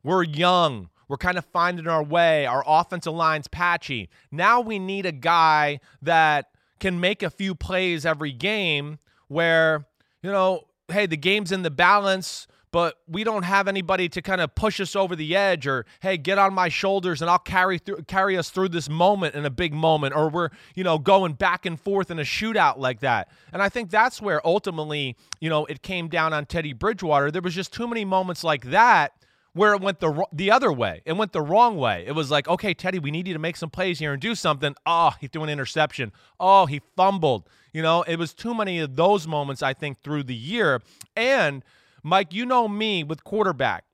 we're 0.01 0.23
young, 0.23 0.89
we're 1.07 1.17
kind 1.17 1.37
of 1.37 1.45
finding 1.45 1.87
our 1.87 2.01
way, 2.01 2.47
our 2.47 2.63
offensive 2.65 3.13
line's 3.13 3.47
patchy. 3.47 4.09
Now 4.31 4.59
we 4.59 4.79
need 4.79 5.05
a 5.05 5.11
guy 5.11 5.79
that 6.01 6.49
can 6.79 6.99
make 6.99 7.21
a 7.21 7.29
few 7.29 7.53
plays 7.53 8.07
every 8.07 8.31
game 8.31 8.97
where, 9.27 9.85
you 10.23 10.31
know, 10.31 10.63
hey, 10.87 11.05
the 11.05 11.15
game's 11.15 11.51
in 11.51 11.61
the 11.61 11.69
balance, 11.69 12.47
but 12.71 12.97
we 13.07 13.23
don't 13.23 13.43
have 13.43 13.67
anybody 13.67 14.07
to 14.09 14.21
kind 14.21 14.41
of 14.41 14.55
push 14.55 14.79
us 14.79 14.95
over 14.95 15.15
the 15.15 15.35
edge 15.35 15.67
or 15.67 15.85
hey, 16.01 16.17
get 16.17 16.37
on 16.37 16.53
my 16.53 16.69
shoulders 16.69 17.21
and 17.21 17.29
I'll 17.29 17.39
carry 17.39 17.77
through 17.77 18.03
carry 18.03 18.37
us 18.37 18.49
through 18.49 18.69
this 18.69 18.89
moment 18.89 19.35
in 19.35 19.45
a 19.45 19.49
big 19.49 19.73
moment 19.73 20.15
or 20.15 20.29
we're, 20.29 20.49
you 20.75 20.83
know, 20.83 20.97
going 20.97 21.33
back 21.33 21.65
and 21.65 21.79
forth 21.79 22.09
in 22.09 22.19
a 22.19 22.23
shootout 22.23 22.77
like 22.77 23.01
that. 23.01 23.29
And 23.51 23.61
I 23.61 23.69
think 23.69 23.89
that's 23.89 24.21
where 24.21 24.45
ultimately, 24.45 25.17
you 25.39 25.49
know, 25.49 25.65
it 25.65 25.81
came 25.81 26.07
down 26.07 26.33
on 26.33 26.45
Teddy 26.45 26.73
Bridgewater. 26.73 27.29
There 27.31 27.41
was 27.41 27.55
just 27.55 27.73
too 27.73 27.87
many 27.87 28.05
moments 28.05 28.43
like 28.43 28.65
that 28.65 29.13
where 29.53 29.73
it 29.73 29.81
went 29.81 29.99
the 29.99 30.25
the 30.31 30.49
other 30.49 30.71
way. 30.71 31.01
It 31.05 31.13
went 31.13 31.33
the 31.33 31.41
wrong 31.41 31.77
way. 31.77 32.05
It 32.07 32.13
was 32.13 32.31
like, 32.31 32.47
okay, 32.47 32.73
Teddy, 32.73 32.99
we 32.99 33.11
need 33.11 33.27
you 33.27 33.33
to 33.33 33.39
make 33.39 33.57
some 33.57 33.69
plays 33.69 33.99
here 33.99 34.13
and 34.13 34.21
do 34.21 34.33
something. 34.35 34.75
Oh, 34.85 35.11
he 35.19 35.27
threw 35.27 35.43
an 35.43 35.49
interception. 35.49 36.11
Oh, 36.39 36.65
he 36.65 36.81
fumbled. 36.95 37.49
You 37.73 37.81
know, 37.81 38.03
it 38.03 38.17
was 38.17 38.33
too 38.33 38.53
many 38.53 38.79
of 38.79 38.95
those 38.95 39.27
moments, 39.27 39.61
I 39.61 39.73
think, 39.73 40.01
through 40.01 40.23
the 40.23 40.35
year. 40.35 40.81
And 41.15 41.63
Mike, 42.03 42.33
you 42.33 42.45
know 42.45 42.67
me 42.67 43.03
with 43.03 43.23
quarterback. 43.23 43.85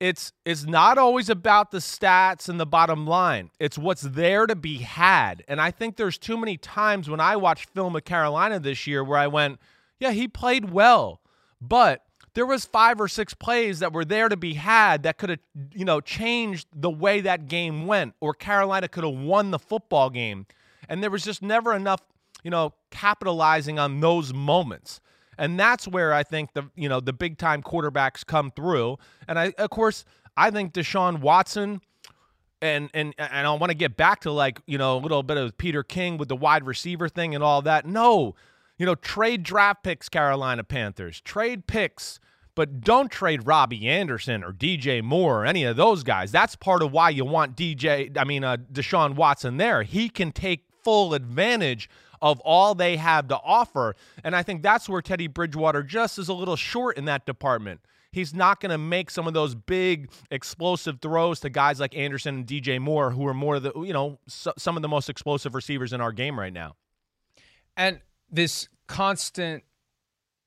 It's 0.00 0.32
it's 0.44 0.64
not 0.64 0.98
always 0.98 1.30
about 1.30 1.70
the 1.70 1.78
stats 1.78 2.48
and 2.48 2.58
the 2.58 2.66
bottom 2.66 3.06
line. 3.06 3.50
It's 3.60 3.78
what's 3.78 4.02
there 4.02 4.46
to 4.46 4.56
be 4.56 4.78
had. 4.78 5.44
And 5.48 5.60
I 5.60 5.70
think 5.70 5.96
there's 5.96 6.18
too 6.18 6.36
many 6.36 6.56
times 6.56 7.08
when 7.08 7.20
I 7.20 7.36
watched 7.36 7.70
film 7.70 7.94
of 7.96 8.04
Carolina 8.04 8.58
this 8.58 8.86
year 8.86 9.04
where 9.04 9.18
I 9.18 9.28
went, 9.28 9.60
yeah, 10.00 10.10
he 10.10 10.26
played 10.28 10.70
well, 10.70 11.20
but 11.60 12.04
there 12.34 12.44
was 12.44 12.64
five 12.64 13.00
or 13.00 13.06
six 13.06 13.32
plays 13.32 13.78
that 13.78 13.92
were 13.92 14.04
there 14.04 14.28
to 14.28 14.36
be 14.36 14.54
had 14.54 15.04
that 15.04 15.18
could 15.18 15.30
have, 15.30 15.38
you 15.72 15.84
know, 15.84 16.00
changed 16.00 16.66
the 16.74 16.90
way 16.90 17.20
that 17.20 17.46
game 17.46 17.86
went, 17.86 18.14
or 18.20 18.34
Carolina 18.34 18.88
could 18.88 19.04
have 19.04 19.14
won 19.14 19.52
the 19.52 19.58
football 19.58 20.10
game. 20.10 20.46
And 20.88 21.02
there 21.02 21.10
was 21.10 21.24
just 21.24 21.42
never 21.42 21.72
enough, 21.72 22.00
you 22.42 22.50
know, 22.50 22.74
capitalizing 22.90 23.78
on 23.78 24.00
those 24.00 24.34
moments. 24.34 25.00
And 25.38 25.58
that's 25.58 25.86
where 25.88 26.12
I 26.12 26.22
think 26.22 26.52
the 26.54 26.70
you 26.74 26.88
know 26.88 27.00
the 27.00 27.12
big 27.12 27.38
time 27.38 27.62
quarterbacks 27.62 28.24
come 28.24 28.50
through. 28.50 28.98
And 29.28 29.38
I 29.38 29.52
of 29.58 29.70
course 29.70 30.04
I 30.36 30.50
think 30.50 30.72
Deshaun 30.72 31.20
Watson 31.20 31.80
and 32.62 32.90
and 32.94 33.14
and 33.18 33.46
I 33.46 33.52
want 33.54 33.70
to 33.70 33.76
get 33.76 33.96
back 33.96 34.20
to 34.20 34.32
like, 34.32 34.60
you 34.66 34.78
know, 34.78 34.96
a 34.96 35.00
little 35.00 35.22
bit 35.22 35.36
of 35.36 35.56
Peter 35.58 35.82
King 35.82 36.16
with 36.16 36.28
the 36.28 36.36
wide 36.36 36.64
receiver 36.66 37.08
thing 37.08 37.34
and 37.34 37.44
all 37.44 37.62
that. 37.62 37.86
No. 37.86 38.34
You 38.76 38.86
know, 38.86 38.96
trade 38.96 39.44
draft 39.44 39.84
picks, 39.84 40.08
Carolina 40.08 40.64
Panthers. 40.64 41.20
Trade 41.20 41.68
picks, 41.68 42.18
but 42.56 42.80
don't 42.80 43.10
trade 43.10 43.46
Robbie 43.46 43.88
Anderson 43.88 44.42
or 44.42 44.52
DJ 44.52 45.02
Moore 45.02 45.42
or 45.42 45.46
any 45.46 45.62
of 45.62 45.76
those 45.76 46.02
guys. 46.02 46.32
That's 46.32 46.56
part 46.56 46.82
of 46.82 46.90
why 46.90 47.10
you 47.10 47.24
want 47.24 47.56
DJ, 47.56 48.16
I 48.18 48.24
mean, 48.24 48.42
uh, 48.42 48.56
Deshaun 48.72 49.14
Watson 49.14 49.58
there. 49.58 49.84
He 49.84 50.08
can 50.08 50.32
take 50.32 50.64
full 50.82 51.14
advantage 51.14 51.88
of 52.24 52.40
all 52.40 52.74
they 52.74 52.96
have 52.96 53.28
to 53.28 53.38
offer. 53.44 53.94
And 54.24 54.34
I 54.34 54.42
think 54.42 54.62
that's 54.62 54.88
where 54.88 55.02
Teddy 55.02 55.26
Bridgewater 55.26 55.82
just 55.82 56.18
is 56.18 56.30
a 56.30 56.32
little 56.32 56.56
short 56.56 56.96
in 56.96 57.04
that 57.04 57.26
department. 57.26 57.82
He's 58.12 58.32
not 58.32 58.60
going 58.60 58.70
to 58.70 58.78
make 58.78 59.10
some 59.10 59.28
of 59.28 59.34
those 59.34 59.54
big 59.54 60.10
explosive 60.30 61.00
throws 61.02 61.40
to 61.40 61.50
guys 61.50 61.80
like 61.80 61.94
Anderson 61.94 62.36
and 62.36 62.46
DJ 62.46 62.80
Moore, 62.80 63.10
who 63.10 63.26
are 63.26 63.34
more 63.34 63.56
of 63.56 63.64
the, 63.64 63.72
you 63.80 63.92
know, 63.92 64.18
some 64.26 64.76
of 64.76 64.80
the 64.82 64.88
most 64.88 65.10
explosive 65.10 65.54
receivers 65.54 65.92
in 65.92 66.00
our 66.00 66.12
game 66.12 66.40
right 66.40 66.52
now. 66.52 66.76
And 67.76 68.00
this 68.30 68.68
constant 68.86 69.64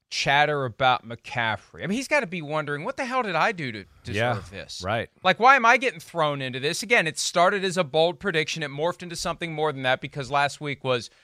chatter 0.10 0.66
about 0.66 1.08
McCaffrey. 1.08 1.84
I 1.84 1.88
mean, 1.88 1.98
he's 1.98 2.08
got 2.08 2.22
to 2.22 2.28
be 2.28 2.42
wondering, 2.42 2.86
what 2.86 2.98
the 2.98 3.06
hell 3.06 3.22
did 3.22 3.36
I 3.36 3.52
do 3.52 3.72
to 3.72 3.86
deserve 4.04 4.50
yeah, 4.52 4.60
this? 4.64 4.82
Right. 4.84 5.10
Like, 5.24 5.40
why 5.40 5.58
am 5.58 5.66
I 5.66 5.78
getting 5.78 6.00
thrown 6.00 6.42
into 6.42 6.60
this? 6.60 6.82
Again, 6.82 7.06
it 7.06 7.20
started 7.20 7.64
as 7.64 7.78
a 7.78 7.84
bold 7.84 8.20
prediction. 8.20 8.64
It 8.64 8.72
morphed 8.72 9.04
into 9.04 9.16
something 9.16 9.54
more 9.54 9.72
than 9.72 9.84
that 9.84 10.02
because 10.02 10.32
last 10.32 10.60
week 10.60 10.84
was– 10.84 11.12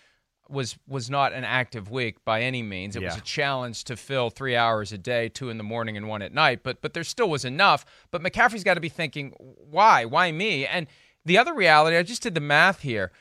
was 0.54 0.78
was 0.88 1.10
not 1.10 1.34
an 1.34 1.44
active 1.44 1.92
week 1.92 2.24
by 2.24 2.42
any 2.42 2.64
means. 2.64 2.96
It 2.96 3.02
yeah. 3.02 3.10
was 3.10 3.18
a 3.18 3.22
challenge 3.22 3.84
to 3.86 3.98
fill 3.98 4.30
three 4.30 4.56
hours 4.56 4.94
a 4.94 4.98
day, 4.98 5.28
two 5.28 5.50
in 5.50 5.58
the 5.58 5.64
morning 5.64 5.98
and 5.98 6.08
one 6.08 6.22
at 6.22 6.34
night. 6.34 6.62
But 6.64 6.82
but 6.82 6.94
there 6.94 7.04
still 7.04 7.30
was 7.30 7.44
enough. 7.44 7.86
But 8.12 8.22
McCaffrey's 8.22 8.64
got 8.64 8.76
to 8.76 8.82
be 8.82 8.90
thinking, 8.90 9.32
why, 9.38 10.06
why 10.06 10.32
me? 10.32 10.66
And 10.66 10.88
the 11.26 11.38
other 11.38 11.54
reality, 11.54 11.98
I 11.98 12.04
just 12.04 12.22
did 12.22 12.36
the 12.36 12.42
math 12.42 12.82
here. 12.82 13.12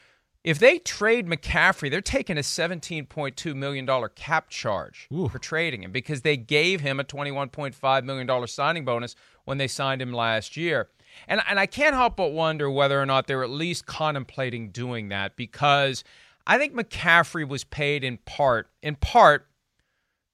If 0.45 0.59
they 0.59 0.79
trade 0.79 1.29
McCaffrey, 1.29 1.89
they're 1.89 2.01
taking 2.01 2.37
a 2.37 2.41
$17.2 2.41 3.55
million 3.55 4.09
cap 4.17 4.49
charge 4.49 5.09
Ooh. 5.13 5.29
for 5.29 5.39
trading 5.39 5.85
him 5.85 5.93
because 5.93 6.23
they 6.23 6.37
gave 6.37 6.81
him 6.81 6.99
a 6.99 7.05
$21.5 7.05 8.05
million 8.05 8.49
signing 8.49 8.85
bonus 8.85 9.15
when 9.45 9.59
they 9.59 9.69
signed 9.69 10.03
him 10.03 10.13
last 10.13 10.57
year. 10.57 10.89
And, 11.29 11.41
and 11.49 11.61
I 11.61 11.67
can't 11.67 11.95
help 11.95 12.17
but 12.17 12.33
wonder 12.33 12.69
whether 12.69 13.01
or 13.01 13.07
not 13.07 13.29
they're 13.29 13.45
at 13.45 13.51
least 13.51 13.87
contemplating 13.87 14.71
doing 14.71 15.11
that 15.11 15.37
because– 15.37 16.03
I 16.47 16.59
think 16.59 16.75
McCaffrey 16.75 17.47
was 17.47 17.65
paid 17.65 18.05
in 18.05 18.19
part, 18.19 18.69
in 18.83 18.97
part, 18.97 19.47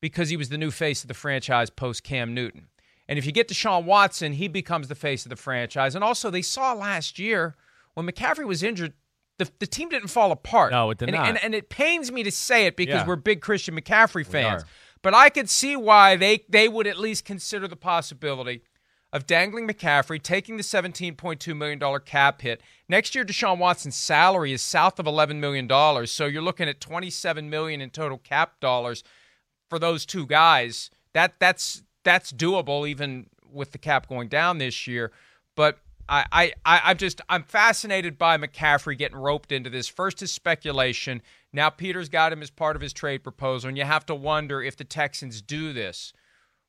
because 0.01 0.29
he 0.29 0.37
was 0.37 0.49
the 0.49 0.59
new 0.59 0.71
face 0.71 1.03
of 1.03 1.09
the 1.09 1.15
franchise 1.15 1.71
post 1.71 2.03
Cam 2.05 2.35
Newton. 2.35 2.69
And 3.09 3.19
if 3.19 3.27
you 3.27 3.33
get 3.33 3.49
Deshaun 3.49 3.85
Watson, 3.85 4.35
he 4.35 4.49
becomes 4.49 4.89
the 4.89 4.95
face 4.95 5.25
of 5.25 5.31
the 5.31 5.37
franchise. 5.37 5.95
And 5.95 6.05
also, 6.05 6.31
they 6.31 6.43
saw 6.43 6.75
last 6.75 7.19
year 7.19 7.57
when 7.95 8.07
McCaffrey 8.07 8.47
was 8.47 8.63
injured, 8.63 8.93
the, 9.39 9.51
the 9.61 9.67
team 9.67 9.89
didn't 9.89 10.09
fall 10.09 10.31
apart. 10.31 10.73
No, 10.73 10.91
it 10.91 10.99
did 10.99 11.09
and, 11.09 11.17
not. 11.17 11.29
And, 11.29 11.43
and, 11.43 11.55
it 11.55 11.71
pains 11.71 12.13
me 12.13 12.23
to 12.23 12.31
say 12.31 12.67
it 12.67 12.77
because 12.77 13.03
yeah. 13.03 13.07
we're 13.07 13.17
big 13.17 13.41
Christian 13.41 13.79
McCaffrey 13.79 14.27
fans. 14.27 14.65
But 15.01 15.15
I 15.15 15.31
could 15.31 15.49
see 15.49 15.77
why 15.77 16.17
they, 16.17 16.45
they 16.49 16.69
would 16.69 16.87
at 16.87 16.99
least 16.99 17.25
consider 17.25 17.69
the 17.69 17.77
possibility 17.77 18.63
of 19.13 19.27
dangling 19.27 19.67
McCaffrey, 19.67 20.23
taking 20.23 20.57
the 20.57 20.63
$17.2 20.63 21.57
million 21.57 22.01
cap 22.05 22.43
hit. 22.43 22.61
Next 22.89 23.15
year, 23.15 23.25
Deshaun 23.25 23.59
Watson's 23.59 23.97
salary 23.97 24.53
is 24.53 24.63
south 24.63 24.99
of 24.99 25.07
$11 25.07 25.37
million. 25.37 25.69
So 26.07 26.27
you're 26.27 26.43
looking 26.43 26.69
at 26.69 26.81
27 26.81 27.49
million 27.49 27.81
in 27.81 27.91
total 27.91 28.19
cap 28.19 28.61
dollars 28.61 29.03
for 29.71 29.79
those 29.79 30.05
two 30.05 30.27
guys. 30.27 30.91
That 31.15 31.35
that's 31.39 31.83
that's 32.05 32.33
doable 32.33 32.89
even 32.89 33.27
with 33.51 33.73
the 33.73 33.79
cap 33.79 34.09
going 34.09 34.29
down 34.29 34.59
this 34.59 34.87
year. 34.87 35.11
But 35.57 35.79
I, 36.09 36.53
I, 36.65 36.81
I'm 36.85 36.97
just 36.97 37.21
I'm 37.29 37.43
fascinated 37.43 38.19
by 38.19 38.39
McCaffrey 38.39 38.97
getting 38.97 39.19
roped 39.19 39.53
into 39.53 39.69
this. 39.69 39.89
First 39.89 40.23
is 40.23 40.33
speculation. 40.33 41.23
Now 41.53 41.71
Peter's 41.71 42.09
got 42.09 42.33
him 42.33 42.43
as 42.43 42.51
part 42.51 42.77
of 42.77 42.83
his 42.83 42.93
trade 42.93 43.23
proposal, 43.23 43.69
and 43.69 43.77
you 43.77 43.85
have 43.85 44.07
to 44.07 44.15
wonder 44.15 44.63
if 44.63 44.77
the 44.77 44.85
Texans 44.85 45.43
do 45.43 45.73
this. 45.73 46.13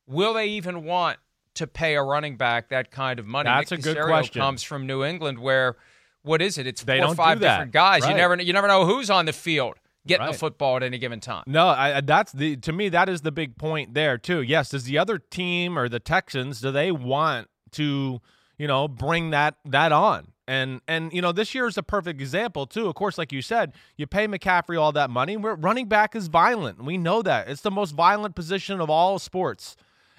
Will 0.08 0.34
they 0.34 0.48
even 0.48 0.84
want 0.84 1.19
to 1.59 1.67
pay 1.67 1.95
a 1.95 2.03
running 2.03 2.37
back 2.37 2.69
that 2.69 2.89
kind 2.89 3.19
of 3.19 3.27
money. 3.27 3.49
That's 3.49 3.71
Nick 3.71 3.81
a 3.81 3.83
good 3.83 3.97
Caserio 3.97 4.07
question. 4.07 4.41
Comes 4.41 4.63
from 4.63 4.87
New 4.87 5.03
England, 5.03 5.39
where 5.39 5.75
what 6.23 6.41
is 6.41 6.57
it? 6.57 6.67
It's 6.67 6.83
they 6.83 7.00
four 7.00 7.09
or 7.09 7.15
five 7.15 7.39
different 7.39 7.72
guys. 7.72 8.03
Right. 8.03 8.11
You 8.11 8.17
never 8.17 8.41
you 8.41 8.53
never 8.53 8.67
know 8.67 8.85
who's 8.85 9.09
on 9.09 9.25
the 9.25 9.33
field 9.33 9.75
getting 10.07 10.25
right. 10.25 10.31
the 10.31 10.37
football 10.37 10.77
at 10.77 10.83
any 10.83 10.98
given 10.98 11.19
time. 11.19 11.43
No, 11.48 11.67
I, 11.67 12.01
that's 12.01 12.31
the 12.31 12.55
to 12.57 12.72
me 12.72 12.89
that 12.89 13.09
is 13.09 13.22
the 13.22 13.31
big 13.31 13.57
point 13.57 13.93
there 13.93 14.17
too. 14.17 14.41
Yes, 14.41 14.69
does 14.69 14.85
the 14.85 14.98
other 14.98 15.17
team 15.17 15.77
or 15.77 15.89
the 15.89 16.00
Texans 16.00 16.61
do 16.61 16.72
they 16.72 16.91
want 16.91 17.48
to 17.74 18.22
you 18.57 18.67
know 18.67 18.87
bring 18.87 19.31
that 19.31 19.55
that 19.65 19.91
on? 19.91 20.33
And 20.48 20.81
and 20.87 21.13
you 21.13 21.22
know 21.22 21.31
this 21.31 21.53
year 21.53 21.67
is 21.67 21.77
a 21.77 21.83
perfect 21.83 22.19
example 22.22 22.65
too. 22.65 22.87
Of 22.87 22.95
course, 22.95 23.17
like 23.17 23.31
you 23.31 23.41
said, 23.41 23.74
you 23.98 24.07
pay 24.07 24.27
McCaffrey 24.27 24.79
all 24.79 24.91
that 24.93 25.09
money. 25.09 25.37
We're, 25.37 25.55
running 25.55 25.87
back 25.87 26.15
is 26.15 26.27
violent. 26.27 26.83
We 26.83 26.98
know 26.98 27.22
that 27.22 27.50
it's 27.50 27.61
the 27.61 27.69
most 27.69 27.91
violent 27.91 28.33
position 28.33 28.81
of 28.81 28.89
all 28.89 29.19
sports, 29.19 29.75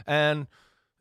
and 0.07 0.47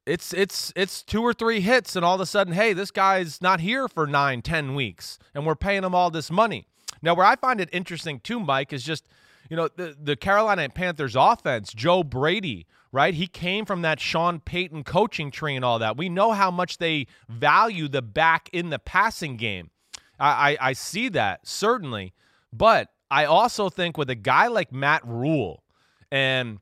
it's 0.09 0.33
it's 0.33 0.73
it's 0.75 1.03
two 1.03 1.21
or 1.21 1.33
three 1.33 1.61
hits 1.61 1.95
and 1.95 2.03
all 2.03 2.15
of 2.15 2.21
a 2.21 2.25
sudden 2.25 2.53
hey 2.53 2.73
this 2.73 2.89
guy's 2.89 3.41
not 3.41 3.59
here 3.59 3.87
for 3.87 4.07
nine 4.07 4.41
ten 4.41 4.73
weeks 4.73 5.19
and 5.35 5.45
we're 5.45 5.55
paying 5.55 5.83
him 5.83 5.93
all 5.93 6.09
this 6.09 6.31
money. 6.31 6.65
Now 7.01 7.13
where 7.13 7.25
i 7.25 7.35
find 7.35 7.61
it 7.61 7.69
interesting 7.71 8.19
too 8.19 8.39
mike 8.39 8.73
is 8.73 8.83
just 8.83 9.07
you 9.49 9.55
know 9.55 9.69
the, 9.75 9.95
the 10.01 10.15
carolina 10.15 10.67
panthers 10.69 11.15
offense 11.15 11.73
joe 11.73 12.03
brady 12.03 12.65
right? 12.91 13.13
He 13.13 13.27
came 13.27 13.65
from 13.65 13.83
that 13.83 13.99
sean 13.99 14.39
payton 14.39 14.83
coaching 14.83 15.29
tree 15.29 15.55
and 15.55 15.63
all 15.63 15.77
that. 15.77 15.95
We 15.95 16.09
know 16.09 16.31
how 16.31 16.49
much 16.49 16.79
they 16.79 17.05
value 17.27 17.87
the 17.87 18.01
back 18.01 18.49
in 18.51 18.71
the 18.71 18.79
passing 18.79 19.37
game. 19.37 19.69
I 20.19 20.57
i, 20.59 20.69
I 20.69 20.73
see 20.73 21.09
that 21.09 21.47
certainly. 21.47 22.13
But 22.51 22.89
i 23.11 23.25
also 23.25 23.69
think 23.69 23.97
with 23.97 24.09
a 24.09 24.15
guy 24.15 24.47
like 24.47 24.71
matt 24.71 25.05
rhule 25.05 25.63
and 26.11 26.59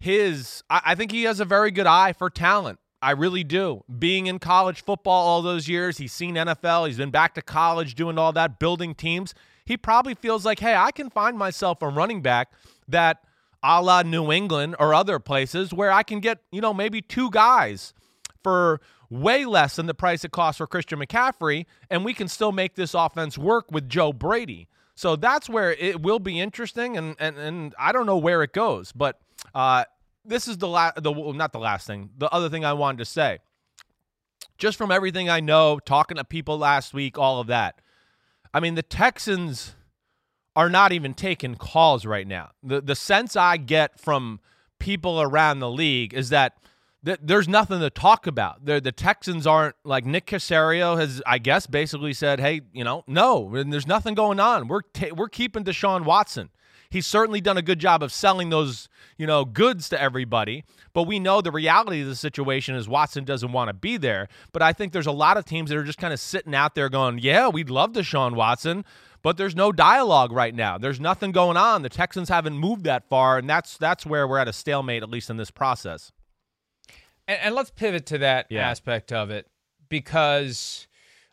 his 0.00 0.62
I, 0.68 0.82
I 0.86 0.94
think 0.94 1.12
he 1.12 1.22
has 1.24 1.40
a 1.40 1.44
very 1.44 1.70
good 1.70 1.86
eye 1.86 2.12
for 2.12 2.28
talent 2.28 2.78
I 3.02 3.12
really 3.12 3.44
do. 3.44 3.82
Being 3.98 4.26
in 4.26 4.38
college 4.38 4.84
football 4.84 5.26
all 5.26 5.42
those 5.42 5.68
years, 5.68 5.98
he's 5.98 6.12
seen 6.12 6.34
NFL, 6.34 6.86
he's 6.86 6.98
been 6.98 7.10
back 7.10 7.34
to 7.34 7.42
college 7.42 7.94
doing 7.94 8.18
all 8.18 8.32
that, 8.32 8.58
building 8.58 8.94
teams. 8.94 9.34
He 9.64 9.76
probably 9.76 10.14
feels 10.14 10.44
like, 10.44 10.60
hey, 10.60 10.74
I 10.74 10.90
can 10.90 11.10
find 11.10 11.38
myself 11.38 11.80
a 11.82 11.88
running 11.88 12.22
back 12.22 12.52
that 12.88 13.22
a 13.62 13.80
la 13.82 14.02
New 14.02 14.32
England 14.32 14.76
or 14.78 14.94
other 14.94 15.18
places 15.18 15.72
where 15.72 15.92
I 15.92 16.02
can 16.02 16.20
get, 16.20 16.40
you 16.50 16.60
know, 16.60 16.74
maybe 16.74 17.00
two 17.00 17.30
guys 17.30 17.94
for 18.42 18.80
way 19.10 19.44
less 19.44 19.76
than 19.76 19.86
the 19.86 19.94
price 19.94 20.24
it 20.24 20.30
costs 20.30 20.58
for 20.58 20.66
Christian 20.66 20.98
McCaffrey, 20.98 21.66
and 21.90 22.04
we 22.04 22.14
can 22.14 22.28
still 22.28 22.52
make 22.52 22.74
this 22.74 22.94
offense 22.94 23.36
work 23.36 23.70
with 23.70 23.88
Joe 23.88 24.12
Brady. 24.12 24.68
So 24.94 25.16
that's 25.16 25.48
where 25.48 25.72
it 25.72 26.02
will 26.02 26.18
be 26.18 26.40
interesting, 26.40 26.96
and 26.96 27.16
and, 27.18 27.38
and 27.38 27.74
I 27.78 27.92
don't 27.92 28.06
know 28.06 28.18
where 28.18 28.42
it 28.42 28.52
goes, 28.52 28.92
but 28.92 29.18
uh, 29.54 29.84
this 30.24 30.48
is 30.48 30.58
the 30.58 30.68
last, 30.68 31.02
the 31.02 31.12
well, 31.12 31.32
not 31.32 31.52
the 31.52 31.58
last 31.58 31.86
thing. 31.86 32.10
The 32.16 32.30
other 32.30 32.48
thing 32.48 32.64
I 32.64 32.72
wanted 32.72 32.98
to 32.98 33.04
say, 33.04 33.38
just 34.58 34.76
from 34.76 34.90
everything 34.90 35.28
I 35.28 35.40
know, 35.40 35.78
talking 35.78 36.16
to 36.16 36.24
people 36.24 36.58
last 36.58 36.92
week, 36.94 37.18
all 37.18 37.40
of 37.40 37.46
that. 37.48 37.80
I 38.52 38.60
mean, 38.60 38.74
the 38.74 38.82
Texans 38.82 39.74
are 40.56 40.68
not 40.68 40.92
even 40.92 41.14
taking 41.14 41.54
calls 41.54 42.04
right 42.04 42.26
now. 42.26 42.50
The 42.62 42.80
the 42.80 42.96
sense 42.96 43.36
I 43.36 43.56
get 43.56 43.98
from 44.00 44.40
people 44.78 45.20
around 45.22 45.60
the 45.60 45.70
league 45.70 46.12
is 46.12 46.30
that 46.30 46.54
th- 47.04 47.20
there's 47.22 47.48
nothing 47.48 47.80
to 47.80 47.90
talk 47.90 48.26
about. 48.26 48.64
They're, 48.64 48.80
the 48.80 48.92
Texans 48.92 49.46
aren't 49.46 49.76
like 49.84 50.04
Nick 50.04 50.26
Caserio 50.26 50.98
has, 50.98 51.22
I 51.26 51.38
guess, 51.38 51.66
basically 51.66 52.12
said, 52.12 52.40
"Hey, 52.40 52.62
you 52.72 52.84
know, 52.84 53.04
no, 53.06 53.62
there's 53.64 53.86
nothing 53.86 54.14
going 54.14 54.40
on. 54.40 54.68
We're 54.68 54.82
ta- 54.82 55.14
we're 55.14 55.28
keeping 55.28 55.64
Deshaun 55.64 56.04
Watson." 56.04 56.50
He's 56.90 57.06
certainly 57.06 57.40
done 57.40 57.56
a 57.56 57.62
good 57.62 57.78
job 57.78 58.02
of 58.02 58.12
selling 58.12 58.50
those, 58.50 58.88
you 59.16 59.26
know, 59.26 59.44
goods 59.44 59.88
to 59.90 60.00
everybody. 60.00 60.64
But 60.92 61.04
we 61.04 61.20
know 61.20 61.40
the 61.40 61.52
reality 61.52 62.00
of 62.02 62.08
the 62.08 62.16
situation 62.16 62.74
is 62.74 62.88
Watson 62.88 63.24
doesn't 63.24 63.52
want 63.52 63.68
to 63.68 63.74
be 63.74 63.96
there. 63.96 64.28
But 64.52 64.62
I 64.62 64.72
think 64.72 64.92
there's 64.92 65.06
a 65.06 65.12
lot 65.12 65.36
of 65.36 65.44
teams 65.44 65.70
that 65.70 65.78
are 65.78 65.84
just 65.84 65.98
kind 65.98 66.12
of 66.12 66.18
sitting 66.18 66.54
out 66.54 66.74
there 66.74 66.88
going, 66.88 67.20
yeah, 67.20 67.48
we'd 67.48 67.70
love 67.70 67.92
Deshaun 67.92 68.34
Watson, 68.34 68.84
but 69.22 69.36
there's 69.36 69.54
no 69.54 69.70
dialogue 69.70 70.32
right 70.32 70.54
now. 70.54 70.78
There's 70.78 71.00
nothing 71.00 71.30
going 71.30 71.56
on. 71.56 71.82
The 71.82 71.88
Texans 71.88 72.28
haven't 72.28 72.58
moved 72.58 72.84
that 72.84 73.08
far, 73.08 73.38
and 73.38 73.48
that's 73.48 73.76
that's 73.76 74.04
where 74.04 74.26
we're 74.26 74.38
at 74.38 74.48
a 74.48 74.52
stalemate, 74.52 75.02
at 75.02 75.10
least 75.10 75.30
in 75.30 75.36
this 75.36 75.50
process. 75.50 76.10
And, 77.28 77.38
and 77.40 77.54
let's 77.54 77.70
pivot 77.70 78.06
to 78.06 78.18
that 78.18 78.46
yeah. 78.50 78.68
aspect 78.68 79.12
of 79.12 79.30
it 79.30 79.46
because 79.88 80.88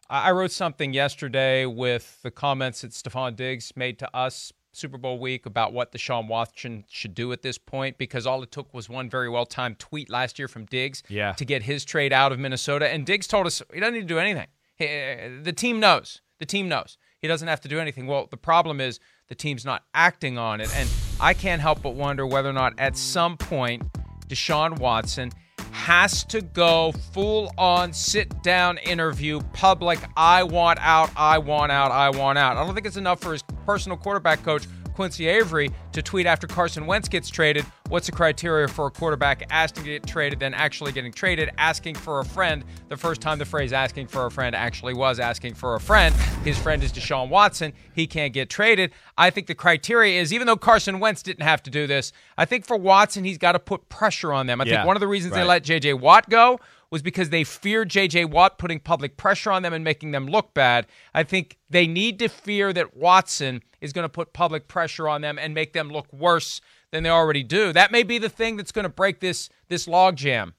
I 0.10 0.32
wrote 0.32 0.52
something 0.52 0.93
yesterday 0.93 1.65
with 1.65 2.22
the 2.22 2.32
comments 2.32 2.82
that 2.82 2.91
Stefon 2.91 3.36
Diggs 3.36 3.74
made 3.76 3.98
to 4.00 4.15
us 4.15 4.54
Super 4.71 4.97
Bowl 4.97 5.19
week 5.19 5.45
about 5.45 5.73
what 5.73 5.91
Deshaun 5.91 6.27
Watson 6.27 6.84
should 6.89 7.15
do 7.15 7.32
at 7.32 7.41
this 7.41 7.58
point 7.58 7.97
because 7.97 8.27
all 8.27 8.43
it 8.43 8.51
took 8.51 8.73
was 8.73 8.89
one 8.89 9.10
very 9.10 9.30
well 9.30 9.45
timed 9.45 9.80
tweet 9.80 10.10
last 10.10 10.38
year 10.38 10.47
from 10.47 10.65
Diggs 10.65 11.03
yeah. 11.10 11.34
to 11.34 11.45
get 11.45 11.63
his 11.63 11.84
trade 11.86 12.13
out 12.13 12.32
of 12.32 12.39
Minnesota. 12.39 12.88
And 12.88 13.06
Diggs 13.06 13.27
told 13.27 13.47
us 13.47 13.62
he 13.73 13.80
doesn't 13.80 13.93
need 13.93 14.01
to 14.01 14.06
do 14.06 14.19
anything. 14.19 14.47
He, 14.75 14.86
uh, 14.86 15.30
the 15.41 15.53
team 15.53 15.80
knows. 15.80 16.21
The 16.39 16.45
team 16.45 16.67
knows. 16.67 16.97
He 17.19 17.27
doesn't 17.27 17.47
have 17.47 17.62
to 17.62 17.67
do 17.67 17.80
anything. 17.80 18.06
Well, 18.06 18.27
the 18.30 18.38
problem 18.38 18.80
is 18.80 18.99
the 19.27 19.36
team's 19.36 19.65
not 19.65 19.84
acting 19.93 20.38
on 20.38 20.62
it. 20.62 20.69
And 20.75 20.88
I 21.19 21.34
can't 21.34 21.62
help 21.62 21.82
but 21.82 21.95
wonder 21.95 22.27
whether 22.27 22.49
or 22.49 22.53
not 22.53 22.73
at 22.77 22.95
some 22.95 23.38
point 23.38 23.84
Deshaun 24.27 24.80
Watson– 24.80 25.32
has 25.71 26.23
to 26.25 26.41
go 26.41 26.91
full 27.12 27.51
on 27.58 27.93
sit 27.93 28.43
down 28.43 28.77
interview, 28.80 29.39
public. 29.53 29.99
I 30.15 30.43
want 30.43 30.80
out, 30.82 31.12
I 31.15 31.38
want 31.38 31.71
out, 31.71 31.91
I 31.91 32.10
want 32.10 32.38
out. 32.38 32.58
I 32.58 32.65
don't 32.65 32.73
think 32.73 32.88
it's 32.88 32.97
enough 32.97 33.19
for 33.19 33.32
his 33.34 33.43
personal 33.65 33.97
quarterback 33.97 34.43
coach, 34.43 34.67
Quincy 34.97 35.27
Avery 35.27 35.69
to 35.91 36.01
tweet 36.01 36.25
after 36.25 36.47
Carson 36.47 36.88
Wentz 36.88 37.07
gets 37.07 37.29
traded, 37.29 37.63
what's 37.88 38.07
the 38.07 38.12
criteria 38.12 38.67
for 38.67 38.88
a 38.88 38.89
quarterback 38.89 39.45
asking 39.51 39.83
to 39.83 39.89
get 39.91 40.07
traded, 40.07 40.39
then 40.39 40.55
actually 40.55 40.91
getting 40.91 41.13
traded, 41.13 41.51
asking 41.60 41.93
for 41.93 42.19
a 42.19 42.25
friend? 42.25 42.65
The 42.89 42.97
first 42.97 43.21
time 43.21 43.38
the 43.38 43.45
phrase 43.45 43.73
asking 43.73 44.07
for 44.07 44.25
a 44.25 44.31
friend 44.31 44.55
actually 44.55 44.95
was 44.95 45.19
asking 45.19 45.53
for 45.53 45.75
a 45.75 45.79
friend. 45.79 46.15
His 46.43 46.57
friend 46.57 46.81
is 46.81 46.91
Deshaun 46.91 47.29
Watson. 47.29 47.73
He 47.93 48.07
can't 48.07 48.33
get 48.33 48.49
traded. 48.49 48.91
I 49.19 49.29
think 49.29 49.45
the 49.45 49.53
criteria 49.53 50.19
is, 50.19 50.33
even 50.33 50.47
though 50.47 50.57
Carson 50.57 50.99
Wentz 50.99 51.21
didn't 51.21 51.43
have 51.43 51.62
to 51.63 51.69
do 51.69 51.86
this, 51.86 52.12
I 52.36 52.45
think 52.45 52.65
for 52.65 52.75
Watson, 52.75 53.23
he's 53.23 53.38
got 53.38 53.51
to 53.51 53.60
put 53.60 53.89
pressure 53.89 54.33
on 54.33 54.47
them. 54.47 54.60
I 54.60 54.63
Yeah, 54.63 54.77
think 54.77 54.88
one 54.88 54.95
of 54.95 55.01
the 55.01 55.07
reasons 55.07 55.36
they 55.36 55.43
let 55.43 55.63
J.J. 55.63 55.93
Watt 55.93 56.27
go 56.27 56.60
was 56.89 57.02
because 57.02 57.30
they 57.30 57.43
feared 57.43 57.89
J.J. 57.89 58.26
Watt 58.26 58.58
putting 58.58 58.80
public 58.80 59.17
pressure 59.17 59.52
on 59.52 59.62
them 59.62 59.73
and 59.73 59.84
making 59.84 60.12
them 60.12 60.28
look 60.28 60.54
bad. 60.54 60.88
I 61.13 61.23
think 61.23 61.58
they 61.69 61.88
need 61.88 62.19
to 62.19 62.30
fear 62.30 62.71
that 62.73 62.95
Watson 62.95 63.62
is 63.82 63.93
going 63.93 64.06
to 64.06 64.10
put 64.10 64.34
public 64.34 64.67
pressure 64.67 65.08
on 65.08 65.21
them 65.21 65.38
and 65.38 65.54
make 65.54 65.73
them 65.73 65.89
look 65.89 66.12
worse 66.13 66.62
than 66.91 67.04
they 67.04 67.10
already 67.10 67.43
do. 67.43 67.73
That 67.73 67.91
may 67.91 68.04
be 68.04 68.17
the 68.17 68.30
thing 68.30 68.56
that's 68.56 68.71
going 68.71 68.84
to 68.84 68.89
break 68.89 69.19
this 69.19 69.50
this 69.67 69.86
logjam. 69.86 70.54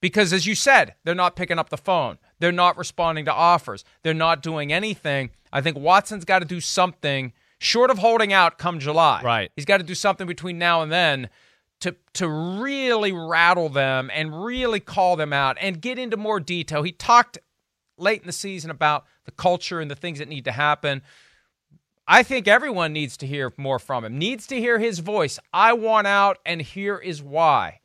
Because 0.00 0.32
as 0.32 0.46
you 0.46 0.54
said, 0.54 0.94
they're 1.04 1.14
not 1.14 1.36
picking 1.36 1.58
up 1.58 1.70
the 1.70 1.78
phone. 1.78 2.18
They're 2.38 2.52
not 2.52 2.76
responding 2.76 3.24
to 3.24 3.32
offers. 3.32 3.84
They're 4.02 4.12
not 4.12 4.42
doing 4.42 4.72
anything. 4.72 5.30
I 5.52 5.60
think 5.60 5.78
Watson's 5.78 6.24
got 6.26 6.40
to 6.40 6.44
do 6.44 6.60
something 6.60 7.32
short 7.58 7.90
of 7.90 7.98
holding 7.98 8.32
out 8.32 8.58
come 8.58 8.78
July. 8.78 9.22
Right. 9.22 9.50
He's 9.56 9.64
got 9.64 9.78
to 9.78 9.84
do 9.84 9.94
something 9.94 10.26
between 10.26 10.58
now 10.58 10.82
and 10.82 10.92
then 10.92 11.30
to 11.84 11.94
to 12.14 12.26
really 12.26 13.12
rattle 13.12 13.68
them 13.68 14.10
and 14.14 14.42
really 14.42 14.80
call 14.80 15.16
them 15.16 15.34
out 15.34 15.58
and 15.60 15.82
get 15.82 15.98
into 15.98 16.16
more 16.16 16.40
detail. 16.40 16.82
He 16.82 16.92
talked 16.92 17.36
late 17.98 18.22
in 18.22 18.26
the 18.26 18.32
season 18.32 18.70
about 18.70 19.04
the 19.26 19.30
culture 19.30 19.80
and 19.80 19.90
the 19.90 19.94
things 19.94 20.18
that 20.18 20.28
need 20.28 20.46
to 20.46 20.52
happen. 20.52 21.02
I 22.08 22.22
think 22.22 22.48
everyone 22.48 22.94
needs 22.94 23.18
to 23.18 23.26
hear 23.26 23.52
more 23.58 23.78
from 23.78 24.02
him. 24.02 24.18
Needs 24.18 24.46
to 24.46 24.58
hear 24.58 24.78
his 24.78 25.00
voice. 25.00 25.38
I 25.52 25.74
want 25.74 26.06
out 26.06 26.38
and 26.46 26.62
here 26.62 26.96
is 26.96 27.22
why. 27.22 27.80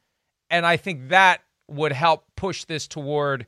And 0.49 0.65
I 0.65 0.77
think 0.77 1.09
that 1.09 1.41
would 1.67 1.91
help 1.91 2.23
push 2.37 2.63
this 2.63 2.87
toward 2.87 3.47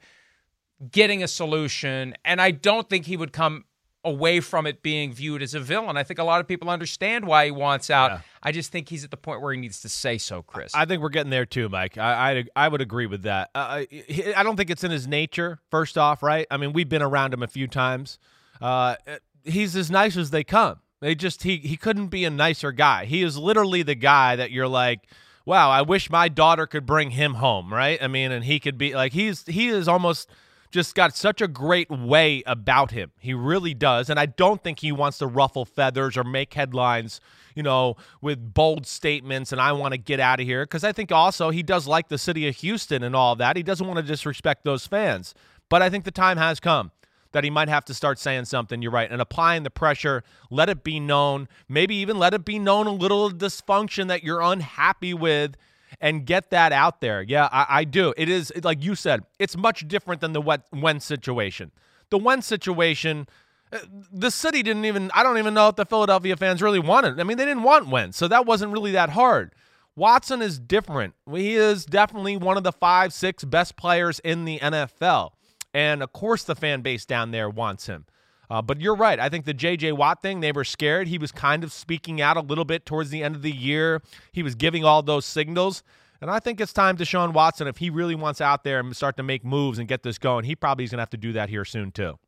getting 0.92 1.24
a 1.24 1.30
solution 1.30 2.14
and 2.26 2.42
I 2.42 2.52
don't 2.52 2.90
think 2.90 3.06
he 3.06 3.16
would 3.16 3.32
come 3.32 3.64
away 4.04 4.40
from 4.40 4.66
it 4.66 4.82
being 4.82 5.14
viewed 5.14 5.42
as 5.42 5.54
a 5.54 5.60
villain. 5.60 5.96
I 5.96 6.04
think 6.04 6.20
a 6.20 6.24
lot 6.24 6.42
of 6.42 6.48
people 6.48 6.70
understand 6.70 7.26
why 7.26 7.46
he 7.46 7.52
wants 7.52 7.90
out. 7.90 8.12
Yeah. 8.12 8.22
I 8.42 8.52
just 8.52 8.72
think 8.72 8.90
he's 8.90 9.04
at 9.04 9.12
the 9.12 9.18
point 9.18 9.42
where 9.42 9.54
he 9.54 9.60
needs 9.60 9.82
to 9.82 9.90
say 9.90 10.18
so, 10.18 10.42
Chris. 10.42 10.74
I 10.74 10.86
think 10.86 11.02
we're 11.02 11.10
getting 11.10 11.30
there 11.30 11.46
too, 11.46 11.70
Mike. 11.70 11.98
I 11.98 12.40
I, 12.40 12.46
I 12.56 12.68
would 12.68 12.82
agree 12.82 13.06
with 13.06 13.24
that. 13.24 13.50
Uh, 13.54 13.84
I 13.84 14.34
I 14.36 14.44
don't 14.44 14.56
think 14.56 14.70
it's 14.70 14.84
in 14.84 14.92
his 14.92 15.08
nature. 15.08 15.60
First 15.70 15.98
off, 15.98 16.24
right? 16.24 16.48
I 16.50 16.58
mean, 16.58 16.74
we've 16.74 16.90
been 16.90 17.04
around 17.04 17.34
him 17.34 17.44
a 17.44 17.48
few 17.48 17.68
times. 17.68 18.18
Uh, 18.60 18.96
he's 19.44 19.76
as 19.76 19.92
nice 19.92 20.18
as 20.18 20.32
they 20.32 20.44
come. 20.44 20.80
They 21.00 21.16
just 21.16 21.44
he 21.44 21.58
he 21.58 21.78
couldn't 21.78 22.08
be 22.08 22.26
a 22.26 22.30
nicer 22.30 22.72
guy. 22.72 23.06
He 23.06 23.24
is 23.24 23.38
literally 23.38 23.84
the 23.84 23.96
guy 23.96 24.36
that 24.36 24.52
you're 24.52 24.68
like, 24.68 25.02
wow, 25.46 25.70
I 25.70 25.82
wish 25.82 26.10
my 26.10 26.28
daughter 26.28 26.68
could 26.68 26.86
bring 26.86 27.12
him 27.12 27.36
home, 27.36 27.74
right? 27.74 28.02
I 28.02 28.08
mean, 28.08 28.32
and 28.32 28.46
he 28.46 28.60
could 28.60 28.78
be 28.78 28.94
like 28.94 29.14
he's 29.14 29.46
he 29.48 29.68
is 29.68 29.88
almost 29.88 30.30
just 30.72 30.96
got 30.96 31.16
such 31.16 31.42
a 31.42 31.48
great 31.48 31.90
way 31.90 32.44
about 32.46 32.92
him. 32.92 33.12
He 33.20 33.34
really 33.34 33.74
does. 33.74 34.10
And 34.10 34.20
I 34.20 34.26
don't 34.26 34.64
think 34.64 34.80
he 34.80 34.92
wants 34.92 35.18
to 35.20 35.28
ruffle 35.28 35.66
feathers 35.66 36.18
or 36.18 36.24
make 36.24 36.54
headlines, 36.54 37.20
you 37.56 37.64
know, 37.64 37.98
with 38.22 38.54
bold 38.54 38.88
statements 38.88 39.52
and 39.52 39.60
I 39.60 39.74
want 39.74 39.94
to 39.94 39.98
get 39.98 40.20
out 40.20 40.40
of 40.40 40.46
here. 40.46 40.64
Because 40.64 40.84
I 40.84 40.92
think 40.92 41.12
also 41.12 41.50
he 41.50 41.62
does 41.62 41.88
like 41.88 42.08
the 42.08 42.18
city 42.18 42.48
of 42.48 42.56
Houston 42.58 43.04
and 43.04 43.16
all 43.16 43.36
that. 43.36 43.58
He 43.58 43.64
doesn't 43.64 43.86
want 43.86 43.98
to 43.98 44.04
disrespect 44.04 44.64
those 44.64 44.88
fans. 44.88 45.36
But 45.70 45.82
I 45.82 45.90
think 45.90 46.06
the 46.06 46.12
time 46.12 46.38
has 46.38 46.60
come 46.60 46.92
that 47.32 47.44
he 47.44 47.50
might 47.50 47.70
have 47.70 47.86
to 47.86 47.94
start 47.94 48.20
saying 48.20 48.46
something. 48.46 48.82
You're 48.82 48.92
right. 48.92 49.10
And 49.10 49.22
applying 49.22 49.64
the 49.64 49.70
pressure, 49.70 50.24
let 50.50 50.70
it 50.70 50.84
be 50.84 51.00
known. 51.00 51.48
Maybe 51.68 51.96
even 51.96 52.20
let 52.20 52.34
it 52.34 52.46
be 52.46 52.60
known 52.60 52.88
a 52.88 52.94
little 52.94 53.30
dysfunction 53.30 54.08
that 54.08 54.24
you're 54.24 54.42
unhappy 54.42 55.14
with 55.14 55.56
and 56.00 56.26
get 56.26 56.50
that 56.52 56.72
out 56.72 57.02
there. 57.02 57.22
Yeah, 57.22 57.50
I, 57.52 57.66
I 57.70 57.84
do. 57.84 58.14
It 58.18 58.30
is 58.30 58.52
like 58.64 58.84
you 58.84 58.96
said. 58.96 59.24
It's 59.40 59.58
much 59.58 59.88
different 59.88 60.22
than 60.22 60.34
the 60.34 60.42
wet 60.42 60.64
Wentz 60.72 61.06
situation. 61.06 61.72
The 62.10 62.18
Wentz 62.18 62.48
situation, 62.48 63.28
uh, 63.72 63.80
the 64.12 64.32
city 64.32 64.64
didn't 64.64 64.86
even. 64.86 65.12
I 65.14 65.24
don't 65.24 65.38
even 65.38 65.54
know 65.54 65.68
if 65.70 65.76
the 65.76 65.86
Philadelphia 65.86 66.38
fans 66.38 66.62
really 66.62 66.80
wanted. 66.80 67.20
I 67.20 67.24
mean, 67.24 67.38
they 67.38 67.46
didn't 67.46 67.64
want 67.64 67.90
Wentz, 67.90 68.18
so 68.18 68.28
that 68.28 68.46
wasn't 68.46 68.72
really 68.72 68.92
that 68.92 69.10
hard. 69.12 69.54
Watson 69.96 70.42
is 70.42 70.58
different. 70.58 71.16
He 71.30 71.56
is 71.56 71.86
definitely 71.86 72.38
one 72.38 72.56
of 72.56 72.64
the 72.64 72.72
five, 72.72 73.14
six 73.14 73.44
best 73.44 73.76
players 73.76 74.20
in 74.20 74.46
the 74.46 74.60
NFL, 74.60 75.32
and 75.74 76.02
of 76.02 76.14
course, 76.14 76.44
the 76.44 76.56
fan 76.56 76.82
base 76.82 77.06
down 77.06 77.32
there 77.32 77.50
wants 77.50 77.88
him. 77.88 78.06
Uh, 78.52 78.62
but 78.62 78.82
you're 78.82 78.96
right. 78.96 79.18
I 79.18 79.30
think 79.30 79.46
the 79.46 79.54
J.J. 79.54 79.94
Watt 79.94 80.22
thing, 80.22 80.42
they 80.42 80.52
were 80.52 80.66
scared. 80.66 81.08
He 81.08 81.18
was 81.18 81.32
kind 81.32 81.64
of 81.64 81.72
speaking 81.72 82.20
out 82.20 82.36
a 82.36 82.42
little 82.42 82.66
bit 82.66 82.86
towards 82.86 83.10
the 83.10 83.24
end 83.24 83.34
of 83.34 83.44
the 83.44 83.52
year. 83.52 84.02
He 84.34 84.44
was 84.44 84.56
giving 84.56 84.84
all 84.84 85.02
those 85.02 85.26
signals. 85.26 85.84
And 86.20 86.30
I 86.30 86.40
think 86.40 86.60
it's 86.60 86.74
time 86.74 86.98
to 86.98 87.06
Sean 87.06 87.32
Watson, 87.32 87.66
if 87.68 87.78
he 87.78 87.90
really 87.90 88.14
wants 88.14 88.42
out 88.42 88.66
there 88.66 88.82
and 88.82 88.94
start 88.94 89.16
to 89.16 89.24
make 89.24 89.46
moves 89.46 89.80
and 89.80 89.88
get 89.88 90.04
this 90.04 90.18
going, 90.18 90.44
he 90.44 90.58
probably 90.58 90.84
is 90.84 90.92
going 90.92 90.98
to 90.98 91.04
have 91.04 91.12
to 91.12 91.18
do 91.18 91.32
that 91.32 91.48
here 91.48 91.64
soon, 91.64 91.92
too. 91.92 92.20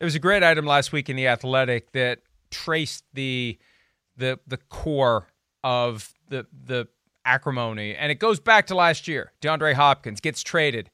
It 0.00 0.04
was 0.04 0.16
a 0.16 0.18
great 0.18 0.42
item 0.42 0.66
last 0.66 0.90
week 0.90 1.08
in 1.08 1.14
the 1.14 1.28
Athletic 1.28 1.92
that 1.92 2.18
traced 2.50 3.04
the 3.14 3.56
the 4.16 4.40
the 4.48 4.56
core 4.56 5.28
of 5.62 6.12
the 6.28 6.46
the 6.66 6.88
acrimony, 7.24 7.94
and 7.94 8.10
it 8.10 8.16
goes 8.16 8.40
back 8.40 8.66
to 8.66 8.74
last 8.74 9.06
year. 9.06 9.32
DeAndre 9.40 9.74
Hopkins 9.74 10.20
gets 10.20 10.42
traded. 10.42 10.90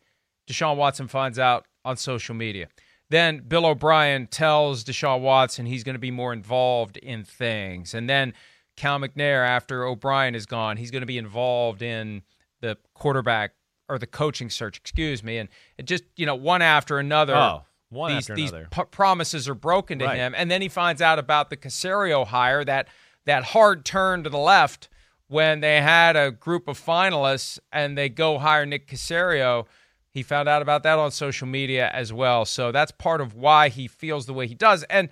Deshaun 0.47 0.77
Watson 0.77 1.09
finds 1.09 1.39
out 1.39 1.65
on 1.83 1.97
social 1.97 2.35
media. 2.35 2.69
Then 3.11 3.41
Bill 3.47 3.67
O'Brien 3.67 4.27
tells 4.29 4.85
Deshaun 4.85 5.21
Watson 5.21 5.67
he's 5.67 5.85
going 5.85 5.95
to 5.95 5.99
be 6.01 6.11
more 6.11 6.33
involved 6.33 6.97
in 6.97 7.25
things, 7.25 7.93
and 7.95 8.09
then 8.09 8.33
Cal 8.77 8.99
McNair, 8.99 9.47
after 9.47 9.85
O'Brien 9.85 10.35
is 10.35 10.47
gone, 10.47 10.77
he's 10.79 10.91
going 10.91 11.03
to 11.03 11.07
be 11.07 11.19
involved 11.19 11.83
in 11.83 12.23
the 12.61 12.79
quarterback 12.95 13.53
or 13.89 13.99
the 13.99 14.07
coaching 14.07 14.49
search, 14.49 14.79
excuse 14.79 15.23
me, 15.25 15.37
and 15.39 15.49
it 15.77 15.85
just 15.87 16.05
you 16.17 16.25
know 16.25 16.35
one 16.37 16.63
after 16.63 16.99
another 16.99 17.35
Oh, 17.37 17.65
one 17.89 18.13
these, 18.15 18.25
after 18.25 18.35
these 18.37 18.51
another. 18.51 18.69
p- 18.71 18.85
promises 18.93 19.49
are 19.49 19.55
broken 19.55 19.99
to 19.99 20.05
Right. 20.07 20.17
him, 20.17 20.35
and 20.37 20.51
then 20.51 20.63
he 20.63 20.69
finds 20.69 21.03
out 21.03 21.19
about 21.19 21.51
the 21.51 21.57
Caserio 21.57 22.27
hire 22.27 22.65
that 22.65 22.87
that 23.27 23.45
hard 23.45 23.85
turn 23.85 24.23
to 24.23 24.31
the 24.31 24.39
left 24.39 24.89
when 25.27 25.61
they 25.61 25.81
had 25.83 26.17
a 26.17 26.31
group 26.31 26.67
of 26.69 26.79
finalists 26.81 27.59
and 27.73 27.99
they 27.99 28.09
go 28.09 28.39
hire 28.39 28.65
Nick 28.65 28.87
Caserio. 28.89 29.67
He 30.13 30.23
found 30.23 30.49
out 30.49 30.61
about 30.61 30.83
that 30.83 30.99
on 30.99 31.11
social 31.13 31.47
media 31.47 31.89
as 31.93 32.13
well, 32.13 32.45
so 32.45 32.73
that's 32.73 32.91
part 32.91 33.21
of 33.21 33.35
why 33.35 33.69
he 33.69 33.87
feels 33.87 34.27
the 34.27 34.35
way 34.35 34.47
he 34.47 34.55
does, 34.55 34.83
and 34.85 35.09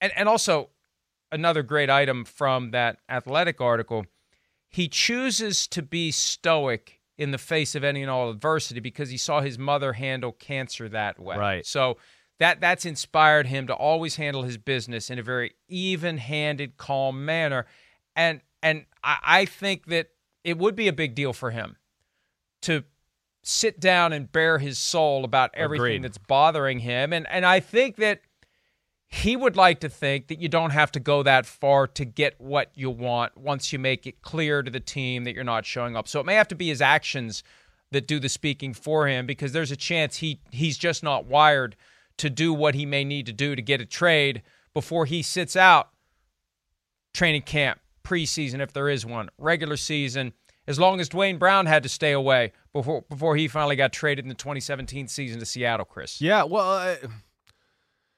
and 0.00 0.12
and 0.16 0.28
also 0.28 0.70
another 1.32 1.62
great 1.62 1.90
item 1.90 2.24
from 2.24 2.70
that 2.70 2.98
athletic 3.08 3.60
article. 3.60 4.06
He 4.68 4.88
chooses 4.88 5.66
to 5.68 5.82
be 5.82 6.10
stoic 6.10 7.00
in 7.16 7.30
the 7.30 7.38
face 7.38 7.74
of 7.74 7.84
any 7.84 8.02
and 8.02 8.10
all 8.10 8.30
adversity 8.30 8.80
because 8.80 9.10
he 9.10 9.16
saw 9.16 9.40
his 9.40 9.58
mother 9.58 9.92
handle 9.92 10.32
cancer 10.32 10.88
that 10.88 11.18
way. 11.18 11.36
Right. 11.36 11.66
So 11.66 11.98
that 12.38 12.60
that's 12.60 12.84
inspired 12.84 13.46
him 13.46 13.66
to 13.68 13.74
always 13.74 14.16
handle 14.16 14.42
his 14.42 14.58
business 14.58 15.10
in 15.10 15.18
a 15.18 15.22
very 15.22 15.54
even-handed, 15.68 16.76
calm 16.76 17.24
manner. 17.24 17.66
And 18.16 18.40
and 18.62 18.86
I, 19.02 19.18
I 19.24 19.44
think 19.44 19.86
that 19.86 20.08
it 20.42 20.58
would 20.58 20.74
be 20.74 20.88
a 20.88 20.92
big 20.92 21.14
deal 21.14 21.32
for 21.32 21.50
him 21.50 21.76
to 22.62 22.84
sit 23.46 23.78
down 23.78 24.12
and 24.12 24.30
bare 24.30 24.58
his 24.58 24.78
soul 24.78 25.24
about 25.24 25.50
everything 25.54 25.84
Agreed. 25.84 26.02
that's 26.02 26.18
bothering 26.18 26.80
him. 26.80 27.12
And 27.12 27.26
and 27.28 27.44
I 27.44 27.60
think 27.60 27.96
that 27.96 28.20
he 29.06 29.36
would 29.36 29.56
like 29.56 29.80
to 29.80 29.88
think 29.88 30.26
that 30.26 30.40
you 30.40 30.48
don't 30.48 30.70
have 30.70 30.90
to 30.92 31.00
go 31.00 31.22
that 31.22 31.46
far 31.46 31.86
to 31.86 32.04
get 32.04 32.40
what 32.40 32.70
you 32.74 32.90
want 32.90 33.36
once 33.36 33.72
you 33.72 33.78
make 33.78 34.06
it 34.06 34.22
clear 34.22 34.62
to 34.62 34.70
the 34.70 34.80
team 34.80 35.24
that 35.24 35.34
you're 35.34 35.44
not 35.44 35.64
showing 35.64 35.94
up. 35.94 36.08
So 36.08 36.18
it 36.18 36.26
may 36.26 36.34
have 36.34 36.48
to 36.48 36.56
be 36.56 36.68
his 36.68 36.82
actions 36.82 37.44
that 37.92 38.08
do 38.08 38.18
the 38.18 38.28
speaking 38.28 38.74
for 38.74 39.06
him 39.06 39.24
because 39.26 39.52
there's 39.52 39.70
a 39.70 39.76
chance 39.76 40.16
he 40.16 40.40
he's 40.50 40.76
just 40.76 41.02
not 41.02 41.26
wired 41.26 41.76
to 42.16 42.30
do 42.30 42.52
what 42.52 42.74
he 42.74 42.86
may 42.86 43.04
need 43.04 43.26
to 43.26 43.32
do 43.32 43.54
to 43.54 43.62
get 43.62 43.80
a 43.80 43.86
trade 43.86 44.42
before 44.72 45.06
he 45.06 45.22
sits 45.22 45.54
out 45.54 45.90
training 47.12 47.42
camp, 47.42 47.78
preseason 48.02 48.60
if 48.60 48.72
there 48.72 48.88
is 48.88 49.06
one, 49.06 49.28
regular 49.38 49.76
season. 49.76 50.32
As 50.66 50.78
long 50.78 50.98
as 50.98 51.08
Duane 51.10 51.36
Brown 51.36 51.66
had 51.66 51.82
to 51.82 51.88
stay 51.88 52.12
away 52.12 52.52
before 52.72 53.02
before 53.02 53.36
he 53.36 53.48
finally 53.48 53.76
got 53.76 53.92
traded 53.92 54.24
in 54.24 54.30
the 54.30 54.34
2017 54.34 55.08
season 55.08 55.40
to 55.40 55.46
Seattle, 55.46 55.84
Chris. 55.84 56.20
Yeah, 56.20 56.44
well, 56.44 56.70
uh, 56.70 56.96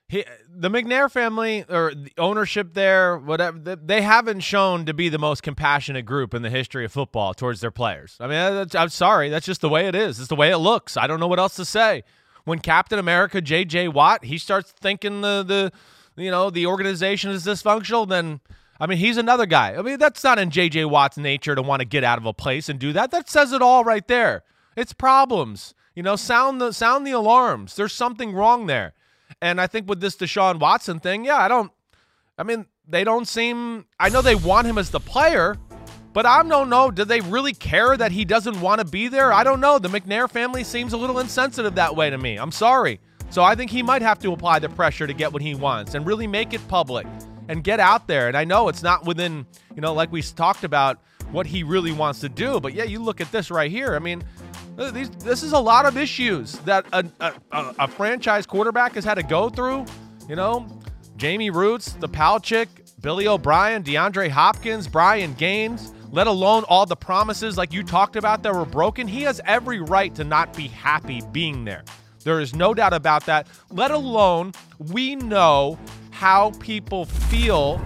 he, 0.08 0.24
the 0.48 0.68
McNair 0.68 1.10
family 1.10 1.64
or 1.68 1.92
the 1.92 2.12
ownership 2.16 2.74
there, 2.74 3.18
whatever, 3.18 3.58
they 3.74 4.02
haven't 4.02 4.40
shown 4.40 4.86
to 4.86 4.94
be 4.94 5.08
the 5.08 5.18
most 5.18 5.42
compassionate 5.42 6.06
group 6.06 6.32
in 6.32 6.42
the 6.42 6.50
history 6.50 6.84
of 6.84 6.92
football 6.92 7.34
towards 7.34 7.60
their 7.60 7.72
players. 7.72 8.16
I 8.20 8.28
mean, 8.28 8.68
I'm 8.74 8.88
sorry, 8.88 9.28
that's 9.30 9.46
just 9.46 9.60
the 9.60 9.68
way 9.68 9.88
it 9.88 9.96
is. 9.96 10.20
It's 10.20 10.28
the 10.28 10.36
way 10.36 10.50
it 10.50 10.58
looks. 10.58 10.96
I 10.96 11.08
don't 11.08 11.18
know 11.18 11.26
what 11.26 11.40
else 11.40 11.56
to 11.56 11.64
say. 11.64 12.04
When 12.44 12.60
Captain 12.60 13.00
America 13.00 13.40
J.J. 13.40 13.88
Watt 13.88 14.24
he 14.24 14.38
starts 14.38 14.70
thinking 14.70 15.20
the 15.22 15.42
the 15.42 16.22
you 16.22 16.30
know 16.30 16.50
the 16.50 16.66
organization 16.66 17.30
is 17.30 17.44
dysfunctional, 17.44 18.08
then. 18.08 18.40
I 18.78 18.86
mean, 18.86 18.98
he's 18.98 19.16
another 19.16 19.46
guy. 19.46 19.74
I 19.74 19.82
mean, 19.82 19.98
that's 19.98 20.22
not 20.22 20.38
in 20.38 20.50
J.J. 20.50 20.84
Watt's 20.86 21.16
nature 21.16 21.54
to 21.54 21.62
want 21.62 21.80
to 21.80 21.86
get 21.86 22.04
out 22.04 22.18
of 22.18 22.26
a 22.26 22.32
place 22.32 22.68
and 22.68 22.78
do 22.78 22.92
that. 22.92 23.10
That 23.10 23.28
says 23.28 23.52
it 23.52 23.62
all 23.62 23.84
right 23.84 24.06
there. 24.06 24.42
It's 24.76 24.92
problems. 24.92 25.74
You 25.94 26.02
know, 26.02 26.16
sound 26.16 26.60
the 26.60 26.72
sound 26.72 27.06
the 27.06 27.12
alarms. 27.12 27.74
There's 27.76 27.94
something 27.94 28.34
wrong 28.34 28.66
there. 28.66 28.92
And 29.40 29.60
I 29.60 29.66
think 29.66 29.88
with 29.88 30.00
this 30.00 30.16
Deshaun 30.16 30.60
Watson 30.60 31.00
thing, 31.00 31.24
yeah, 31.24 31.38
I 31.38 31.48
don't. 31.48 31.72
I 32.38 32.42
mean, 32.42 32.66
they 32.86 33.02
don't 33.02 33.26
seem. 33.26 33.86
I 33.98 34.10
know 34.10 34.20
they 34.20 34.34
want 34.34 34.66
him 34.66 34.76
as 34.76 34.90
the 34.90 35.00
player, 35.00 35.56
but 36.12 36.26
I 36.26 36.42
don't 36.42 36.68
know. 36.68 36.90
Do 36.90 37.04
they 37.04 37.22
really 37.22 37.54
care 37.54 37.96
that 37.96 38.12
he 38.12 38.26
doesn't 38.26 38.60
want 38.60 38.80
to 38.80 38.86
be 38.86 39.08
there? 39.08 39.32
I 39.32 39.42
don't 39.42 39.60
know. 39.60 39.78
The 39.78 39.88
McNair 39.88 40.30
family 40.30 40.64
seems 40.64 40.92
a 40.92 40.98
little 40.98 41.18
insensitive 41.18 41.74
that 41.76 41.96
way 41.96 42.10
to 42.10 42.18
me. 42.18 42.36
I'm 42.36 42.52
sorry. 42.52 43.00
So 43.30 43.42
I 43.42 43.54
think 43.54 43.70
he 43.70 43.82
might 43.82 44.02
have 44.02 44.18
to 44.20 44.32
apply 44.32 44.58
the 44.58 44.68
pressure 44.68 45.06
to 45.06 45.14
get 45.14 45.32
what 45.32 45.42
he 45.42 45.54
wants 45.54 45.94
and 45.94 46.06
really 46.06 46.26
make 46.26 46.52
it 46.52 46.66
public 46.68 47.06
and 47.48 47.62
get 47.62 47.80
out 47.80 48.06
there. 48.06 48.28
And 48.28 48.36
I 48.36 48.44
know 48.44 48.68
it's 48.68 48.82
not 48.82 49.04
within, 49.04 49.46
you 49.74 49.80
know, 49.80 49.92
like 49.94 50.12
we 50.12 50.22
talked 50.22 50.64
about 50.64 51.02
what 51.30 51.46
he 51.46 51.62
really 51.62 51.92
wants 51.92 52.20
to 52.20 52.28
do. 52.28 52.60
But 52.60 52.74
yeah, 52.74 52.84
you 52.84 53.00
look 53.02 53.20
at 53.20 53.30
this 53.32 53.50
right 53.50 53.70
here. 53.70 53.94
I 53.94 53.98
mean, 53.98 54.22
these, 54.92 55.10
this 55.10 55.42
is 55.42 55.52
a 55.52 55.58
lot 55.58 55.86
of 55.86 55.96
issues 55.96 56.52
that 56.60 56.86
a, 56.92 57.04
a, 57.20 57.32
a 57.80 57.88
franchise 57.88 58.46
quarterback 58.46 58.94
has 58.94 59.04
had 59.04 59.14
to 59.14 59.22
go 59.22 59.48
through. 59.48 59.84
You 60.28 60.36
know, 60.36 60.66
Jamey 61.16 61.52
Rootes, 61.52 61.92
the 61.94 62.08
Palchik, 62.08 62.68
Billy 63.00 63.26
O'Brien, 63.26 63.82
DeAndre 63.82 64.28
Hopkins, 64.28 64.88
Brian 64.88 65.34
Gaines, 65.34 65.92
let 66.10 66.26
alone 66.26 66.64
all 66.68 66.86
the 66.86 66.96
promises 66.96 67.56
like 67.56 67.72
you 67.72 67.82
talked 67.82 68.16
about 68.16 68.42
that 68.42 68.54
were 68.54 68.64
broken. 68.64 69.06
He 69.06 69.22
has 69.22 69.40
every 69.44 69.80
right 69.80 70.14
to 70.14 70.24
not 70.24 70.56
be 70.56 70.68
happy 70.68 71.22
being 71.32 71.64
there. 71.64 71.84
There 72.24 72.40
is 72.40 72.54
no 72.54 72.74
doubt 72.74 72.92
about 72.92 73.26
that. 73.26 73.46
Let 73.70 73.92
alone, 73.92 74.52
we 74.78 75.14
know 75.14 75.78
how 76.16 76.50
people 76.60 77.04
feel 77.04 77.78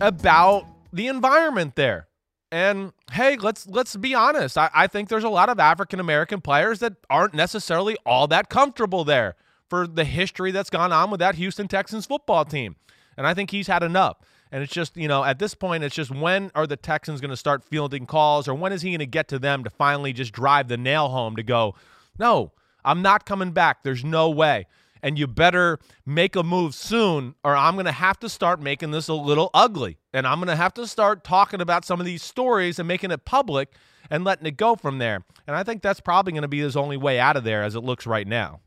about 0.00 0.66
the 0.92 1.06
environment 1.06 1.76
there. 1.76 2.06
And 2.52 2.92
hey, 3.10 3.36
let's 3.36 3.66
let's 3.66 3.96
be 3.96 4.14
honest. 4.14 4.58
I, 4.58 4.70
I 4.74 4.86
think 4.86 5.08
there's 5.08 5.24
a 5.24 5.30
lot 5.30 5.48
of 5.48 5.58
African 5.58 5.98
American 5.98 6.42
players 6.42 6.78
that 6.80 6.94
aren't 7.08 7.32
necessarily 7.32 7.96
all 8.04 8.26
that 8.28 8.50
comfortable 8.50 9.02
there 9.02 9.34
for 9.68 9.86
the 9.86 10.04
history 10.04 10.50
that's 10.50 10.68
gone 10.68 10.92
on 10.92 11.10
with 11.10 11.20
that 11.20 11.36
Houston 11.36 11.68
Texans 11.68 12.04
football 12.04 12.44
team. 12.44 12.76
And 13.16 13.26
I 13.26 13.32
think 13.32 13.50
he's 13.50 13.66
had 13.66 13.82
enough. 13.82 14.18
And 14.52 14.62
it's 14.62 14.72
just, 14.72 14.96
you 14.96 15.08
know, 15.08 15.24
at 15.24 15.38
this 15.38 15.54
point, 15.54 15.84
it's 15.84 15.94
just 15.94 16.10
when 16.10 16.50
are 16.54 16.66
the 16.66 16.76
Texans 16.76 17.20
going 17.20 17.30
to 17.30 17.36
start 17.36 17.64
fielding 17.64 18.04
calls 18.04 18.46
or 18.46 18.54
when 18.54 18.72
is 18.72 18.82
he 18.82 18.90
going 18.90 18.98
to 18.98 19.06
get 19.06 19.28
to 19.28 19.38
them 19.38 19.64
to 19.64 19.70
finally 19.70 20.12
just 20.12 20.32
drive 20.32 20.68
the 20.68 20.76
nail 20.76 21.08
home 21.08 21.36
to 21.36 21.42
go, 21.42 21.74
no, 22.18 22.52
I'm 22.84 23.02
not 23.02 23.26
coming 23.26 23.52
back. 23.52 23.82
There's 23.82 24.04
no 24.04 24.30
way 24.30 24.66
and 25.02 25.18
you 25.18 25.26
better 25.26 25.78
make 26.04 26.36
a 26.36 26.42
move 26.42 26.74
soon 26.74 27.34
or 27.44 27.56
I'm 27.56 27.74
going 27.74 27.86
to 27.86 27.92
have 27.92 28.18
to 28.20 28.28
start 28.28 28.60
making 28.60 28.90
this 28.90 29.08
a 29.08 29.14
little 29.14 29.50
ugly. 29.54 29.98
And 30.12 30.26
I'm 30.26 30.38
going 30.38 30.48
to 30.48 30.56
have 30.56 30.74
to 30.74 30.86
start 30.86 31.24
talking 31.24 31.60
about 31.60 31.84
some 31.84 32.00
of 32.00 32.06
these 32.06 32.22
stories 32.22 32.78
and 32.78 32.88
making 32.88 33.10
it 33.10 33.24
public 33.24 33.72
and 34.10 34.24
letting 34.24 34.46
it 34.46 34.56
go 34.56 34.76
from 34.76 34.98
there. 34.98 35.24
And 35.46 35.56
I 35.56 35.62
think 35.62 35.82
that's 35.82 36.00
probably 36.00 36.32
going 36.32 36.42
to 36.42 36.48
be 36.48 36.60
his 36.60 36.76
only 36.76 36.96
way 36.96 37.18
out 37.18 37.36
of 37.36 37.44
there 37.44 37.62
as 37.62 37.74
it 37.74 37.80
looks 37.80 38.06
right 38.06 38.26
now. 38.26 38.60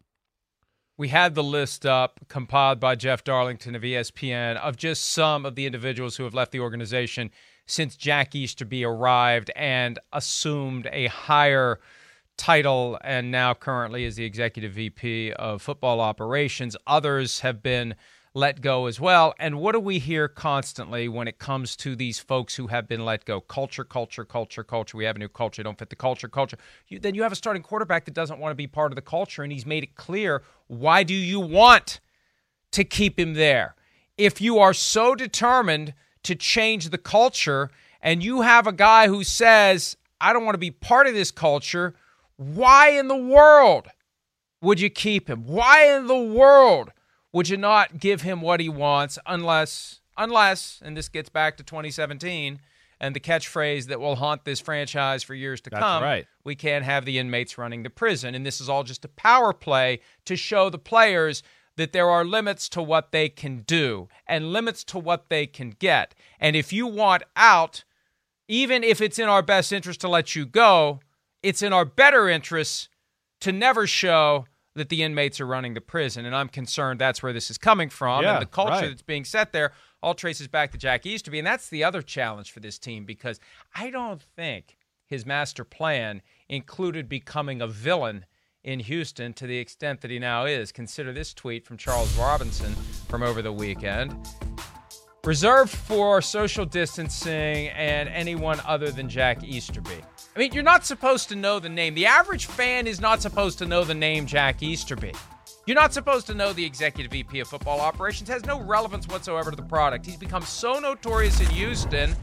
We 0.98 1.08
had 1.08 1.34
the 1.34 1.44
list 1.44 1.86
up 1.86 2.20
compiled 2.28 2.80
by 2.80 2.96
Jeff 2.96 3.24
Darlington 3.24 3.76
of 3.76 3.82
ESPN 3.82 4.58
of 4.58 4.78
just 4.78 5.06
some 5.06 5.46
of 5.46 5.56
the 5.56 5.66
individuals 5.66 6.18
who 6.18 6.26
have 6.26 6.36
left 6.36 6.52
the 6.52 6.60
organization 6.60 7.32
since 7.66 7.96
Jack 7.96 8.36
Easterby 8.36 8.84
arrived 8.84 9.50
and 9.56 9.98
assumed 10.14 10.88
a 10.92 11.08
higher– 11.08 11.80
title 12.42 12.98
and 13.04 13.30
now 13.30 13.54
currently 13.54 14.04
is 14.04 14.16
the 14.16 14.26
executive 14.26 14.72
VP 14.72 15.32
of 15.34 15.62
football 15.62 16.02
operations. 16.02 16.76
Others 16.88 17.42
have 17.42 17.62
been 17.62 17.94
let 18.34 18.62
go 18.62 18.88
as 18.88 19.00
well. 19.00 19.36
And 19.38 19.60
what 19.60 19.74
do 19.74 19.80
we 19.80 20.00
hear 20.00 20.28
constantly 20.28 21.08
when 21.08 21.28
it 21.28 21.38
comes 21.38 21.76
to 21.76 21.96
these 21.96 22.18
folks 22.18 22.56
who 22.56 22.66
have 22.66 22.88
been 22.88 23.06
let 23.06 23.26
go? 23.26 23.42
Culture, 23.42 23.84
culture, 23.84 24.26
culture, 24.26 24.64
culture. 24.64 24.98
We 24.98 25.06
have 25.06 25.18
a 25.18 25.20
new 25.20 25.28
culture. 25.28 25.62
Don't 25.62 25.78
fit 25.78 25.92
the 25.92 25.96
culture, 25.96 26.28
culture. 26.28 26.58
You, 26.88 26.98
then 26.98 27.14
you 27.14 27.22
have 27.22 27.32
a 27.32 27.36
starting 27.36 27.62
quarterback 27.62 28.06
that 28.06 28.16
doesn't 28.16 28.40
want 28.40 28.50
to 28.50 28.56
be 28.56 28.66
part 28.66 28.92
of 28.92 28.96
the 28.96 29.04
culture, 29.04 29.44
and 29.44 29.52
he's 29.52 29.68
made 29.68 29.84
it 29.84 29.94
clear. 29.94 30.42
Why 30.66 31.04
do 31.04 31.14
you 31.14 31.40
want 31.40 32.00
to 32.72 32.84
keep 32.84 33.20
him 33.20 33.36
there? 33.36 33.76
If 34.18 34.42
you 34.42 34.58
are 34.58 34.74
so 34.74 35.14
determined 35.14 35.94
to 36.24 36.34
change 36.34 36.90
the 36.90 36.98
culture, 36.98 37.70
and 38.02 38.24
you 38.24 38.42
have 38.42 38.66
a 38.66 38.74
guy 38.74 39.10
who 39.10 39.24
says, 39.24 39.96
I 40.20 40.34
don't 40.34 40.44
want 40.44 40.56
to 40.56 40.60
be 40.60 40.72
part 40.72 41.06
of 41.06 41.14
this 41.14 41.30
culture, 41.30 41.94
why 42.42 42.90
in 42.90 43.08
the 43.08 43.16
world 43.16 43.88
would 44.62 44.80
you 44.80 44.90
keep 44.90 45.30
him? 45.30 45.46
Why 45.46 45.96
in 45.96 46.08
the 46.08 46.18
world 46.20 46.92
would 47.32 47.50
you 47.50 47.58
not 47.58 48.00
give 48.00 48.24
him 48.24 48.42
what 48.42 48.60
he 48.60 48.68
wants 48.68 49.20
unless 49.28 50.02
unless 50.18 50.82
and 50.84 50.98
this 50.98 51.08
gets 51.08 51.30
back 51.30 51.56
to 51.58 51.64
2017 51.64 52.60
and 53.00 53.16
the 53.16 53.20
catchphrase 53.20 53.86
that 53.86 54.00
will 54.00 54.16
haunt 54.16 54.44
this 54.44 54.60
franchise 54.60 55.24
for 55.24 55.34
years 55.36 55.62
to 55.62 55.70
That's 55.70 55.82
come. 55.82 56.04
Right. 56.04 56.28
We 56.44 56.56
can't 56.56 56.84
have 56.84 57.06
the 57.06 57.20
inmates 57.20 57.58
running 57.60 57.84
the 57.84 57.90
prison 57.92 58.34
and 58.34 58.44
this 58.44 58.60
is 58.60 58.68
all 58.68 58.84
just 58.84 59.06
a 59.06 59.10
power 59.10 59.54
play 59.54 60.00
to 60.26 60.36
show 60.36 60.70
the 60.72 60.80
players 60.80 61.44
that 61.78 61.94
there 61.94 62.10
are 62.10 62.26
limits 62.26 62.68
to 62.70 62.82
what 62.82 63.12
they 63.12 63.30
can 63.30 63.60
do 63.62 64.10
and 64.28 64.52
limits 64.52 64.84
to 64.86 64.98
what 65.00 65.30
they 65.30 65.46
can 65.46 65.72
get. 65.72 66.16
And 66.40 66.56
if 66.56 66.74
you 66.74 66.88
want 66.88 67.22
out, 67.36 67.84
even 68.48 68.84
if 68.84 69.00
it's 69.00 69.20
in 69.20 69.30
our 69.30 69.44
best 69.44 69.72
interest 69.72 70.02
to 70.02 70.10
let 70.10 70.36
you 70.36 70.46
go, 70.46 71.00
it's 71.44 71.62
in 71.62 71.74
our 71.74 71.86
better 71.86 72.30
interests 72.30 72.90
to 73.42 73.52
never 73.52 73.88
show 73.88 74.46
that 74.76 74.90
the 74.90 75.04
inmates 75.04 75.42
are 75.42 75.46
running 75.46 75.74
the 75.74 75.82
prison. 75.82 76.26
And 76.26 76.36
I'm 76.36 76.48
concerned 76.48 77.00
that's 77.00 77.22
where 77.22 77.34
this 77.34 77.50
is 77.52 77.58
coming 77.58 77.90
from. 77.90 78.24
Yeah, 78.24 78.34
and 78.34 78.42
the 78.42 78.46
culture 78.46 78.72
right. 78.72 78.88
that's 78.88 79.02
being 79.02 79.26
set 79.26 79.52
there 79.52 79.74
all 80.02 80.14
traces 80.14 80.48
back 80.48 80.72
to 80.72 80.78
Jack 80.78 81.06
Easterby. 81.06 81.40
And 81.40 81.48
that's 81.48 81.70
the 81.70 81.84
other 81.84 82.02
challenge 82.02 82.52
for 82.52 82.60
this 82.60 82.80
team 82.80 83.06
because 83.06 83.40
I 83.76 83.90
don't 83.90 84.22
think 84.22 84.78
his 85.06 85.26
master 85.26 85.64
plan 85.64 86.22
included 86.48 87.10
becoming 87.10 87.62
a 87.62 87.68
villain 87.68 88.26
in 88.64 88.80
Houston 88.80 89.34
to 89.34 89.48
the 89.48 89.58
extent 89.58 90.02
that 90.02 90.12
he 90.12 90.20
now 90.20 90.46
is. 90.46 90.72
Consider 90.72 91.12
this 91.12 91.34
tweet 91.34 91.66
from 91.66 91.78
Charles 91.78 92.16
Robinson 92.18 92.74
from 93.08 93.24
over 93.24 93.42
the 93.42 93.52
weekend. 93.52 94.16
Reserved 95.24 95.72
for 95.72 96.22
social 96.22 96.66
distancing 96.66 97.68
and 97.70 98.10
anyone 98.10 98.60
other 98.66 98.90
than 98.90 99.08
Jack 99.08 99.44
Easterby. 99.44 100.02
I 100.34 100.40
mean, 100.40 100.54
you're 100.54 100.64
not 100.64 100.86
supposed 100.86 101.28
to 101.30 101.36
know 101.36 101.60
the 101.60 101.68
name. 101.68 101.94
The 101.94 102.06
average 102.06 102.46
fan 102.46 102.88
is 102.88 103.02
not 103.02 103.22
supposed 103.22 103.58
to 103.58 103.66
know 103.66 103.84
the 103.84 103.94
name 103.94 104.26
Jack 104.26 104.64
Easterby. 104.64 105.14
You're 105.66 105.76
not 105.76 105.94
supposed 105.94 106.26
to 106.28 106.34
know 106.34 106.54
the 106.54 106.64
executive 106.64 107.12
VP 107.12 107.42
of 107.42 107.50
football 107.50 107.82
operations. 107.82 108.30
Has 108.30 108.46
no 108.46 108.62
relevance 108.62 109.10
whatsoever 109.10 109.52
to 109.52 109.58
the 109.58 109.64
product. 109.64 110.06
He's 110.06 110.16
become 110.16 110.44
so 110.44 110.80
notorious 110.80 111.42
in 111.42 111.48
Houston. 111.48 112.16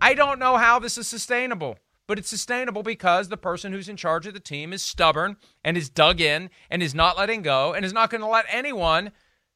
I 0.00 0.14
don't 0.14 0.40
know 0.40 0.56
how 0.56 0.80
this 0.80 0.98
is 0.98 1.06
sustainable, 1.06 1.78
but 2.08 2.18
it's 2.18 2.28
sustainable 2.28 2.82
because 2.82 3.28
the 3.28 3.36
person 3.36 3.72
who's 3.72 3.88
in 3.88 3.96
charge 3.96 4.26
of 4.26 4.34
the 4.34 4.40
team 4.40 4.72
is 4.72 4.82
stubborn 4.82 5.36
and 5.62 5.76
is 5.76 5.88
dug 5.88 6.20
in 6.20 6.50
and 6.68 6.82
is 6.82 6.96
not 6.96 7.16
letting 7.16 7.42
go 7.42 7.74
and 7.74 7.84
is 7.84 7.92
not 7.92 8.10
going 8.10 8.22
to 8.22 8.26
let 8.26 8.44
anyone 8.50 9.12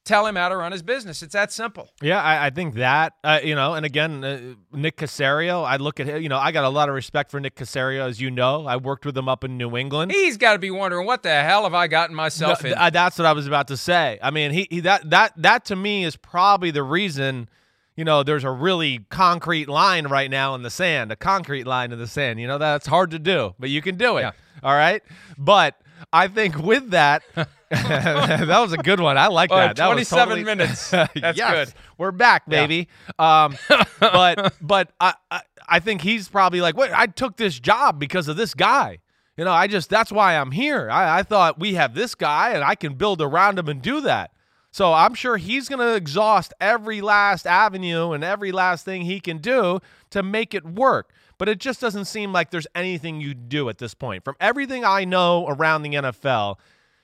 tell 0.07 0.27
him 0.27 0.37
how 0.37 0.49
to 0.49 0.57
run 0.57 0.73
his 0.73 0.83
business. 0.83 1.23
It's 1.23 1.35
that 1.35 1.53
simple. 1.53 1.91
Yeah, 2.01 2.23
I, 2.23 2.47
I 2.47 2.51
think 2.51 2.77
that 2.77 3.13
uh, 3.23 3.41
you 3.45 3.55
know, 3.55 3.75
and 3.75 3.85
again, 3.85 4.25
uh, 4.25 4.41
Nick 4.73 4.97
Caserio. 4.97 5.65
I 5.65 5.77
look 5.77 6.01
at 6.01 6.07
him. 6.07 6.23
You 6.23 6.29
know, 6.31 6.39
I 6.39 6.53
got 6.53 6.65
a 6.65 6.69
lot 6.71 6.89
of 6.89 6.95
respect 6.95 7.31
for 7.31 7.39
Nick 7.41 7.57
Caserio, 7.57 8.09
as 8.09 8.21
you 8.21 8.31
know. 8.31 8.67
I 8.67 8.77
worked 8.77 9.05
with 9.05 9.17
him 9.19 9.29
up 9.29 9.45
in 9.45 9.59
New 9.59 9.77
England. 9.77 10.13
He's 10.13 10.37
got 10.39 10.55
to 10.55 10.59
be 10.59 10.71
wondering 10.71 11.07
what 11.07 11.23
the 11.23 11.43
hell 11.43 11.65
have 11.65 11.75
I 11.75 11.89
gotten 11.89 12.17
myself 12.17 12.63
No, 12.63 12.71
in. 12.71 12.75
th- 12.75 12.87
uh, 12.87 12.91
that's 12.91 13.19
what 13.19 13.27
I 13.27 13.33
was 13.33 13.47
about 13.47 13.69
to 13.69 13.77
say. 13.77 14.19
I 14.23 14.31
mean, 14.31 14.53
he, 14.53 14.67
he 14.71 14.81
that 14.81 15.11
that 15.11 15.33
that 15.37 15.65
to 15.67 15.77
me 15.77 16.05
is 16.05 16.17
probably 16.17 16.71
the 16.71 16.83
reason. 16.83 17.49
You 17.97 18.05
know, 18.05 18.23
there's 18.23 18.45
a 18.45 18.51
really 18.51 19.07
concrete 19.09 19.69
line 19.71 20.07
right 20.09 20.31
now 20.31 20.55
in 20.55 20.63
the 20.63 20.69
sand, 20.71 21.11
a 21.11 21.17
concrete 21.17 21.67
line 21.67 21.93
in 21.93 21.99
the 21.99 22.07
sand. 22.07 22.39
You 22.39 22.47
know, 22.47 22.59
that's 22.59 22.87
hard 22.87 23.11
to 23.13 23.19
do, 23.19 23.55
but 23.59 23.71
you 23.71 23.81
can 23.81 23.97
do 23.97 24.19
it. 24.19 24.21
Yeah. 24.21 24.33
All 24.63 24.75
right. 24.75 25.03
But 25.39 25.81
I 26.13 26.29
think 26.29 26.59
with 26.59 26.91
that, 26.91 27.23
that 27.71 28.59
was 28.61 28.73
a 28.73 28.79
good 28.79 29.01
one. 29.01 29.19
I 29.19 29.27
like 29.27 29.51
that. 29.51 29.77
That 29.77 29.89
was 29.89 30.09
27 30.09 30.29
totally- 30.29 30.45
minutes. 30.45 30.91
That's 30.91 31.37
yes, 31.37 31.71
good. 31.71 31.75
We're 31.99 32.13
back, 32.13 32.49
baby. 32.49 32.89
Um, 33.19 33.57
but 34.01 34.55
but 34.61 34.93
I, 35.01 35.15
I 35.31 35.41
I 35.69 35.81
think 35.81 36.01
he's 36.03 36.29
probably 36.29 36.61
like, 36.61 36.77
wait, 36.77 36.93
I 36.95 37.07
took 37.07 37.37
this 37.37 37.59
job 37.59 37.99
because 37.99 38.29
of 38.29 38.37
this 38.37 38.55
guy. 38.55 38.99
You 39.37 39.45
know, 39.45 39.53
I 39.53 39.67
just 39.67 39.91
that's 39.91 40.13
why 40.13 40.37
I'm 40.37 40.53
here. 40.53 40.89
I, 40.91 41.19
I 41.19 41.23
thought 41.23 41.59
we 41.59 41.75
have 41.75 41.95
this 41.95 42.15
guy 42.15 42.51
and 42.51 42.63
I 42.63 42.75
can 42.75 42.95
build 42.95 43.21
around 43.21 43.59
him 43.59 43.69
and 43.69 43.83
do 43.83 44.01
that. 44.03 44.31
So 44.71 44.93
I'm 44.93 45.15
sure 45.15 45.39
he's 45.39 45.69
going 45.71 45.79
to 45.79 45.95
exhaust 45.95 46.53
every 46.61 47.01
last 47.01 47.47
avenue 47.47 48.13
and 48.13 48.23
every 48.23 48.53
last 48.53 48.85
thing 48.85 49.03
he 49.03 49.21
can 49.21 49.39
do 49.39 49.81
to 50.11 50.23
make 50.23 50.55
it 50.55 50.67
work. 50.67 51.15
But 51.39 51.49
it 51.49 51.59
just 51.59 51.81
doesn't 51.81 52.07
seem 52.07 52.33
like 52.33 52.51
there's 52.51 52.67
anything 52.75 53.21
you 53.21 53.35
do 53.35 53.69
at 53.69 53.79
this 53.79 53.95
point. 53.95 54.25
From 54.25 54.37
everything 54.41 54.85
I 54.85 55.05
know 55.05 55.47
around 55.49 55.83
the 55.83 55.91
NFL, 55.91 56.57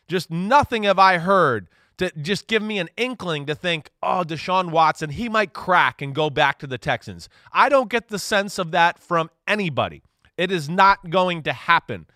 just 0.09 0.31
nothing 0.31 0.85
have 0.85 0.99
I 0.99 1.19
heard 1.19 1.69
to 1.99 2.11
just 2.21 2.47
give 2.47 2.63
me 2.63 2.79
an 2.79 2.89
inkling 2.97 3.47
to 3.47 3.55
think, 3.55 3.91
oh, 4.03 4.25
Deshaun 4.27 4.71
Watson, 4.71 5.11
he 5.11 5.29
might 5.29 5.53
crack 5.53 6.01
and 6.01 6.15
go 6.15 6.31
back 6.31 6.59
to 6.61 6.67
the 6.67 6.79
Texans. 6.79 7.29
I 7.53 7.69
don't 7.69 7.91
get 7.91 8.09
the 8.09 8.19
sense 8.19 8.59
of 8.59 8.71
that 8.71 8.99
from 8.99 9.31
anybody. 9.47 10.03
It 10.37 10.51
is 10.51 10.69
not 10.69 11.11
going 11.11 11.43
to 11.45 11.53
happen. 11.53 12.07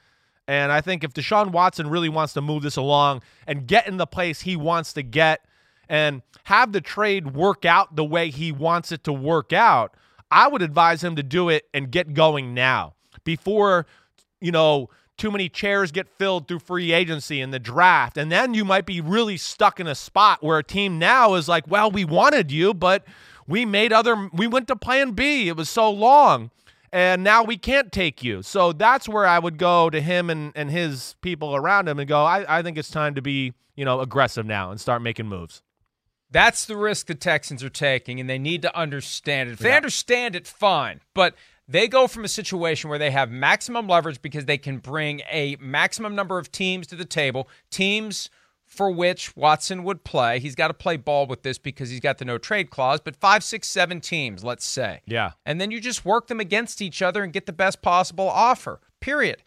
And 0.48 0.72
I 0.72 0.81
think 0.81 1.05
if 1.05 1.12
Deshaun 1.12 1.50
Watson 1.50 1.90
really 1.90 2.09
wants 2.09 2.33
to 2.35 2.40
move 2.40 2.62
this 2.62 2.76
along 2.76 3.22
and 3.46 3.66
get 3.66 3.87
in 3.87 3.96
the 3.96 4.07
place 4.07 4.42
he 4.42 4.57
wants 4.57 4.92
to 4.94 5.02
get 5.02 5.44
and 5.88 6.22
have 6.44 6.72
the 6.72 6.81
trade 6.81 7.35
work 7.35 7.64
out 7.64 7.96
the 7.96 8.05
way 8.05 8.31
he 8.31 8.52
wants 8.52 8.92
it 8.92 9.05
to 9.05 9.12
work 9.12 9.52
out, 9.52 9.94
I 10.30 10.48
would 10.48 10.62
advise 10.62 11.02
him 11.02 11.16
to 11.16 11.22
do 11.22 11.48
it 11.48 11.64
and 11.72 11.90
get 11.90 12.14
going 12.14 12.54
now 12.54 12.94
before, 13.24 13.86
you 14.40 14.52
know, 14.52 14.88
too 15.16 15.30
many 15.30 15.48
chairs 15.48 15.92
get 15.92 16.08
filled 16.08 16.46
through 16.46 16.58
free 16.58 16.92
agency 16.92 17.40
and 17.40 17.52
the 17.52 17.58
draft. 17.58 18.18
And 18.18 18.30
then 18.30 18.54
you 18.54 18.64
might 18.64 18.86
be 18.86 19.00
really 19.00 19.36
stuck 19.36 19.80
in 19.80 19.86
a 19.86 19.94
spot 19.94 20.42
where 20.42 20.58
a 20.58 20.64
team 20.64 20.98
now 20.98 21.34
is 21.34 21.48
like, 21.48 21.64
well, 21.68 21.90
we 21.90 22.04
wanted 22.04 22.52
you, 22.52 22.74
but 22.74 23.04
we 23.46 23.64
made 23.64 23.92
other, 23.92 24.28
we 24.32 24.46
went 24.46 24.68
to 24.68 24.76
plan 24.76 25.12
B. 25.12 25.48
It 25.48 25.56
was 25.56 25.70
so 25.70 25.90
long. 25.90 26.50
And 26.92 27.24
now 27.24 27.42
we 27.42 27.56
can't 27.56 27.92
take 27.92 28.22
you. 28.22 28.42
So 28.42 28.72
that's 28.72 29.08
where 29.08 29.26
I 29.26 29.38
would 29.38 29.58
go 29.58 29.90
to 29.90 30.00
him 30.00 30.30
and, 30.30 30.52
and 30.54 30.70
his 30.70 31.16
people 31.20 31.56
around 31.56 31.88
him 31.88 31.98
and 31.98 32.08
go, 32.08 32.22
I, 32.22 32.58
I 32.58 32.62
think 32.62 32.78
it's 32.78 32.90
time 32.90 33.14
to 33.14 33.22
be, 33.22 33.54
you 33.74 33.84
know, 33.84 34.00
aggressive 34.00 34.46
now 34.46 34.70
and 34.70 34.80
start 34.80 35.02
making 35.02 35.26
moves. 35.26 35.62
That's 36.30 36.64
the 36.64 36.76
risk 36.76 37.06
the 37.06 37.14
Texans 37.14 37.62
are 37.62 37.68
taking, 37.68 38.20
and 38.20 38.28
they 38.28 38.38
need 38.38 38.62
to 38.62 38.76
understand 38.76 39.48
it. 39.48 39.52
If 39.54 39.58
they 39.60 39.76
understand 39.76 40.34
it, 40.34 40.46
fine. 40.46 41.00
But 41.14 41.34
they 41.68 41.88
go 41.88 42.06
from 42.06 42.24
a 42.24 42.28
situation 42.28 42.90
where 42.90 42.98
they 42.98 43.10
have 43.10 43.30
maximum 43.30 43.86
leverage 43.86 44.22
because 44.22 44.44
they 44.44 44.58
can 44.58 44.78
bring 44.78 45.22
a 45.30 45.56
maximum 45.60 46.14
number 46.14 46.38
of 46.38 46.50
teams 46.52 46.86
to 46.88 46.96
the 46.96 47.04
table, 47.04 47.48
teams 47.70 48.30
for 48.64 48.90
which 48.90 49.36
Watson 49.36 49.84
would 49.84 50.04
play. 50.04 50.40
He's 50.40 50.56
got 50.56 50.68
to 50.68 50.74
play 50.74 50.96
ball 50.96 51.26
with 51.26 51.42
this 51.42 51.58
because 51.58 51.88
he's 51.88 52.00
got 52.00 52.18
the 52.18 52.24
no 52.24 52.36
trade 52.36 52.70
clause, 52.70 53.00
but 53.00 53.16
five, 53.16 53.44
six, 53.44 53.68
seven 53.68 54.00
teams, 54.00 54.44
let's 54.44 54.66
say. 54.66 55.00
Yeah. 55.06 55.32
And 55.44 55.60
then 55.60 55.70
you 55.70 55.80
just 55.80 56.04
work 56.04 56.26
them 56.26 56.40
against 56.40 56.82
each 56.82 57.00
other 57.00 57.22
and 57.22 57.32
get 57.32 57.46
the 57.46 57.52
best 57.52 57.80
possible 57.80 58.28
offer, 58.28 58.80
period. 59.00 59.42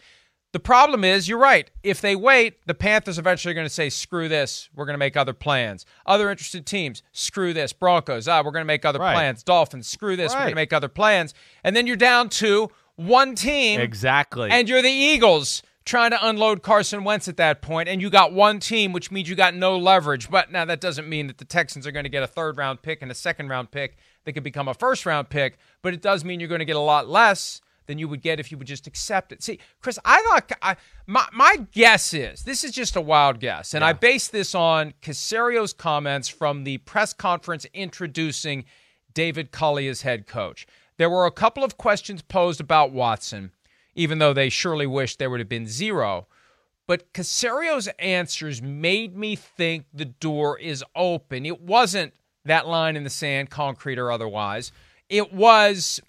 The 0.51 0.59
problem 0.59 1.03
is, 1.03 1.27
you're 1.27 1.38
right. 1.38 1.69
If 1.83 2.01
they 2.01 2.15
wait, 2.15 2.65
the 2.65 2.73
Panthers 2.73 3.19
eventually 3.19 3.51
are 3.51 3.55
going 3.55 3.67
to 3.67 3.73
say, 3.73 3.89
screw 3.89 4.27
this. 4.27 4.67
We're 4.75 4.85
going 4.85 4.95
to 4.95 4.99
make 4.99 5.15
other 5.15 5.33
plans. 5.33 5.85
Other 6.07 6.31
interested 6.31 6.65
teams, 6.65 7.03
screw 7.12 7.53
this. 7.53 7.71
Broncos, 7.71 8.27
ah, 8.27 8.41
we're 8.43 8.51
going 8.51 8.63
to 8.63 8.65
make 8.65 8.83
other 8.83 8.97
Right. 8.99 9.13
plans. 9.13 9.43
Dolphins, 9.43 9.88
screw 9.88 10.15
this. 10.15 10.33
We're 10.33 10.39
going 10.39 10.49
to 10.51 10.55
make 10.55 10.73
other 10.73 10.88
plans. 10.88 11.35
And 11.63 11.75
then 11.75 11.85
you're 11.85 11.95
down 11.95 12.29
to 12.29 12.69
one 12.95 13.35
team. 13.35 13.79
Exactly. 13.79 14.49
And 14.49 14.67
you're 14.67 14.81
the 14.81 14.89
Eagles 14.89 15.62
trying 15.85 16.12
to 16.12 16.27
unload 16.27 16.62
Carson 16.62 17.03
Wentz 17.03 17.27
at 17.27 17.38
that 17.38 17.62
point, 17.62 17.89
and 17.89 18.01
you 18.01 18.09
got 18.09 18.31
one 18.33 18.59
team, 18.59 18.91
which 18.91 19.09
means 19.12 19.29
you 19.29 19.35
got 19.35 19.55
no 19.55 19.77
leverage. 19.77 20.29
But 20.29 20.51
now 20.51 20.65
that 20.65 20.81
doesn't 20.81 21.07
mean 21.07 21.27
that 21.27 21.38
the 21.38 21.45
Texans 21.45 21.88
are 21.88 21.91
going 21.91 22.03
to 22.03 22.09
get 22.09 22.21
a 22.21 22.27
third 22.27 22.57
round 22.57 22.81
pick 22.81 23.01
and 23.01 23.09
a 23.12 23.15
second 23.15 23.49
round 23.49 23.71
pick 23.71 23.97
that 24.25 24.33
could 24.33 24.43
become 24.43 24.67
a 24.67 24.73
first 24.73 25.05
round 25.05 25.29
pick, 25.29 25.57
but 25.81 25.93
it 25.93 26.01
does 26.01 26.23
mean 26.25 26.39
you're 26.39 26.49
going 26.49 26.59
to 26.59 26.65
get 26.65 26.75
a 26.75 26.79
lot 26.79 27.07
less 27.07 27.62
than 27.89 27.97
you 27.97 28.08
would 28.08 28.21
get 28.21 28.39
if 28.39 28.52
you 28.52 28.58
would 28.58 28.67
just 28.67 28.86
accept 28.86 29.32
it. 29.32 29.41
See, 29.41 29.60
Chris, 29.82 29.97
I 30.06 30.21
thought 30.30 30.52
I, 30.62 30.75
my 31.08 31.28
my 31.34 31.65
guess 31.71 32.13
is 32.13 32.43
this 32.43 32.63
is 32.63 32.71
just 32.71 32.95
a 32.95 33.02
wild 33.02 33.39
guess, 33.39 33.73
and 33.73 33.84
I 33.84 33.93
base 33.93 34.28
this 34.28 34.54
on 34.54 34.93
Caserio's 35.02 35.73
comments 35.73 36.30
from 36.30 36.63
the 36.63 36.78
press 36.78 37.13
conference 37.13 37.65
introducing 37.73 38.65
David 39.13 39.52
Culley 39.52 39.88
as 39.88 40.04
head 40.04 40.28
coach. 40.28 40.67
There 40.97 41.10
were 41.10 41.25
a 41.25 41.32
couple 41.32 41.63
of 41.63 41.78
questions 41.78 42.21
posed 42.21 42.62
about 42.62 42.91
Watson, 42.91 43.52
even 43.95 44.19
though 44.19 44.34
they 44.34 44.49
surely 44.49 44.86
wish 44.86 45.15
there 45.15 45.32
would 45.32 45.39
have 45.39 45.49
been 45.49 45.67
zero. 45.67 46.28
But 46.86 47.12
Caserio's 47.13 47.88
answers 47.97 48.62
made 48.62 49.17
me 49.17 49.36
think 49.36 49.86
the 49.91 50.06
door 50.06 50.60
is 50.60 50.84
open. 50.95 51.45
It 51.45 51.62
wasn't 51.62 52.13
that 52.45 52.67
line 52.67 52.95
in 52.95 53.04
the 53.04 53.10
sand, 53.10 53.49
concrete 53.49 53.97
or 53.97 54.12
otherwise. 54.12 54.71
It 55.10 55.34
was 55.34 55.99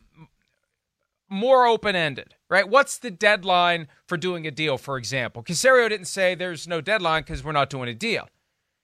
more 1.31 1.67
open 1.67 1.97
ended, 1.97 2.35
right? 2.51 2.69
What's 2.69 2.99
the 2.99 3.11
deadline 3.11 3.89
for 4.07 4.17
doing 4.17 4.47
a 4.47 4.51
deal, 4.51 4.77
for 4.77 4.99
example? 4.99 5.43
Caserio 5.43 5.89
didn't 5.89 6.07
say 6.09 6.35
there's 6.35 6.69
no 6.69 6.81
deadline 6.81 7.23
because 7.23 7.43
we're 7.43 7.53
not 7.53 7.71
doing 7.71 7.89
a 7.89 7.95
deal. 7.95 8.29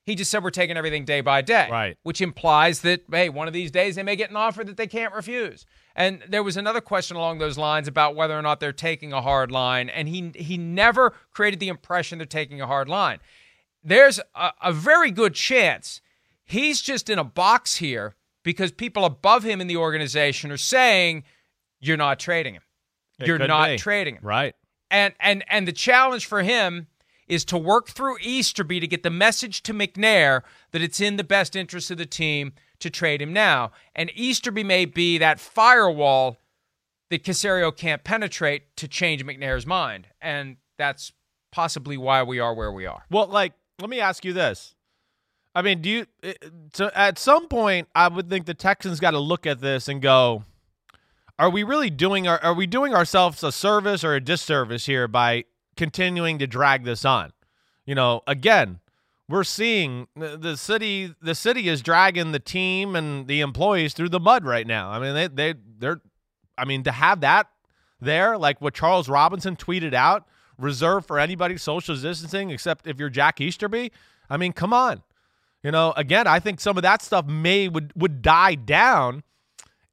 He 0.05 0.15
just 0.15 0.31
said 0.31 0.45
we're 0.45 0.51
taking 0.51 0.77
everything 0.77 1.05
day 1.05 1.21
by 1.21 1.43
day, 1.43 1.69
Right. 1.69 1.99
Which 2.05 2.21
implies 2.21 2.83
that 2.83 3.03
hey, 3.11 3.29
one 3.29 3.49
of 3.49 3.53
these 3.53 3.73
days 3.73 3.97
they 3.97 4.05
may 4.05 4.15
get 4.15 4.31
an 4.31 4.37
offer 4.37 4.63
that 4.63 4.77
they 4.77 4.87
can't 4.87 5.13
refuse. 5.13 5.67
And 5.97 6.23
there 6.29 6.45
was 6.45 6.57
another 6.57 6.81
question 6.81 7.17
along 7.17 7.39
those 7.39 7.59
lines 7.59 7.89
about 7.89 8.15
whether 8.15 8.39
or 8.39 8.43
not 8.43 8.61
they're 8.61 8.73
taking 8.73 9.13
a 9.13 9.21
hard 9.21 9.51
line, 9.51 9.89
and 9.89 10.09
he 10.09 10.31
he 10.37 10.57
never 10.57 11.13
created 11.33 11.59
the 11.59 11.69
impression 11.69 12.19
they're 12.19 12.27
taking 12.27 12.61
a 12.61 12.67
hard 12.69 12.89
line. 12.89 13.19
There's 13.83 14.21
a, 14.37 14.53
a 14.63 14.73
very 14.73 15.11
good 15.11 15.35
chance 15.35 16.01
he's 16.45 16.81
just 16.81 17.11
in 17.11 17.19
a 17.19 17.25
box 17.25 17.77
here 17.77 18.15
because 18.45 18.71
people 18.71 19.05
above 19.05 19.43
him 19.43 19.61
in 19.61 19.67
the 19.67 19.77
organization 19.77 20.53
are 20.53 20.57
saying 20.57 21.25
you're 21.81 21.97
not 21.97 22.19
trading 22.19 22.55
him. 22.55 22.63
It 23.19 23.27
You're 23.27 23.39
not 23.39 23.69
be. 23.69 23.79
trading 23.79 24.17
him 24.17 24.21
Right. 24.25 24.55
and 24.91 25.15
and 25.21 25.45
and 25.49 25.67
the 25.67 25.73
challenge 25.73 26.27
for 26.27 26.43
him 26.43 26.87
is 27.29 27.45
to 27.47 27.59
work 27.59 27.89
through 27.89 28.19
Easterby 28.21 28.79
to 28.81 28.87
get 28.87 29.03
the 29.03 29.11
message 29.11 29.63
to 29.65 29.73
McNair 29.75 30.43
that 30.73 30.81
it's 30.83 31.01
in 31.01 31.17
the 31.17 31.25
best 31.25 31.57
interest 31.57 31.91
of 31.91 31.99
the 31.99 32.07
team 32.07 32.53
to 32.79 32.89
trade 32.91 33.21
him 33.21 33.33
now. 33.33 33.73
And 33.97 34.11
Easterby 34.15 34.63
may 34.63 34.85
be 34.85 35.19
that 35.19 35.41
firewall 35.41 36.37
that 37.11 37.25
Caserio 37.25 37.75
can't 37.77 38.05
penetrate 38.05 38.77
to 38.77 38.87
change 38.87 39.25
McNair's 39.25 39.67
mind. 39.67 40.07
And 40.21 40.57
that's 40.79 41.11
possibly 41.51 41.97
why 41.97 42.23
we 42.23 42.39
are 42.39 42.55
where 42.55 42.71
we 42.71 42.87
are. 42.87 43.03
Well, 43.11 43.27
like, 43.27 43.55
let 43.81 43.89
me 43.91 43.99
ask 43.99 44.25
you 44.25 44.33
this. 44.33 44.75
I 45.55 45.63
mean, 45.63 45.81
do 45.81 45.89
you? 45.91 46.07
uh, 46.23 46.33
So 46.75 46.91
at 46.95 47.19
some 47.19 47.49
point, 47.49 47.89
I 47.95 48.07
would 48.09 48.29
think 48.29 48.47
the 48.47 48.55
Texans 48.55 49.01
got 49.01 49.13
to 49.13 49.19
look 49.19 49.47
at 49.47 49.61
this 49.61 49.89
and 49.89 50.01
go, 50.03 50.45
"Are 51.39 51.51
we 51.51 51.63
really 51.63 51.91
doing? 51.91 52.27
Are, 52.27 52.43
are 52.43 52.55
we 52.55 52.67
doing 52.67 52.95
ourselves 52.95 53.43
a 53.43 53.53
service 53.53 54.05
or 54.05 54.15
a 54.15 54.21
disservice 54.21 54.87
here 54.87 55.09
by 55.09 55.45
continuing 55.77 56.39
to 56.39 56.47
drag 56.47 56.85
this 56.85 57.05
on?" 57.05 57.33
You 57.85 57.95
know, 57.95 58.23
again, 58.27 58.81
we're 59.29 59.45
seeing 59.45 60.09
the, 60.17 60.37
the 60.37 60.57
city. 60.57 61.15
The 61.21 61.35
city 61.35 61.69
is 61.69 61.83
dragging 61.83 62.33
the 62.33 62.39
team 62.39 62.97
and 62.97 63.27
the 63.27 63.41
employees 63.41 63.95
through 63.95 64.11
the 64.11 64.21
mud 64.21 64.45
right 64.45 64.67
now. 64.67 64.91
I 64.91 64.99
mean, 64.99 65.15
they 65.15 65.29
they 65.29 65.55
they're. 65.79 66.01
I 66.59 66.65
mean, 66.65 66.85
to 66.85 66.93
have 66.93 67.21
that 67.21 67.49
there, 68.01 68.39
like 68.39 68.61
what 68.61 68.75
Charles 68.75 69.09
Robinson 69.09 69.57
tweeted 69.57 69.93
out, 69.93 70.27
reserved 70.59 71.07
for 71.07 71.19
anybody 71.19 71.57
social 71.57 71.95
distancing 71.97 72.51
except 72.51 72.87
if 72.87 72.99
you're 72.99 73.11
Jack 73.11 73.41
Easterby. 73.41 73.93
I 74.31 74.37
mean, 74.37 74.53
come 74.53 74.73
on. 74.73 75.03
You 75.63 75.71
know, 75.71 75.93
again, 75.97 76.27
I 76.27 76.39
think 76.39 76.61
some 76.61 76.77
of 76.77 76.83
that 76.83 77.03
stuff 77.03 77.27
may 77.27 77.69
would 77.69 77.93
would 77.97 78.23
die 78.23 78.55
down 78.55 79.23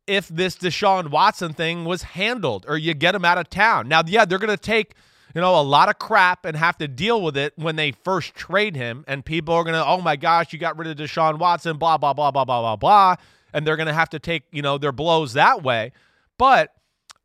if 0.08 0.28
this 0.28 0.56
Deshaun 0.58 1.10
Watson 1.10 1.54
thing 1.54 1.86
was 1.86 2.04
handled 2.04 2.66
or 2.68 2.78
you 2.78 2.94
get 2.94 3.16
him 3.16 3.26
out 3.26 3.38
of 3.38 3.50
town. 3.50 3.88
Now, 3.88 4.04
yeah, 4.06 4.26
they're 4.26 4.38
going 4.38 4.56
to 4.56 4.62
take, 4.62 4.96
you 5.34 5.42
know, 5.42 5.60
a 5.60 5.64
lot 5.64 5.90
of 5.90 5.98
crap 6.00 6.46
and 6.46 6.58
have 6.58 6.78
to 6.78 6.88
deal 6.88 7.22
with 7.22 7.38
it 7.38 7.54
when 7.56 7.76
they 7.76 7.92
first 7.92 8.36
trade 8.36 8.76
him. 8.76 9.06
And 9.08 9.24
people 9.24 9.54
are 9.54 9.64
going 9.64 9.76
to, 9.76 9.86
oh 9.86 10.02
my 10.02 10.16
gosh, 10.16 10.52
you 10.52 10.60
got 10.60 10.78
rid 10.78 10.88
of 10.88 10.98
Deshaun 10.98 11.40
Watson, 11.40 11.78
blah, 11.78 11.98
blah, 11.98 12.14
blah, 12.14 12.32
blah, 12.32 12.46
blah, 12.46 12.62
blah, 12.62 12.76
blah. 12.76 13.16
And 13.54 13.66
they're 13.66 13.78
going 13.78 13.88
to 13.88 13.94
have 13.94 14.10
to 14.10 14.20
take, 14.20 14.44
you 14.52 14.62
know, 14.62 14.78
their 14.78 14.92
blows 14.92 15.34
that 15.34 15.64
way. 15.64 15.92
But 16.38 16.74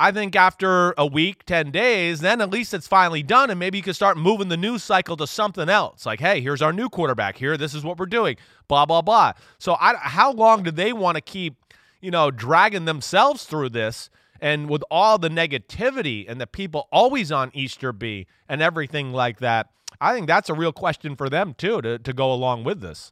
I 0.01 0.13
think 0.13 0.37
after 0.37 0.95
a 0.97 1.07
week, 1.07 1.45
10 1.45 1.73
days, 1.73 2.21
then 2.21 2.41
at 2.41 2.51
least 2.51 2.73
it's 2.73 2.87
finally 2.87 3.23
done. 3.25 3.51
And 3.51 3.59
maybe 3.59 3.79
you 3.79 3.83
can 3.83 3.95
start 3.95 4.17
moving 4.17 4.49
the 4.49 4.57
news 4.57 4.85
cycle 4.85 5.17
to 5.17 5.27
something 5.27 5.69
else. 5.69 6.07
Like, 6.07 6.21
hey, 6.21 6.41
here's 6.41 6.63
our 6.63 6.73
new 6.73 6.89
quarterback 6.89 7.37
here. 7.37 7.57
This 7.57 7.75
is 7.75 7.83
what 7.83 7.99
we're 7.99 8.07
doing, 8.07 8.37
blah, 8.69 8.87
blah, 8.87 9.03
blah. 9.03 9.33
So, 9.59 9.77
I, 9.81 9.97
how 9.97 10.33
long 10.33 10.63
do 10.63 10.71
they 10.71 10.93
want 10.93 11.17
to 11.17 11.21
keep, 11.21 11.57
you 12.01 12.11
know, 12.11 12.31
dragging 12.31 12.85
themselves 12.85 13.45
through 13.45 13.71
this? 13.71 14.11
And 14.41 14.69
with 14.71 14.85
all 14.91 15.19
the 15.19 15.29
negativity 15.29 16.25
and 16.29 16.41
the 16.41 16.47
people 16.47 16.89
always 16.93 17.33
on 17.33 17.51
Easterby 17.55 18.27
and 18.49 18.63
everything 18.63 19.13
like 19.13 19.41
that, 19.41 19.71
I 20.01 20.15
think 20.15 20.29
that's 20.29 20.49
a 20.49 20.55
real 20.55 20.73
question 20.73 21.17
for 21.17 21.29
them, 21.29 21.55
too, 21.55 21.83
to, 21.83 21.99
to 21.99 22.13
go 22.13 22.33
along 22.33 22.63
with 22.65 22.81
this. 22.81 23.11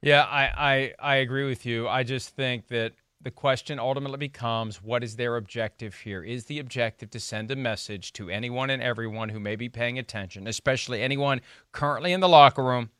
Yeah, 0.00 0.22
I, 0.22 0.92
I 1.00 1.12
I 1.12 1.14
agree 1.16 1.46
with 1.46 1.64
you. 1.64 1.86
I 1.86 2.02
just 2.02 2.30
think 2.30 2.68
that 2.68 2.92
the 3.20 3.30
question 3.30 3.78
ultimately 3.78 4.18
becomes 4.18 4.82
what 4.82 5.04
is 5.04 5.14
their 5.14 5.36
objective 5.36 5.94
here? 5.94 6.24
Is 6.24 6.46
the 6.46 6.58
objective 6.58 7.10
to 7.10 7.20
send 7.20 7.50
a 7.50 7.56
message 7.56 8.12
to 8.14 8.28
anyone 8.28 8.68
and 8.68 8.82
everyone 8.82 9.28
who 9.28 9.38
may 9.38 9.54
be 9.54 9.68
paying 9.68 9.98
attention, 9.98 10.48
especially 10.48 11.02
anyone 11.02 11.40
currently 11.70 12.12
in 12.12 12.20
the 12.20 12.28
locker 12.28 12.64
room 12.64 12.90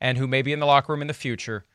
and 0.00 0.18
who 0.18 0.26
may 0.26 0.42
be 0.42 0.52
in 0.52 0.58
the 0.58 0.66
locker 0.66 0.92
room 0.92 1.02
in 1.02 1.08
the 1.08 1.14
future, 1.14 1.66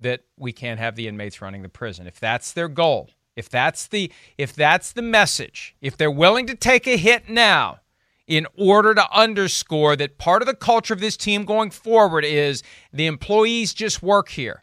that 0.00 0.22
we 0.36 0.52
can't 0.52 0.80
have 0.80 0.96
the 0.96 1.08
inmates 1.08 1.40
running 1.40 1.62
the 1.62 1.68
prison? 1.68 2.06
If 2.06 2.20
that's 2.20 2.52
their 2.52 2.68
goal, 2.68 3.10
if 3.36 3.48
that's 3.48 3.86
the 3.86 4.12
if 4.38 4.54
that's 4.54 4.92
the 4.92 5.02
message, 5.02 5.76
if 5.80 5.96
they're 5.96 6.10
willing 6.10 6.46
to 6.46 6.54
take 6.54 6.86
a 6.86 6.96
hit 6.96 7.28
now, 7.28 7.80
in 8.26 8.46
order 8.56 8.94
to 8.94 9.12
underscore 9.12 9.96
that 9.96 10.18
part 10.18 10.42
of 10.42 10.46
the 10.46 10.54
culture 10.54 10.94
of 10.94 11.00
this 11.00 11.16
team 11.16 11.44
going 11.44 11.70
forward 11.70 12.24
is 12.24 12.62
the 12.92 13.06
employees 13.06 13.74
just 13.74 14.02
work 14.02 14.30
here 14.30 14.62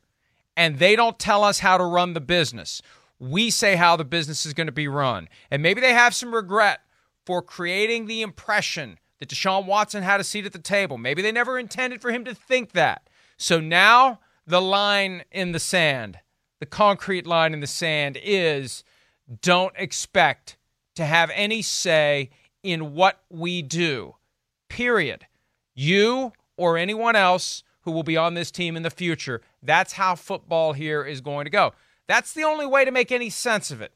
and 0.58 0.80
they 0.80 0.96
don't 0.96 1.20
tell 1.20 1.44
us 1.44 1.60
how 1.60 1.78
to 1.78 1.84
run 1.84 2.14
the 2.14 2.22
business. 2.22 2.82
We 3.20 3.50
say 3.50 3.76
how 3.76 3.96
the 3.96 4.06
business 4.06 4.46
is 4.46 4.54
going 4.54 4.68
to 4.68 4.74
be 4.74 4.88
run. 4.88 5.30
And 5.52 5.62
maybe 5.62 5.80
they 5.80 5.94
have 5.94 6.16
some 6.16 6.34
regret 6.34 6.82
for 7.26 7.42
creating 7.42 8.08
the 8.08 8.24
impression 8.24 8.98
that 9.20 9.30
Deshaun 9.30 9.68
Watson 9.68 10.02
had 10.02 10.20
a 10.20 10.24
seat 10.24 10.48
at 10.48 10.54
the 10.54 10.60
table. 10.60 10.98
Maybe 10.98 11.22
they 11.22 11.32
never 11.32 11.60
intended 11.60 12.02
for 12.02 12.12
him 12.12 12.26
to 12.26 12.34
think 12.34 12.72
that. 12.72 13.08
So 13.38 13.60
now 13.60 14.20
the 14.52 14.62
line 14.62 15.24
in 15.32 15.54
the 15.54 15.60
sand, 15.60 16.20
the 16.60 16.66
concrete 16.66 17.26
line 17.26 17.54
in 17.54 17.62
the 17.62 17.68
sand 17.68 18.18
is 18.22 18.84
don't 19.42 19.74
expect 19.78 20.58
to 20.94 21.06
have 21.06 21.32
any 21.34 21.62
say 21.62 22.30
in 22.62 22.94
what 22.94 23.22
we 23.30 23.62
do. 23.62 24.16
Period. 24.68 25.26
You 25.74 26.34
or 26.58 26.78
anyone 26.78 27.16
else 27.16 27.64
who 27.84 27.92
will 27.92 28.04
be 28.04 28.18
on 28.18 28.34
this 28.34 28.52
team 28.52 28.76
in 28.76 28.84
the 28.84 28.90
future. 28.90 29.42
That's 29.64 29.94
how 29.94 30.16
football 30.16 30.74
here 30.74 31.06
is 31.06 31.22
going 31.22 31.46
to 31.46 31.50
go. 31.50 31.72
That's 32.08 32.34
the 32.34 32.44
only 32.44 32.66
way 32.66 32.84
to 32.84 32.92
make 32.92 33.10
any 33.10 33.30
sense 33.30 33.72
of 33.72 33.82
it. 33.82 33.94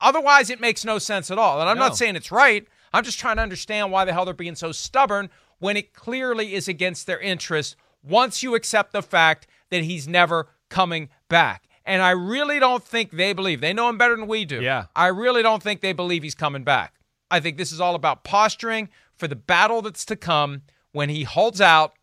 Otherwise, 0.00 0.50
it 0.50 0.60
makes 0.60 0.84
no 0.84 0.98
sense 0.98 1.30
at 1.30 1.38
all. 1.38 1.60
And 1.60 1.70
I'm 1.70 1.78
No. 1.78 1.84
not 1.84 1.96
saying 1.96 2.16
it's 2.16 2.32
right. 2.32 2.66
I'm 2.92 3.04
just 3.04 3.20
trying 3.20 3.36
to 3.36 3.42
understand 3.42 3.92
why 3.92 4.04
the 4.04 4.12
hell 4.12 4.24
they're 4.24 4.34
being 4.34 4.56
so 4.56 4.72
stubborn 4.72 5.30
when 5.60 5.76
it 5.76 5.94
clearly 5.94 6.54
is 6.54 6.66
against 6.66 7.06
their 7.06 7.20
interest 7.20 7.76
once 8.02 8.42
you 8.42 8.56
accept 8.56 8.92
the 8.92 9.00
fact 9.02 9.46
that 9.74 9.84
he's 9.84 10.06
never 10.06 10.48
coming 10.70 11.08
back. 11.28 11.68
And 11.84 12.00
I 12.00 12.10
really 12.10 12.58
don't 12.58 12.82
think 12.82 13.10
they 13.10 13.32
believe. 13.32 13.60
They 13.60 13.72
know 13.72 13.88
him 13.88 13.98
better 13.98 14.16
than 14.16 14.26
we 14.26 14.44
do. 14.44 14.62
Yeah. 14.62 14.86
I 14.96 15.08
really 15.08 15.42
don't 15.42 15.62
think 15.62 15.80
they 15.80 15.92
believe 15.92 16.22
he's 16.22 16.34
coming 16.34 16.64
back. 16.64 16.94
I 17.30 17.40
think 17.40 17.56
this 17.56 17.72
is 17.72 17.80
all 17.80 17.94
about 17.94 18.24
posturing 18.24 18.88
for 19.16 19.28
the 19.28 19.36
battle 19.36 19.82
that's 19.82 20.04
to 20.06 20.16
come 20.16 20.62
when 20.92 21.08
he 21.08 21.24
holds 21.24 21.60
out 21.60 21.94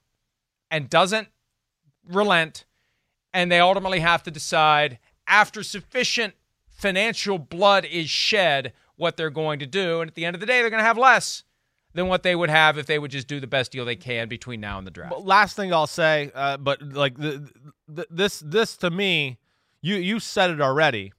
and 0.70 0.90
doesn't 0.90 1.30
relent 2.08 2.66
and 3.34 3.52
they 3.52 3.60
ultimately 3.60 4.00
have 4.00 4.24
to 4.24 4.32
decide 4.32 5.00
after 5.28 5.64
sufficient 5.64 6.34
financial 6.70 7.38
blood 7.38 7.86
is 7.86 8.10
shed 8.10 8.74
what 8.96 9.16
they're 9.16 9.30
going 9.30 9.60
to 9.60 9.66
do 9.66 10.02
and 10.02 10.10
at 10.10 10.16
the 10.16 10.26
end 10.26 10.36
of 10.36 10.40
the 10.40 10.46
day 10.46 10.62
they're 10.62 10.70
going 10.70 10.82
to 10.82 10.86
have 10.86 10.98
less 10.98 11.44
than 11.94 12.08
what 12.08 12.24
they 12.24 12.36
would 12.36 12.50
have 12.50 12.78
if 12.78 12.86
they 12.86 13.00
would 13.00 13.12
just 13.12 13.28
do 13.28 13.39
the 13.39 13.48
best 13.48 13.72
deal 13.72 13.86
they 13.86 13.96
can 13.96 14.28
between 14.28 14.62
now 14.62 14.78
and 14.78 14.88
the 14.88 14.92
draft. 14.92 15.12
But 15.12 15.26
last 15.26 15.56
thing 15.56 15.74
I'll 15.74 15.88
say, 15.88 16.32
uh, 16.34 16.58
but 16.58 16.82
like 16.82 17.18
the, 17.18 17.50
the, 17.88 18.08
this, 18.10 18.39
this 18.39 18.78
to 18.78 18.89
me, 18.89 19.38
you 19.82 19.96
you 19.96 20.20
said 20.20 20.52
it 20.52 20.62
already. 20.62 21.14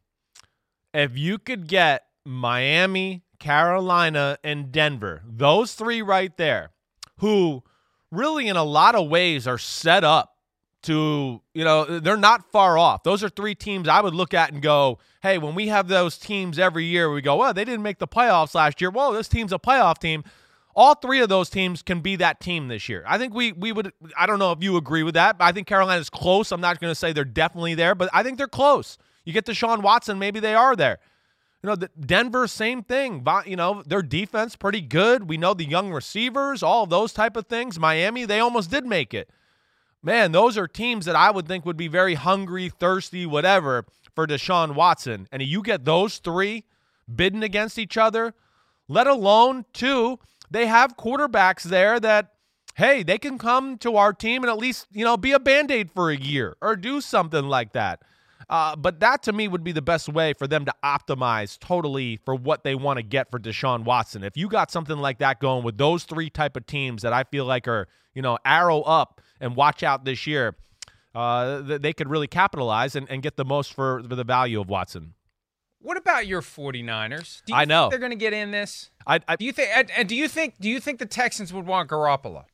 If 0.95 1.17
you 1.19 1.39
could 1.39 1.67
get 1.67 2.07
Miami, 2.25 3.23
Carolina, 3.39 4.39
and 4.45 4.71
Denver, 4.71 5.23
those 5.27 5.75
three 5.75 6.03
right 6.03 6.37
there, 6.37 6.71
who 7.19 7.63
really 8.11 8.47
in 8.47 8.57
a 8.57 8.65
lot 8.65 8.95
of 8.95 9.09
ways 9.09 9.47
are 9.49 9.59
set 9.59 10.05
up 10.05 10.37
to, 10.83 11.41
you 11.55 11.65
know, 11.65 11.99
they're 12.01 12.17
not 12.17 12.51
far 12.51 12.77
off. 12.77 13.05
Those 13.05 13.23
are 13.23 13.29
three 13.29 13.55
teams 13.55 13.89
I 13.89 14.01
would 14.01 14.15
look 14.15 14.35
at 14.35 14.53
and 14.53 14.61
go, 14.61 14.99
hey, 15.23 15.39
when 15.39 15.55
we 15.55 15.69
have 15.69 15.89
those 15.89 16.19
teams 16.19 16.59
every 16.59 16.85
year, 16.85 17.11
we 17.11 17.23
go, 17.23 17.37
well, 17.37 17.55
they 17.55 17.65
didn't 17.65 17.83
make 17.83 17.99
the 17.99 18.09
playoffs 18.09 18.55
last 18.55 18.81
year. 18.81 18.91
Well, 18.91 19.13
this 19.13 19.29
team's 19.29 19.53
a 19.53 19.59
playoff 19.59 19.99
team. 19.99 20.25
All 20.75 20.95
three 20.95 21.21
of 21.21 21.29
those 21.29 21.51
teams 21.51 21.83
can 21.83 22.01
be 22.01 22.17
that 22.17 22.41
team 22.41 22.69
this 22.69 22.89
year. 22.89 23.05
I 23.07 23.19
think 23.19 23.35
we 23.35 23.53
we 23.53 23.73
would. 23.73 23.93
I 24.17 24.27
don't 24.27 24.39
know 24.39 24.53
if 24.53 24.63
you 24.63 24.77
agree 24.77 25.03
with 25.03 25.15
that, 25.15 25.39
but 25.39 25.45
I 25.45 25.53
think 25.53 25.67
Carolina's 25.67 26.09
close. 26.09 26.51
I'm 26.51 26.61
not 26.61 26.81
going 26.81 26.91
to 26.91 26.95
say 26.95 27.13
they're 27.13 27.25
definitely 27.25 27.75
there, 27.75 27.95
but 27.95 28.09
I 28.13 28.23
think 28.23 28.39
they're 28.39 28.49
close. 28.49 28.97
You 29.25 29.33
get 29.33 29.45
Deshaun 29.47 29.83
Watson, 29.83 30.19
maybe 30.19 30.41
they 30.41 30.55
are 30.55 30.75
there. 30.75 30.99
You 31.63 31.69
know, 31.69 31.77
the, 31.77 31.91
Denver, 32.01 32.49
same 32.49 32.83
thing. 32.83 33.25
You 33.47 33.57
know, 33.57 33.83
their 33.87 34.03
defense 34.03 34.57
pretty 34.57 34.81
good. 34.81 35.29
We 35.29 35.37
know 35.37 35.55
the 35.55 35.65
young 35.65 35.93
receivers, 35.93 36.63
all 36.63 36.87
those 36.87 37.13
type 37.13 37.37
of 37.37 37.47
things. 37.47 37.79
Miami, 37.79 38.25
they 38.25 38.41
almost 38.41 38.71
did 38.71 38.85
make 38.85 39.15
it. 39.15 39.31
Man, 40.03 40.33
those 40.33 40.59
are 40.59 40.67
teams 40.67 41.05
that 41.05 41.15
I 41.15 41.31
would 41.31 41.47
think 41.47 41.65
would 41.65 41.77
be 41.77 41.87
very 41.87 42.15
hungry, 42.15 42.69
thirsty, 42.69 43.27
whatever 43.27 43.85
for 44.15 44.27
Deshaun 44.27 44.75
Watson. 44.75 45.29
And 45.31 45.41
you 45.43 45.63
get 45.63 45.85
those 45.85 46.19
three 46.19 46.65
bidding 47.15 47.45
against 47.45 47.79
each 47.79 47.97
other, 47.97 48.35
let 48.89 49.07
alone 49.07 49.65
two 49.73 50.19
they 50.53 50.67
have 50.67 50.97
quarterbacks 50.97 51.63
there 51.63 51.99
that, 52.01 52.33
hey, 52.75 53.03
they 53.03 53.19
can 53.19 53.39
come 53.39 53.79
to 53.79 53.97
our 53.97 54.13
team 54.13 54.43
and 54.43 54.51
at 54.51 54.59
least, 54.59 54.87
you 54.93 55.05
know, 55.05 55.17
be 55.17 55.33
a 55.33 55.41
band 55.41 55.71
aid 55.71 55.91
for 55.91 56.11
a 56.11 56.17
year 56.17 56.57
or 56.61 56.77
do 56.77 57.01
something 57.01 57.47
like 57.47 57.73
that. 57.73 58.03
Uh, 58.49 58.77
but 58.77 59.01
that 59.01 59.23
to 59.23 59.33
me 59.33 59.49
would 59.49 59.65
be 59.65 59.73
the 59.73 59.83
best 59.83 60.09
way 60.09 60.35
for 60.35 60.47
them 60.47 60.65
to 60.65 60.75
optimize 60.85 61.59
totally 61.59 62.19
for 62.25 62.35
what 62.35 62.65
they 62.65 62.75
want 62.75 62.99
to 62.99 63.03
get 63.03 63.31
for 63.31 63.39
Deshaun 63.39 63.85
Watson. 63.85 64.23
If 64.23 64.37
you 64.37 64.49
got 64.49 64.71
something 64.71 64.99
like 64.99 65.19
that 65.19 65.41
going 65.41 65.65
with 65.65 65.79
those 65.79 66.05
three 66.05 66.29
type 66.29 66.57
of 66.57 66.67
teams 66.67 67.03
that 67.03 67.13
I 67.13 67.25
feel 67.25 67.47
like 67.47 67.67
are, 67.67 67.89
you 68.15 68.21
know, 68.21 68.37
arrow 68.45 68.83
up 68.83 69.21
and 69.41 69.57
watch 69.57 69.83
out 69.83 70.05
this 70.05 70.27
year, 70.27 70.57
uh, 71.15 71.79
they 71.79 71.93
could 71.93 72.09
really 72.09 72.27
capitalize 72.27 72.95
and, 72.95 73.09
and 73.11 73.23
get 73.23 73.37
the 73.37 73.45
most 73.45 73.73
for, 73.73 74.03
for 74.03 74.17
the 74.17 74.25
value 74.25 74.61
of 74.61 74.69
Watson. 74.69 75.15
What 75.83 75.97
about 75.97 76.27
your 76.27 76.41
49ers? 76.41 77.43
Do 77.45 77.53
you 77.53 77.59
I 77.59 77.65
know 77.65 77.91
they're 77.91 77.99
going 77.99 78.11
to 78.11 78.17
get 78.17 78.33
in 78.33 78.51
this. 78.51 78.91
I, 79.07 79.21
I, 79.27 79.37
do 79.37 79.45
you 79.45 79.53
think? 79.53 79.71
And 79.97 80.09
do 80.09 80.15
you 80.15 80.29
think? 80.29 80.55
Do 80.61 80.69
you 80.69 80.81
think 80.81 80.99
the 80.99 81.07
Texans 81.07 81.53
would 81.53 81.67
want 81.67 81.91
Garoppolo? 81.91 82.45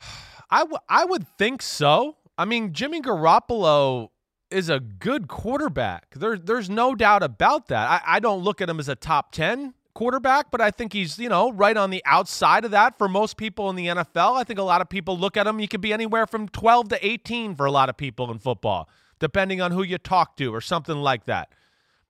I, 0.50 0.60
w- 0.60 0.78
I 0.88 1.04
would 1.04 1.26
think 1.38 1.62
so. 1.62 2.16
I 2.36 2.44
mean, 2.44 2.72
Jimmy 2.72 3.00
Garoppolo 3.00 4.10
is 4.50 4.68
a 4.68 4.80
good 4.80 5.28
quarterback. 5.28 6.14
There, 6.14 6.36
there's 6.36 6.70
no 6.70 6.94
doubt 6.94 7.22
about 7.22 7.68
that. 7.68 7.88
I, 7.90 8.16
I 8.16 8.20
don't 8.20 8.42
look 8.42 8.60
at 8.60 8.68
him 8.68 8.78
as 8.78 8.88
a 8.88 8.94
top 8.94 9.32
10 9.32 9.74
quarterback, 9.94 10.50
but 10.50 10.60
I 10.60 10.70
think 10.70 10.92
he's, 10.92 11.18
you 11.18 11.28
know, 11.28 11.50
right 11.50 11.76
on 11.76 11.90
the 11.90 12.02
outside 12.04 12.64
of 12.64 12.70
that 12.72 12.98
for 12.98 13.08
most 13.08 13.36
people 13.36 13.70
in 13.70 13.76
the 13.76 13.86
NFL. 13.86 14.36
I 14.36 14.44
think 14.44 14.58
a 14.58 14.62
lot 14.62 14.80
of 14.80 14.88
people 14.88 15.18
look 15.18 15.36
at 15.36 15.46
him, 15.46 15.58
he 15.58 15.66
could 15.66 15.80
be 15.80 15.92
anywhere 15.92 16.26
from 16.26 16.48
12 16.48 16.90
to 16.90 17.06
18 17.06 17.56
for 17.56 17.66
a 17.66 17.70
lot 17.70 17.88
of 17.88 17.96
people 17.96 18.30
in 18.30 18.38
football, 18.38 18.88
depending 19.18 19.60
on 19.60 19.72
who 19.72 19.82
you 19.82 19.98
talk 19.98 20.36
to 20.36 20.54
or 20.54 20.60
something 20.60 20.96
like 20.96 21.24
that. 21.24 21.50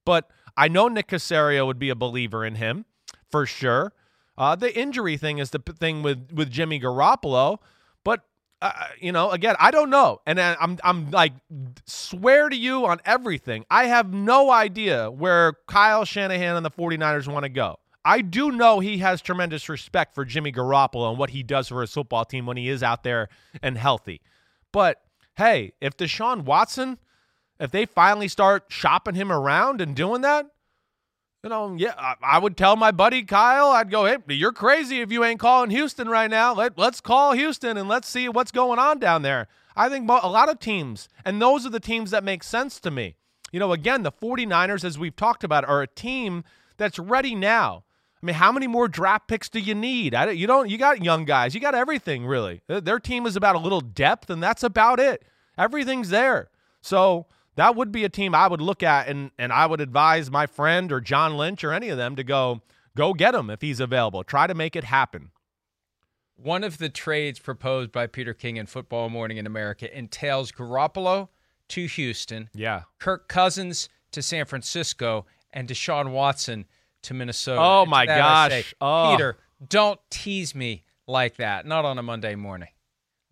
But 0.07 0.31
I 0.57 0.69
know 0.69 0.89
Nick 0.89 1.09
Caserio 1.09 1.67
would 1.67 1.79
be 1.79 1.91
a 1.91 1.95
believer 1.95 2.47
in 2.47 2.55
him 2.55 2.87
for 3.31 3.45
sure. 3.45 3.93
Uh, 4.39 4.57
the 4.57 4.75
injury 4.79 5.19
thing 5.19 5.37
is 5.37 5.51
the 5.51 5.59
thing 5.59 6.03
with 6.03 6.33
with 6.33 6.51
Jimmy 6.51 6.81
Garoppolo, 6.81 7.59
but 8.05 8.23
uh, 8.63 8.73
you 9.01 9.13
know, 9.13 9.31
again, 9.31 9.57
I 9.59 9.71
don't 9.71 9.91
know, 9.91 10.21
and 10.27 10.41
I'm 10.41 10.79
I'm 10.85 11.11
like 11.11 11.33
swear 11.87 12.49
to 12.49 12.57
you 12.57 12.87
on 12.87 13.01
everything. 13.05 13.65
I 13.71 13.87
have 13.87 14.13
no 14.13 14.51
idea 14.51 15.11
where 15.11 15.55
Kyle 15.67 16.05
Shanahan 16.05 16.57
and 16.57 16.65
the 16.65 16.71
49ers 16.71 17.31
want 17.31 17.45
to 17.45 17.51
go. 17.51 17.79
I 18.05 18.21
do 18.21 18.53
know 18.53 18.79
he 18.79 18.99
has 18.99 19.21
tremendous 19.21 19.69
respect 19.69 20.15
for 20.15 20.25
Jimmy 20.25 20.53
Garoppolo 20.53 21.11
and 21.11 21.19
what 21.19 21.31
he 21.31 21.43
does 21.43 21.69
for 21.69 21.81
his 21.81 21.93
football 21.93 22.25
team 22.25 22.47
when 22.47 22.57
he 22.57 22.69
is 22.69 22.83
out 22.83 23.03
there 23.03 23.29
and 23.63 23.77
healthy. 23.77 24.21
But 24.71 25.03
hey, 25.37 25.73
if 25.81 25.97
Deshaun 25.97 26.45
Watson, 26.45 26.99
if 27.59 27.71
they 27.71 27.87
finally 27.87 28.29
start 28.29 28.65
shopping 28.69 29.15
him 29.15 29.33
around 29.33 29.81
and 29.81 29.95
doing 29.95 30.23
that, 30.23 30.47
you 31.43 31.51
know, 31.51 31.77
yeah, 31.79 31.95
I, 31.97 32.15
I, 32.23 32.39
would 32.39 32.57
tell 32.57 32.75
my 32.75 32.91
buddy 32.91 33.23
Kyle, 33.23 33.69
I'd 33.69 33.91
go, 33.91 34.05
hey, 34.05 34.17
you're 34.29 34.53
crazy 34.53 35.01
if 35.01 35.13
you 35.13 35.23
ain't 35.23 35.39
calling 35.39 35.71
Houston 35.71 36.09
right 36.09 36.29
now. 36.29 36.53
Let, 36.55 36.77
let's 36.77 37.01
call 37.01 37.35
Houston 37.35 37.77
and 37.77 37.89
let's 37.89 38.09
see 38.09 38.29
what's 38.29 38.51
going 38.51 38.81
on 38.81 38.99
down 38.99 39.23
there. 39.23 39.47
I 39.77 39.89
think 39.89 40.09
a 40.09 40.29
lot 40.29 40.49
of 40.49 40.59
teams, 40.59 41.09
and 41.25 41.41
those 41.41 41.67
are 41.67 41.71
the 41.71 41.79
teams 41.79 42.11
that 42.11 42.25
make 42.25 42.43
sense 42.43 42.81
to 42.81 42.91
me. 42.91 43.15
You 43.53 43.61
know, 43.61 43.73
again, 43.73 44.03
the 44.03 44.11
49ers, 44.11 44.85
as 44.85 44.99
we've 44.99 45.15
talked 45.15 45.45
about, 45.45 45.65
are 45.65 45.83
a 45.83 45.87
team 45.87 46.43
that's 46.79 46.99
ready 46.99 47.35
now. 47.35 47.85
I 48.23 48.27
mean, 48.27 48.35
how 48.35 48.51
many 48.51 48.67
more 48.67 48.89
draft 48.89 49.29
picks 49.29 49.49
do 49.49 49.61
you 49.61 49.75
need? 49.75 50.15
I, 50.15 50.31
you 50.31 50.47
don't. 50.47 50.69
You 50.69 50.79
got 50.79 51.05
young 51.05 51.27
guys. 51.27 51.55
You 51.55 51.61
got 51.61 51.75
everything 51.75 52.27
really. 52.27 52.63
Their 52.67 52.99
team 52.99 53.27
is 53.27 53.37
about 53.37 53.55
a 53.55 53.61
little 53.61 53.83
depth, 53.83 54.31
and 54.31 54.43
that's 54.43 54.63
about 54.63 54.99
it. 54.99 55.23
Everything's 55.59 56.09
there. 56.09 56.49
So 56.81 57.27
that 57.57 57.75
would 57.75 57.91
be 57.91 58.05
a 58.05 58.09
team 58.09 58.35
I 58.35 58.47
would 58.47 58.61
look 58.61 58.83
at 58.83 59.09
and 59.09 59.31
and 59.39 59.53
I 59.53 59.67
would 59.67 59.81
advise 59.81 60.31
my 60.31 60.47
friend 60.47 60.93
or 60.93 61.01
John 61.01 61.37
Lynch 61.37 61.65
or 61.65 61.73
any 61.73 61.89
of 61.89 61.99
them 61.99 62.17
to 62.17 62.25
go 62.25 62.63
go 62.97 63.13
get 63.13 63.35
him 63.35 63.51
if 63.51 63.61
he's 63.61 63.81
available. 63.81 64.23
Try 64.23 64.47
to 64.47 64.55
make 64.55 64.77
it 64.77 64.85
happen. 64.85 65.31
One 66.37 66.65
of 66.65 66.79
the 66.79 66.91
trades 66.91 67.39
proposed 67.39 67.93
by 67.93 68.07
Peter 68.07 68.35
King 68.35 68.57
in 68.57 68.67
Football 68.67 69.09
Morning 69.09 69.39
in 69.39 69.47
America 69.47 69.95
entails 69.97 70.53
Garoppolo 70.53 71.29
to 71.69 71.87
Houston, 71.87 72.51
yeah, 72.55 72.83
Kirk 72.99 73.27
Cousins 73.27 73.89
to 74.13 74.23
San 74.23 74.45
Francisco, 74.45 75.27
and 75.53 75.67
Deshaun 75.67 76.13
Watson 76.13 76.67
to 77.03 77.15
Minnesota. 77.15 77.61
Oh 77.61 77.87
my 77.87 78.05
gosh, 78.05 78.51
say, 78.51 78.65
oh. 78.81 79.15
Peter, 79.17 79.39
don't 79.67 79.99
tease 80.11 80.55
me 80.55 80.85
like 81.07 81.37
that. 81.37 81.65
Not 81.65 81.85
on 81.85 81.99
a 81.99 82.03
Monday 82.03 82.35
morning. 82.35 82.69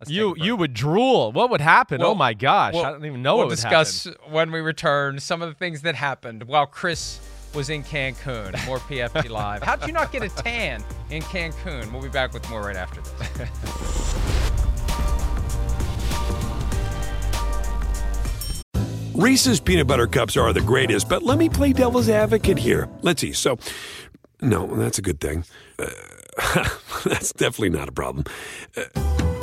Let's 0.01 0.11
you 0.11 0.35
you 0.37 0.57
would 0.57 0.73
drool. 0.73 1.31
What 1.31 1.49
would 1.51 1.61
happen? 1.61 2.01
Oh 2.01 2.05
well, 2.05 2.11
oh 2.11 2.15
my 2.15 2.33
gosh, 2.33 2.75
I 2.75 2.91
don't 2.91 3.05
even 3.05 3.21
know 3.21 3.35
we'll 3.35 3.45
what 3.45 3.51
would 3.51 3.55
discuss 3.55 4.03
happen. 4.03 4.31
when 4.31 4.51
we 4.51 4.59
return 4.59 5.19
some 5.19 5.41
of 5.41 5.47
the 5.47 5.55
things 5.55 5.83
that 5.83 5.95
happened 5.95 6.43
while 6.43 6.65
Chris 6.65 7.21
was 7.53 7.69
in 7.69 7.81
Cancun. 7.81 8.65
More 8.65 8.79
PFT 8.79 9.29
Live. 9.29 9.63
How 9.63 9.77
did 9.77 9.87
you 9.87 9.93
not 9.93 10.11
get 10.11 10.21
a 10.21 10.29
tan 10.29 10.83
in 11.09 11.21
Cancun? 11.23 11.93
We'll 11.93 12.01
be 12.01 12.09
back 12.09 12.33
with 12.33 12.47
more 12.49 12.63
right 12.63 12.75
after 12.75 12.99
this. 12.99 14.15
Reese's 19.15 19.61
peanut 19.61 19.87
butter 19.87 20.07
cups 20.07 20.35
are 20.35 20.51
the 20.51 20.59
greatest, 20.59 21.07
but 21.07 21.23
let 21.23 21.37
me 21.37 21.47
play 21.47 21.71
devil's 21.71 22.09
advocate 22.09 22.57
here. 22.57 22.89
Let's 23.01 23.21
see. 23.21 23.31
So, 23.31 23.57
no, 24.41 24.67
that's 24.75 24.99
a 24.99 25.01
good 25.01 25.21
thing. 25.21 25.45
Uh, 25.79 25.87
that's 27.05 27.31
definitely 27.31 27.69
not 27.69 27.87
a 27.87 27.93
problem. 27.93 28.25
Uh, 28.75 29.34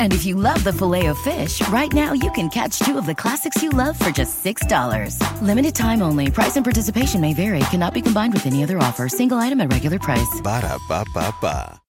And 0.00 0.14
if 0.14 0.24
you 0.24 0.34
love 0.34 0.64
the 0.64 0.72
filet 0.72 1.06
of 1.06 1.18
fish, 1.18 1.60
right 1.68 1.92
now 1.92 2.14
you 2.14 2.32
can 2.32 2.48
catch 2.48 2.78
two 2.78 2.96
of 2.96 3.04
the 3.04 3.14
classics 3.14 3.62
you 3.62 3.68
love 3.68 3.98
for 3.98 4.10
just 4.10 4.42
$6. 4.42 5.42
Limited 5.42 5.74
time 5.74 6.00
only. 6.00 6.30
Price 6.30 6.56
and 6.56 6.64
participation 6.64 7.20
may 7.20 7.34
vary. 7.34 7.60
Cannot 7.70 7.92
be 7.92 8.00
combined 8.00 8.32
with 8.32 8.46
any 8.46 8.62
other 8.62 8.78
offer. 8.78 9.10
Single 9.10 9.36
item 9.36 9.60
at 9.60 9.70
regular 9.70 9.98
price. 9.98 10.40
Ba 10.42 10.62
da 10.62 10.78
ba 10.88 11.04
ba 11.12 11.34
ba. 11.42 11.80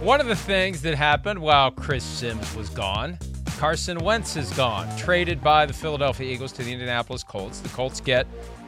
One 0.00 0.20
of 0.20 0.26
the 0.26 0.34
things 0.34 0.82
that 0.82 0.96
happened 0.96 1.38
while 1.38 1.70
Chris 1.70 2.02
Simms 2.02 2.52
was 2.56 2.68
gone, 2.70 3.16
Carson 3.58 3.98
Wentz 3.98 4.36
is 4.36 4.50
gone, 4.54 4.88
traded 4.96 5.40
by 5.40 5.66
the 5.66 5.72
Philadelphia 5.74 6.32
Eagles 6.32 6.50
to 6.52 6.64
the 6.64 6.72
Indianapolis 6.72 7.22
Colts. 7.22 7.60
The 7.60 7.68
Colts 7.68 8.00
get 8.00 8.26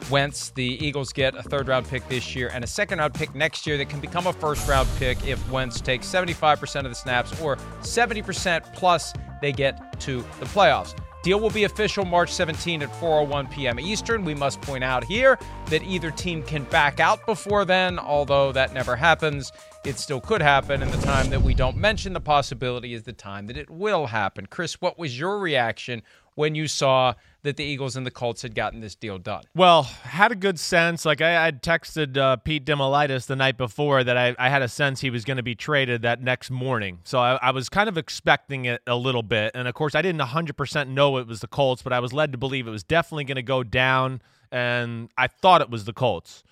Wentz. 0.09 0.49
The 0.51 0.85
Eagles 0.85 1.13
get 1.13 1.35
a 1.35 1.43
third 1.43 1.67
round 1.67 1.87
pick 1.87 2.07
this 2.07 2.35
year 2.35 2.49
and 2.53 2.63
a 2.63 2.67
second 2.67 2.99
round 2.99 3.13
pick 3.13 3.33
next 3.35 3.67
year 3.67 3.77
that 3.77 3.89
can 3.89 3.99
become 3.99 4.27
a 4.27 4.33
first 4.33 4.67
round 4.67 4.89
pick 4.97 5.25
if 5.27 5.49
Wentz 5.49 5.81
takes 5.81 6.07
75% 6.07 6.77
of 6.77 6.83
the 6.85 6.95
snaps 6.95 7.39
or 7.41 7.57
70% 7.81 8.73
plus 8.73 9.13
they 9.41 9.51
get 9.51 9.99
to 10.01 10.21
the 10.39 10.45
playoffs. 10.45 10.95
Deal 11.23 11.39
will 11.39 11.49
be 11.49 11.63
official 11.63 12.03
March 12.03 12.29
17 12.33 12.81
at 12.81 12.89
4:01 12.89 13.49
p.m. 13.49 13.79
Eastern. 13.79 14.25
We 14.25 14.35
must 14.35 14.61
point 14.61 14.83
out 14.83 15.05
here 15.05 15.39
that 15.67 15.81
either 15.83 16.11
team 16.11 16.43
can 16.43 16.63
back 16.65 16.99
out 16.99 17.25
before 17.25 17.63
then, 17.63 17.97
although 17.97 18.51
that 18.51 18.73
never 18.73 18.97
happens. 18.97 19.49
It 19.85 19.97
still 19.97 20.19
could 20.19 20.41
happen, 20.41 20.81
and 20.81 20.91
the 20.91 21.01
time 21.05 21.29
that 21.29 21.41
we 21.41 21.53
don't 21.53 21.77
mention 21.77 22.11
the 22.11 22.19
possibility 22.19 22.93
is 22.93 23.03
the 23.03 23.13
time 23.13 23.47
that 23.47 23.55
it 23.55 23.69
will 23.69 24.07
happen. 24.07 24.47
Chris, 24.47 24.81
what 24.81 24.99
was 24.99 25.17
your 25.17 25.39
reaction 25.39 26.03
when 26.35 26.55
you 26.55 26.67
saw 26.67 27.13
that 27.43 27.57
the 27.57 27.63
Eagles 27.63 27.95
and 27.95 28.05
the 28.05 28.11
Colts 28.11 28.41
had 28.41 28.55
gotten 28.55 28.79
this 28.79 28.95
deal 28.95 29.17
done? 29.17 29.43
Well, 29.55 29.83
had 29.83 30.31
a 30.31 30.35
good 30.35 30.59
sense. 30.59 31.05
Like 31.05 31.21
I 31.21 31.31
had 31.31 31.61
texted 31.61 32.17
uh, 32.17 32.37
Pete 32.37 32.65
Demolitis 32.65 33.25
the 33.25 33.35
night 33.35 33.57
before 33.57 34.03
that 34.03 34.17
I, 34.17 34.35
I 34.39 34.49
had 34.49 34.61
a 34.61 34.67
sense 34.67 35.01
he 35.01 35.09
was 35.09 35.25
going 35.25 35.37
to 35.37 35.43
be 35.43 35.55
traded 35.55 36.01
that 36.03 36.21
next 36.21 36.49
morning. 36.49 36.99
So 37.03 37.19
I, 37.19 37.35
I, 37.41 37.51
was 37.51 37.69
kind 37.69 37.89
of 37.89 37.97
expecting 37.97 38.65
it 38.65 38.81
a 38.87 38.95
little 38.95 39.23
bit. 39.23 39.51
And 39.53 39.67
of 39.67 39.73
course, 39.73 39.93
I 39.93 40.01
didn't 40.01 40.21
100% 40.21 40.87
know 40.87 41.17
it 41.17 41.27
was 41.27 41.41
the 41.41 41.47
Colts, 41.47 41.81
but 41.81 41.93
I 41.93 41.99
was 41.99 42.13
led 42.13 42.31
to 42.31 42.37
believe 42.37 42.67
it 42.67 42.71
was 42.71 42.83
definitely 42.83 43.25
going 43.25 43.35
to 43.35 43.43
go 43.43 43.63
down. 43.63 44.21
And 44.51 45.09
I 45.17 45.27
thought 45.27 45.61
it 45.61 45.69
was 45.69 45.85
the 45.85 45.93
Colts. 45.93 46.43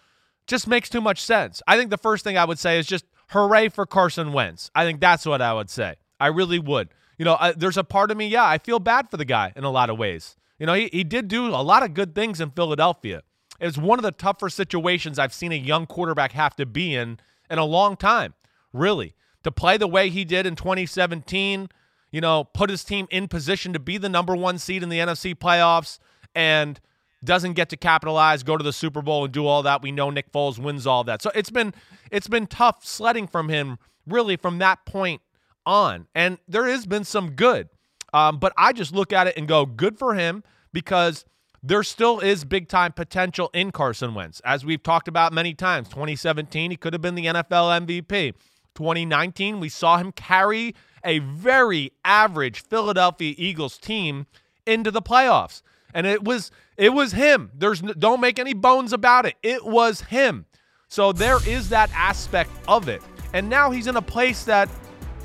Just 0.47 0.67
makes 0.67 0.89
too 0.89 1.01
much 1.01 1.21
sense. 1.21 1.61
I 1.67 1.77
think 1.77 1.89
the 1.89 1.97
first 1.97 2.23
thing 2.23 2.37
I 2.37 2.45
would 2.45 2.59
say 2.59 2.77
is 2.77 2.85
just 2.85 3.05
hooray 3.29 3.69
for 3.69 3.85
Carson 3.85 4.33
Wentz. 4.33 4.69
I 4.75 4.83
think 4.83 4.99
that's 4.99 5.25
what 5.25 5.41
I 5.41 5.53
would 5.53 5.69
say. 5.69 5.95
I 6.19 6.27
really 6.27 6.59
would. 6.59 6.89
You 7.21 7.25
know, 7.25 7.37
I, 7.39 7.51
there's 7.51 7.77
a 7.77 7.83
part 7.83 8.09
of 8.09 8.17
me, 8.17 8.29
yeah, 8.29 8.47
I 8.47 8.57
feel 8.57 8.79
bad 8.79 9.11
for 9.11 9.17
the 9.17 9.25
guy 9.25 9.53
in 9.55 9.63
a 9.63 9.69
lot 9.69 9.91
of 9.91 9.99
ways. 9.99 10.35
You 10.57 10.65
know, 10.65 10.73
he, 10.73 10.89
he 10.91 11.03
did 11.03 11.27
do 11.27 11.49
a 11.49 11.61
lot 11.61 11.83
of 11.83 11.93
good 11.93 12.15
things 12.15 12.41
in 12.41 12.49
Philadelphia. 12.49 13.21
It's 13.59 13.77
one 13.77 13.99
of 13.99 14.03
the 14.03 14.11
tougher 14.11 14.49
situations 14.49 15.19
I've 15.19 15.31
seen 15.31 15.51
a 15.51 15.55
young 15.55 15.85
quarterback 15.85 16.31
have 16.31 16.55
to 16.55 16.65
be 16.65 16.95
in 16.95 17.19
in 17.47 17.59
a 17.59 17.63
long 17.63 17.95
time, 17.95 18.33
really. 18.73 19.13
To 19.43 19.51
play 19.51 19.77
the 19.77 19.87
way 19.87 20.09
he 20.09 20.25
did 20.25 20.47
in 20.47 20.55
2017, 20.55 21.69
you 22.11 22.21
know, 22.21 22.45
put 22.55 22.71
his 22.71 22.83
team 22.83 23.07
in 23.11 23.27
position 23.27 23.71
to 23.73 23.79
be 23.79 23.99
the 23.99 24.09
number 24.09 24.35
one 24.35 24.57
seed 24.57 24.81
in 24.81 24.89
the 24.89 24.97
NFC 24.97 25.35
playoffs 25.35 25.99
and 26.33 26.79
doesn't 27.23 27.53
get 27.53 27.69
to 27.69 27.77
capitalize, 27.77 28.41
go 28.41 28.57
to 28.57 28.63
the 28.63 28.73
Super 28.73 29.03
Bowl 29.03 29.25
and 29.25 29.31
do 29.31 29.45
all 29.45 29.61
that. 29.61 29.83
We 29.83 29.91
know 29.91 30.09
Nick 30.09 30.31
Foles 30.31 30.57
wins 30.57 30.87
all 30.87 31.03
that. 31.03 31.21
So 31.21 31.29
it's 31.35 31.51
been 31.51 31.75
it's 32.09 32.27
been 32.27 32.47
tough 32.47 32.83
sledding 32.83 33.27
from 33.27 33.49
him 33.49 33.77
really 34.07 34.37
from 34.37 34.57
that 34.57 34.87
point 34.87 35.21
on. 35.65 36.07
And 36.15 36.37
there 36.47 36.67
has 36.67 36.85
been 36.85 37.03
some 37.03 37.31
good. 37.31 37.69
Um, 38.13 38.39
but 38.39 38.53
I 38.57 38.73
just 38.73 38.93
look 38.93 39.13
at 39.13 39.27
it 39.27 39.37
and 39.37 39.47
go, 39.47 39.65
good 39.65 39.97
for 39.97 40.15
him 40.15 40.43
because 40.73 41.25
there 41.63 41.83
still 41.83 42.19
is 42.19 42.43
big 42.43 42.67
time 42.67 42.91
potential 42.91 43.49
in 43.53 43.71
Carson 43.71 44.13
Wentz. 44.13 44.41
As 44.43 44.65
we've 44.65 44.81
talked 44.81 45.07
about 45.07 45.31
many 45.31 45.53
times, 45.53 45.87
2017, 45.89 46.71
he 46.71 46.77
could 46.77 46.93
have 46.93 47.01
been 47.01 47.15
the 47.15 47.25
NFL 47.25 47.85
MVP. 47.85 48.33
2019, 48.75 49.59
we 49.59 49.69
saw 49.69 49.97
him 49.97 50.11
carry 50.11 50.73
a 51.03 51.19
very 51.19 51.91
average 52.03 52.63
Philadelphia 52.63 53.33
Eagles 53.37 53.77
team 53.77 54.27
into 54.65 54.91
the 54.91 55.01
playoffs. 55.01 55.61
And 55.93 56.07
it 56.07 56.23
was 56.23 56.51
it 56.77 56.93
was 56.93 57.11
him. 57.11 57.51
There's 57.53 57.81
don't 57.81 58.21
make 58.21 58.39
any 58.39 58.53
bones 58.53 58.93
about 58.93 59.25
it. 59.25 59.35
It 59.43 59.65
was 59.65 60.01
him. 60.01 60.45
So 60.87 61.11
there 61.11 61.37
is 61.47 61.69
that 61.69 61.91
aspect 61.93 62.51
of 62.67 62.87
it. 62.87 63.01
And 63.33 63.49
now 63.49 63.71
he's 63.71 63.87
in 63.87 63.95
a 63.97 64.01
place 64.01 64.43
that 64.45 64.69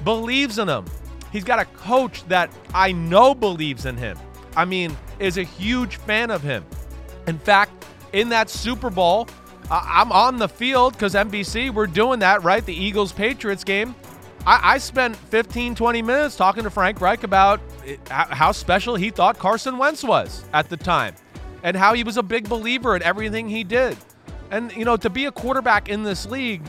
believes 0.07 0.59
in 0.59 0.69
him. 0.69 0.85
He's 1.33 1.45
got 1.45 1.59
a 1.59 1.65
coach 1.65 2.27
that 2.29 2.51
I 2.73 2.93
know 2.93 3.35
believes 3.35 3.85
in 3.85 3.97
him. 3.97 4.17
I 4.57 4.65
mean, 4.65 4.97
is 5.19 5.37
a 5.37 5.43
huge 5.43 5.97
fan 5.97 6.31
of 6.31 6.43
him. 6.43 6.65
In 7.27 7.39
fact, 7.39 7.85
in 8.13 8.29
that 8.29 8.49
Super 8.49 8.89
Bowl, 8.89 9.29
I'm 9.69 10.13
on 10.13 10.39
the 10.39 10.49
field 10.49 10.93
because 10.93 11.15
NBC, 11.15 11.75
we're 11.75 11.89
doing 11.89 12.21
that, 12.21 12.45
right? 12.45 12.65
The 12.65 12.73
Eagles 12.73 13.13
Patriots 13.13 13.65
game. 13.65 13.97
I, 14.47 14.75
I, 14.75 14.79
spent 14.79 15.17
15, 15.17 15.75
20 15.75 16.03
minutes 16.03 16.37
talking 16.37 16.63
to 16.63 16.71
Frank 16.71 17.01
Reich 17.01 17.25
about 17.25 17.61
eh, 17.85 17.95
it, 17.95 18.09
how 18.09 18.53
special 18.53 18.95
he 18.95 19.11
thought 19.11 19.41
Carson 19.41 19.77
Wentz 19.77 20.05
was 20.05 20.45
at 20.53 20.69
the 20.69 20.77
time 20.77 21.17
and 21.65 21.77
how 21.77 21.95
he 21.95 22.05
was 22.05 22.17
a 22.17 22.23
big 22.23 22.49
believer 22.49 22.95
in 22.95 23.03
everything 23.03 23.49
he 23.49 23.65
did. 23.65 23.97
And, 24.53 24.71
you 24.77 24.85
know, 24.85 24.97
to 24.99 25.11
be 25.11 25.25
a 25.25 25.33
quarterback 25.33 25.89
in 25.89 26.05
this 26.05 26.27
league, 26.27 26.63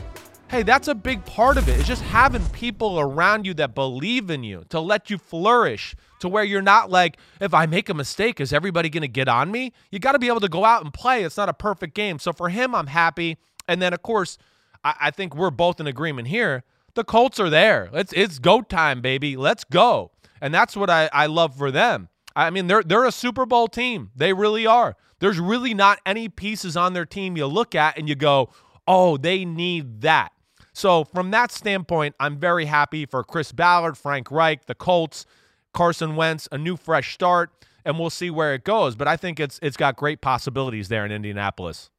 hey, 0.48 0.62
that's 0.62 0.88
a 0.88 0.94
big 0.94 1.24
part 1.24 1.58
of 1.58 1.68
it. 1.68 1.78
It's 1.78 1.86
just 1.86 2.02
having 2.02 2.44
people 2.46 2.98
around 2.98 3.46
you 3.46 3.54
that 3.54 3.74
believe 3.74 4.30
in 4.30 4.42
you 4.42 4.64
to 4.70 4.80
let 4.80 5.10
you 5.10 5.18
flourish 5.18 5.94
to 6.20 6.28
where 6.28 6.44
you're 6.44 6.62
not 6.62 6.90
like, 6.90 7.18
if 7.40 7.52
I 7.54 7.66
make 7.66 7.88
a 7.88 7.94
mistake, 7.94 8.40
is 8.40 8.52
everybody 8.52 8.88
going 8.88 9.02
to 9.02 9.08
get 9.08 9.28
on 9.28 9.50
me? 9.50 9.72
You 9.90 9.98
got 9.98 10.12
to 10.12 10.18
be 10.18 10.28
able 10.28 10.40
to 10.40 10.48
go 10.48 10.64
out 10.64 10.82
and 10.82 10.92
play. 10.92 11.22
It's 11.22 11.36
not 11.36 11.48
a 11.48 11.54
perfect 11.54 11.94
game. 11.94 12.18
So 12.18 12.32
for 12.32 12.48
him, 12.48 12.74
I'm 12.74 12.86
happy. 12.86 13.36
And 13.68 13.80
then, 13.82 13.92
of 13.92 14.02
course, 14.02 14.38
I, 14.82 14.94
I 15.00 15.10
think 15.10 15.36
we're 15.36 15.50
both 15.50 15.80
in 15.80 15.86
agreement 15.86 16.28
here. 16.28 16.64
The 16.94 17.04
Colts 17.04 17.38
are 17.38 17.50
there. 17.50 17.90
It's, 17.92 18.12
it's 18.14 18.38
go 18.38 18.62
time, 18.62 19.00
baby. 19.00 19.36
Let's 19.36 19.64
go. 19.64 20.12
And 20.40 20.54
that's 20.54 20.76
what 20.76 20.88
I, 20.88 21.10
I 21.12 21.26
love 21.26 21.56
for 21.56 21.70
them. 21.70 22.08
I 22.34 22.50
mean, 22.50 22.68
they're 22.68 22.84
they're 22.84 23.04
a 23.04 23.10
Super 23.10 23.46
Bowl 23.46 23.66
team. 23.66 24.12
They 24.14 24.32
really 24.32 24.64
are. 24.64 24.96
There's 25.18 25.40
really 25.40 25.74
not 25.74 25.98
any 26.06 26.28
pieces 26.28 26.76
on 26.76 26.92
their 26.92 27.04
team 27.04 27.36
you 27.36 27.46
look 27.46 27.74
at 27.74 27.98
and 27.98 28.08
you 28.08 28.14
go, 28.14 28.50
oh, 28.86 29.16
they 29.16 29.44
need 29.44 30.02
that. 30.02 30.30
So, 30.78 31.02
from 31.02 31.32
that 31.32 31.50
standpoint, 31.50 32.14
I'm 32.20 32.38
very 32.38 32.66
happy 32.66 33.04
for 33.04 33.24
Chris 33.24 33.50
Ballard, 33.50 33.98
Frank 33.98 34.30
Reich, 34.30 34.66
the 34.66 34.76
Colts, 34.76 35.26
Carson 35.74 36.14
Wentz, 36.14 36.48
a 36.52 36.56
new 36.56 36.76
fresh 36.76 37.14
start, 37.14 37.50
and 37.84 37.98
we'll 37.98 38.10
see 38.10 38.30
where 38.30 38.54
it 38.54 38.62
goes. 38.62 38.94
But 38.94 39.08
I 39.08 39.16
think 39.16 39.40
it's 39.40 39.58
it's 39.60 39.76
got 39.76 39.96
great 39.96 40.20
possibilities 40.20 40.86
there 40.86 41.04
in 41.04 41.10
Indianapolis. 41.10 41.90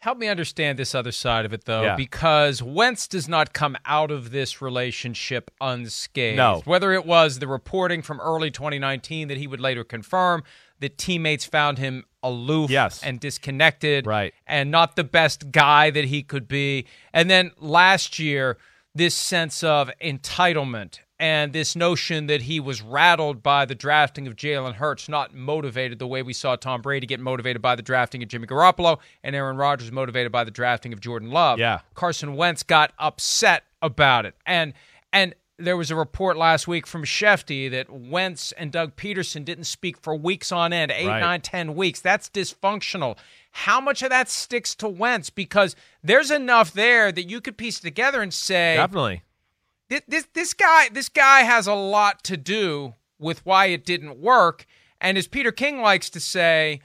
Help 0.00 0.18
me 0.18 0.28
understand 0.28 0.78
this 0.78 0.94
other 0.94 1.12
side 1.12 1.46
of 1.46 1.54
it, 1.54 1.64
though, 1.64 1.80
yeah. 1.80 1.96
because 1.96 2.62
Wentz 2.62 3.08
does 3.08 3.26
not 3.26 3.54
come 3.54 3.74
out 3.86 4.10
of 4.10 4.32
this 4.32 4.60
relationship 4.60 5.50
unscathed. 5.62 6.36
No. 6.36 6.60
Whether 6.66 6.92
it 6.92 7.06
was 7.06 7.38
the 7.38 7.48
reporting 7.48 8.02
from 8.02 8.20
early 8.20 8.50
2019 8.50 9.28
that 9.28 9.38
he 9.38 9.46
would 9.46 9.62
later 9.62 9.82
confirm 9.82 10.42
that 10.84 10.98
teammates 10.98 11.46
found 11.46 11.78
him 11.78 12.04
aloof 12.22 12.70
yes. 12.70 13.02
and 13.02 13.18
disconnected 13.18 14.06
right. 14.06 14.34
and 14.46 14.70
not 14.70 14.96
the 14.96 15.04
best 15.04 15.50
guy 15.50 15.88
that 15.88 16.04
he 16.04 16.22
could 16.22 16.46
be. 16.46 16.84
And 17.14 17.30
then 17.30 17.52
last 17.58 18.18
year, 18.18 18.58
this 18.94 19.14
sense 19.14 19.64
of 19.64 19.90
entitlement 19.98 20.98
and 21.18 21.54
this 21.54 21.74
notion 21.74 22.26
that 22.26 22.42
he 22.42 22.60
was 22.60 22.82
rattled 22.82 23.42
by 23.42 23.64
the 23.64 23.74
drafting 23.74 24.26
of 24.26 24.36
Jalen 24.36 24.74
Hurts, 24.74 25.08
not 25.08 25.32
motivated 25.32 25.98
the 25.98 26.06
way 26.06 26.22
we 26.22 26.34
saw 26.34 26.54
Tom 26.54 26.82
Brady 26.82 27.06
get 27.06 27.18
motivated 27.18 27.62
by 27.62 27.76
the 27.76 27.82
drafting 27.82 28.22
of 28.22 28.28
Jimmy 28.28 28.46
Garoppolo 28.46 28.98
and 29.22 29.34
Aaron 29.34 29.56
Rodgers 29.56 29.90
motivated 29.90 30.32
by 30.32 30.44
the 30.44 30.50
drafting 30.50 30.92
of 30.92 31.00
Jordan 31.00 31.30
Love. 31.30 31.58
Yeah. 31.58 31.80
Carson 31.94 32.36
Wentz 32.36 32.62
got 32.62 32.92
upset 32.98 33.64
about 33.80 34.26
it. 34.26 34.34
And 34.44 34.74
and 35.14 35.34
there 35.58 35.76
was 35.76 35.90
a 35.90 35.96
report 35.96 36.36
last 36.36 36.66
week 36.66 36.86
from 36.86 37.04
Schefty 37.04 37.70
that 37.70 37.90
Wentz 37.90 38.52
and 38.52 38.72
Doug 38.72 38.96
Pederson 38.96 39.44
didn't 39.44 39.64
speak 39.64 39.96
for 39.96 40.14
weeks 40.14 40.50
on 40.50 40.72
end, 40.72 40.90
eight, 40.90 41.06
right. 41.06 41.20
nine, 41.20 41.40
ten 41.40 41.74
weeks. 41.74 42.00
That's 42.00 42.28
dysfunctional. 42.28 43.16
How 43.52 43.80
much 43.80 44.02
of 44.02 44.10
that 44.10 44.28
sticks 44.28 44.74
to 44.76 44.88
Wentz? 44.88 45.30
Because 45.30 45.76
there's 46.02 46.30
enough 46.30 46.72
there 46.72 47.12
that 47.12 47.28
you 47.30 47.40
could 47.40 47.56
piece 47.56 47.78
together 47.78 48.20
and 48.20 48.34
say, 48.34 48.76
definitely, 48.76 49.22
this, 49.88 50.02
this 50.08 50.26
this 50.34 50.54
guy 50.54 50.88
this 50.88 51.08
guy 51.08 51.40
has 51.40 51.66
a 51.66 51.74
lot 51.74 52.24
to 52.24 52.36
do 52.36 52.94
with 53.18 53.44
why 53.46 53.66
it 53.66 53.84
didn't 53.84 54.18
work. 54.18 54.66
And 55.00 55.16
as 55.16 55.28
Peter 55.28 55.52
King 55.52 55.80
likes 55.80 56.10
to 56.10 56.20
say, 56.20 56.80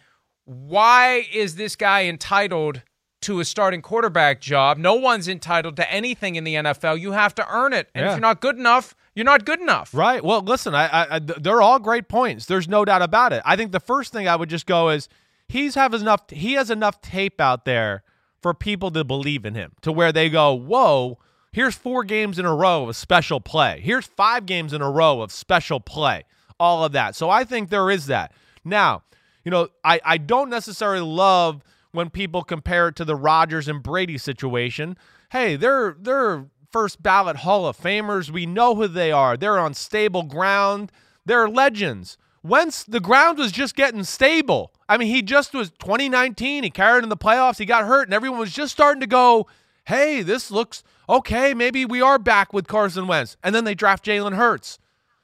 why 0.46 1.26
is 1.34 1.56
this 1.56 1.76
guy 1.76 2.06
entitled 2.06 2.84
to 3.22 3.40
a 3.40 3.46
starting 3.46 3.82
quarterback 3.82 4.40
job? 4.42 4.78
No 4.78 4.96
one's 4.96 5.28
entitled 5.28 5.76
to 5.78 5.92
anything 5.92 6.36
in 6.36 6.44
the 6.44 6.56
NFL. 6.56 7.00
You 7.00 7.12
have 7.12 7.36
to 7.36 7.48
earn 7.54 7.74
it, 7.74 7.90
and 7.94 8.04
Yeah. 8.04 8.12
if 8.12 8.16
you're 8.16 8.22
not 8.22 8.42
good 8.42 8.58
enough, 8.58 8.96
you're 9.16 9.26
not 9.26 9.46
good 9.46 9.60
enough. 9.60 9.94
Right. 9.94 10.24
Well, 10.24 10.42
listen, 10.42 10.74
I, 10.76 10.88
I, 10.88 11.16
I, 11.16 11.20
they're 11.20 11.62
all 11.62 11.80
great 11.80 12.08
points. 12.08 12.46
There's 12.46 12.68
no 12.68 12.86
doubt 12.86 13.02
about 13.02 13.34
it. 13.34 13.42
I 13.46 13.56
think 13.56 13.72
the 13.72 13.80
first 13.80 14.14
thing 14.14 14.28
I 14.28 14.36
would 14.36 14.50
just 14.50 14.66
go 14.66 14.90
is 14.90 15.10
he's 15.48 15.76
have 15.76 15.94
enough. 15.94 16.30
He 16.30 16.54
has 16.54 16.70
enough 16.70 17.02
tape 17.02 17.42
out 17.42 17.66
there 17.66 18.04
for 18.42 18.54
people 18.54 18.90
to 18.92 19.04
believe 19.04 19.46
in 19.46 19.56
him, 19.56 19.74
to 19.82 19.92
where 19.92 20.14
they 20.14 20.30
go, 20.30 20.54
"Whoa, 20.54 21.18
here's 21.52 21.76
four 21.76 22.06
games 22.06 22.40
in 22.40 22.46
a 22.46 22.56
row 22.56 22.88
of 22.88 22.96
special 22.96 23.42
play. 23.42 23.82
Here's 23.84 24.06
five 24.06 24.46
games 24.46 24.72
in 24.72 24.82
a 24.82 24.90
row 24.90 25.22
of 25.22 25.32
special 25.32 25.80
play." 25.80 26.24
all 26.62 26.84
of 26.84 26.92
that. 26.92 27.16
So 27.16 27.30
I 27.30 27.46
think 27.46 27.70
there 27.70 27.90
is 27.90 28.08
that. 28.08 28.34
Now, 28.66 29.04
you 29.46 29.50
know, 29.52 29.70
I, 29.82 30.02
I 30.04 30.18
don't 30.18 30.50
necessarily 30.50 31.00
love 31.00 31.64
when 31.92 32.10
people 32.10 32.44
compare 32.44 32.90
it 32.90 32.96
to 32.98 33.06
the 33.06 33.16
Rodgers 33.16 33.68
and 33.68 33.82
Brady 33.82 34.18
situation. 34.18 34.98
Hey, 35.32 35.56
they're 35.56 35.96
they're 36.00 36.46
first 36.72 37.02
ballot 37.02 37.38
Hall 37.38 37.66
of 37.66 37.78
Famers. 37.78 38.30
We 38.30 38.46
know 38.46 38.76
who 38.76 38.88
they 38.88 39.12
are. 39.12 39.36
They're 39.36 39.60
on 39.60 39.74
stable 39.74 40.24
ground. 40.24 40.92
They're 41.26 41.50
legends. 41.50 42.18
Wentz, 42.42 42.84
the 42.84 43.00
ground 43.00 43.38
was 43.38 43.52
just 43.52 43.76
getting 43.76 44.04
stable. 44.04 44.72
I 44.88 44.98
mean, 44.98 45.10
he 45.10 45.22
just 45.22 45.54
was 45.54 45.72
2019. 45.72 46.64
He 46.64 46.70
carried 46.70 47.04
in 47.04 47.10
the 47.10 47.18
playoffs. 47.18 47.58
He 47.60 47.66
got 47.66 47.86
hurt, 47.86 48.08
and 48.08 48.14
everyone 48.14 48.40
was 48.40 48.54
just 48.54 48.72
starting 48.72 49.02
to 49.02 49.08
go, 49.08 49.48
hey, 49.86 50.22
this 50.22 50.50
looks 50.50 50.84
okay. 51.10 51.54
Maybe 51.54 51.86
we 51.86 52.02
are 52.02 52.18
back 52.18 52.54
with 52.54 52.68
Carson 52.68 53.08
Wentz. 53.08 53.36
And 53.44 53.54
then 53.54 53.66
they 53.66 53.76
draft 53.76 54.06
Jalen 54.06 54.36
Hurts. 54.36 54.80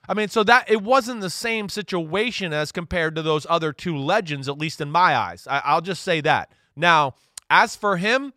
I 0.07 0.13
mean, 0.13 0.27
so 0.27 0.43
that 0.43 0.69
it 0.69 0.81
wasn't 0.81 1.21
the 1.21 1.29
same 1.29 1.69
situation 1.69 2.53
as 2.53 2.71
compared 2.71 3.15
to 3.15 3.21
those 3.21 3.45
other 3.49 3.73
two 3.73 3.97
legends, 3.97 4.47
at 4.47 4.57
least 4.57 4.81
in 4.81 4.91
my 4.91 5.15
eyes. 5.15 5.47
I, 5.49 5.61
I'll 5.65 5.81
just 5.81 6.03
say 6.03 6.21
that. 6.21 6.51
Now, 6.75 7.15
as 7.49 7.75
for 7.75 7.97
him, 7.97 8.33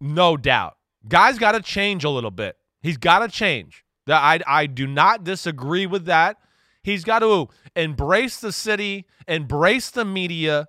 no 0.00 0.36
doubt. 0.36 0.76
Guy's 1.08 1.38
got 1.38 1.52
to 1.52 1.60
change 1.60 2.04
a 2.04 2.10
little 2.10 2.30
bit. 2.30 2.56
He's 2.82 2.96
got 2.96 3.20
to 3.20 3.28
change. 3.28 3.84
I, 4.08 4.40
I 4.46 4.66
do 4.66 4.86
not 4.86 5.24
disagree 5.24 5.86
with 5.86 6.06
that. 6.06 6.38
He's 6.82 7.04
got 7.04 7.20
to 7.20 7.48
embrace 7.76 8.40
the 8.40 8.52
city, 8.52 9.06
embrace 9.28 9.90
the 9.90 10.04
media, 10.04 10.68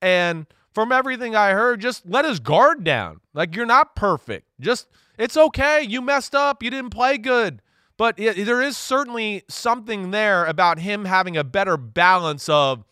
and 0.00 0.46
from 0.72 0.90
everything 0.90 1.36
I 1.36 1.52
heard, 1.52 1.80
just 1.80 2.06
let 2.06 2.24
his 2.24 2.40
guard 2.40 2.82
down. 2.82 3.20
Like 3.34 3.54
you're 3.54 3.66
not 3.66 3.94
perfect. 3.94 4.48
Just 4.60 4.88
it's 5.18 5.36
okay. 5.36 5.82
You 5.82 6.00
messed 6.00 6.34
up. 6.34 6.62
You 6.62 6.70
didn't 6.70 6.90
play 6.90 7.18
good. 7.18 7.62
But 8.02 8.16
there 8.16 8.60
is 8.60 8.76
certainly 8.76 9.44
something 9.48 10.10
there 10.10 10.44
about 10.44 10.80
him 10.80 11.04
having 11.04 11.36
a 11.36 11.44
better 11.44 11.76
balance 11.76 12.48
of 12.48 12.84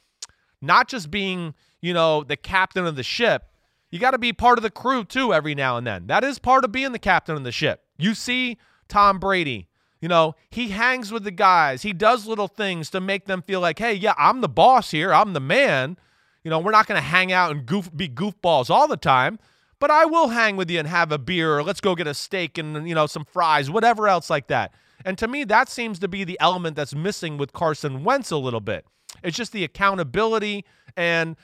not 0.62 0.86
just 0.86 1.10
being, 1.10 1.54
you 1.80 1.92
know, 1.92 2.22
the 2.22 2.36
captain 2.36 2.86
of 2.86 2.94
the 2.94 3.02
ship. 3.02 3.42
You 3.90 3.98
got 3.98 4.12
to 4.12 4.18
be 4.18 4.32
part 4.32 4.56
of 4.56 4.62
the 4.62 4.70
crew 4.70 5.02
too 5.02 5.34
every 5.34 5.56
now 5.56 5.76
and 5.76 5.84
then. 5.84 6.06
That 6.06 6.22
is 6.22 6.38
part 6.38 6.64
of 6.64 6.70
being 6.70 6.92
the 6.92 7.00
captain 7.00 7.34
of 7.34 7.42
the 7.42 7.50
ship. 7.50 7.82
You 7.98 8.14
see 8.14 8.56
Tom 8.86 9.18
Brady 9.18 9.66
you 10.00 10.08
know, 10.08 10.36
he 10.48 10.68
hangs 10.68 11.10
with 11.10 11.24
the 11.24 11.32
guys. 11.32 11.82
He 11.82 11.92
does 11.92 12.28
little 12.28 12.46
things 12.46 12.88
to 12.90 13.00
make 13.00 13.26
them 13.26 13.42
feel 13.42 13.58
like, 13.58 13.80
hey, 13.80 13.94
yeah, 13.94 14.14
I'm 14.16 14.42
the 14.42 14.48
boss 14.48 14.92
here. 14.92 15.12
I'm 15.12 15.32
the 15.32 15.40
man. 15.40 15.98
You 16.44 16.52
know, 16.52 16.60
we're 16.60 16.70
not 16.70 16.86
going 16.86 17.00
to 17.00 17.06
hang 17.06 17.32
out 17.32 17.50
and 17.50 17.66
goof, 17.66 17.90
be 17.94 18.08
goofballs 18.08 18.70
all 18.70 18.86
the 18.86 18.96
time, 18.96 19.40
but 19.80 19.90
I 19.90 20.04
will 20.04 20.28
hang 20.28 20.56
with 20.56 20.70
you 20.70 20.78
and 20.78 20.86
have 20.86 21.10
a 21.10 21.18
beer 21.18 21.58
or 21.58 21.64
let's 21.64 21.80
go 21.80 21.96
get 21.96 22.06
a 22.06 22.14
steak 22.14 22.58
and, 22.58 22.88
you 22.88 22.94
know, 22.94 23.06
some 23.06 23.24
fries, 23.24 23.68
whatever 23.68 24.06
else 24.06 24.30
like 24.30 24.46
that. 24.46 24.72
And 25.04 25.16
to 25.18 25.28
me, 25.28 25.44
that 25.44 25.68
seems 25.68 25.98
to 26.00 26.08
be 26.08 26.24
the 26.24 26.38
element 26.40 26.76
that's 26.76 26.94
missing 26.94 27.38
with 27.38 27.52
Carson 27.52 28.04
Wentz 28.04 28.30
a 28.30 28.36
little 28.36 28.60
bit. 28.60 28.84
It's 29.22 29.36
just 29.36 29.52
the 29.52 29.64
accountability 29.64 30.64
and 30.96 31.36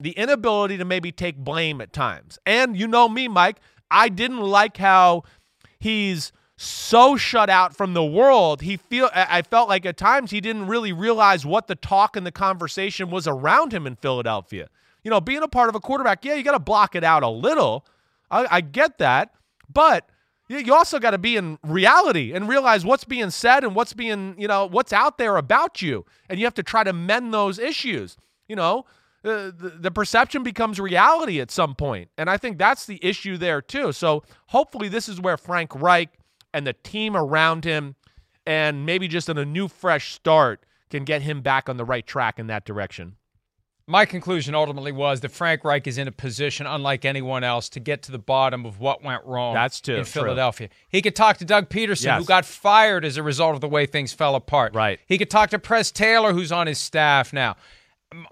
the 0.00 0.12
inability 0.12 0.76
to 0.78 0.84
maybe 0.84 1.12
take 1.12 1.36
blame 1.36 1.80
at 1.80 1.92
times. 1.92 2.38
And 2.44 2.76
you 2.76 2.88
know 2.88 3.08
me, 3.08 3.28
Mike, 3.28 3.58
I 3.90 4.08
didn't 4.08 4.40
like 4.40 4.76
how 4.76 5.22
he's 5.78 6.32
so 6.56 7.16
shut 7.16 7.50
out 7.50 7.76
from 7.76 7.94
the 7.94 8.04
world. 8.04 8.62
He 8.62 8.76
feel 8.76 9.10
I 9.14 9.42
felt 9.42 9.68
like 9.68 9.84
at 9.84 9.96
times 9.96 10.30
he 10.30 10.40
didn't 10.40 10.66
really 10.66 10.92
realize 10.92 11.44
what 11.44 11.66
the 11.66 11.74
talk 11.74 12.16
and 12.16 12.26
the 12.26 12.32
conversation 12.32 13.10
was 13.10 13.26
around 13.26 13.72
him 13.72 13.86
in 13.86 13.96
Philadelphia. 13.96 14.68
You 15.02 15.10
know, 15.10 15.20
being 15.20 15.42
a 15.42 15.48
part 15.48 15.68
of 15.68 15.74
a 15.74 15.80
quarterback, 15.80 16.24
yeah, 16.24 16.34
you 16.34 16.44
got 16.44 16.52
to 16.52 16.60
block 16.60 16.94
it 16.94 17.02
out 17.02 17.22
a 17.22 17.28
little. 17.28 17.84
I, 18.30 18.46
I 18.50 18.60
get 18.60 18.98
that, 18.98 19.34
but 19.68 20.08
you 20.58 20.74
also 20.74 20.98
got 20.98 21.10
to 21.10 21.18
be 21.18 21.36
in 21.36 21.58
reality 21.62 22.32
and 22.32 22.48
realize 22.48 22.84
what's 22.84 23.04
being 23.04 23.30
said 23.30 23.64
and 23.64 23.74
what's 23.74 23.92
being, 23.92 24.34
you 24.38 24.48
know, 24.48 24.66
what's 24.66 24.92
out 24.92 25.18
there 25.18 25.36
about 25.36 25.82
you, 25.82 26.04
and 26.28 26.38
you 26.38 26.46
have 26.46 26.54
to 26.54 26.62
try 26.62 26.84
to 26.84 26.92
mend 26.92 27.32
those 27.32 27.58
issues. 27.58 28.16
You 28.48 28.56
know, 28.56 28.84
uh, 29.24 29.52
the, 29.56 29.76
the 29.78 29.90
perception 29.90 30.42
becomes 30.42 30.80
reality 30.80 31.40
at 31.40 31.50
some 31.50 31.74
point, 31.74 32.10
and 32.18 32.28
I 32.28 32.36
think 32.36 32.58
that's 32.58 32.86
the 32.86 32.98
issue 33.04 33.36
there 33.36 33.62
too. 33.62 33.92
So 33.92 34.24
hopefully, 34.48 34.88
this 34.88 35.08
is 35.08 35.20
where 35.20 35.36
Frank 35.36 35.74
Reich 35.74 36.10
and 36.52 36.66
the 36.66 36.72
team 36.72 37.16
around 37.16 37.64
him 37.64 37.96
and 38.46 38.84
maybe 38.84 39.08
just 39.08 39.28
in 39.28 39.38
a 39.38 39.44
new 39.44 39.68
fresh 39.68 40.12
start 40.14 40.64
can 40.90 41.04
get 41.04 41.22
him 41.22 41.40
back 41.40 41.68
on 41.68 41.76
the 41.76 41.84
right 41.84 42.06
track 42.06 42.38
in 42.38 42.48
that 42.48 42.64
direction. 42.64 43.16
My 43.86 44.04
conclusion 44.06 44.54
ultimately 44.54 44.92
was 44.92 45.20
that 45.20 45.30
Frank 45.30 45.64
Reich 45.64 45.86
is 45.86 45.98
in 45.98 46.06
a 46.06 46.12
position, 46.12 46.66
unlike 46.66 47.04
anyone 47.04 47.42
else, 47.42 47.68
to 47.70 47.80
get 47.80 48.02
to 48.04 48.12
the 48.12 48.18
bottom 48.18 48.64
of 48.64 48.78
what 48.78 49.02
went 49.02 49.24
wrong 49.24 49.54
That's 49.54 49.80
too, 49.80 49.96
in 49.96 50.04
true. 50.04 50.22
Philadelphia. 50.22 50.68
He 50.88 51.02
could 51.02 51.16
talk 51.16 51.38
to 51.38 51.44
Doug 51.44 51.68
Pederson, 51.68 52.04
Yes. 52.04 52.20
who 52.20 52.24
got 52.24 52.44
fired 52.44 53.04
as 53.04 53.16
a 53.16 53.22
result 53.22 53.54
of 53.56 53.60
the 53.60 53.68
way 53.68 53.86
things 53.86 54.12
fell 54.12 54.34
apart. 54.36 54.74
Right. 54.74 55.00
He 55.06 55.18
could 55.18 55.30
talk 55.30 55.50
to 55.50 55.58
Press 55.58 55.90
Taylor, 55.90 56.32
who's 56.32 56.52
on 56.52 56.66
his 56.68 56.78
staff 56.78 57.32
now. 57.32 57.56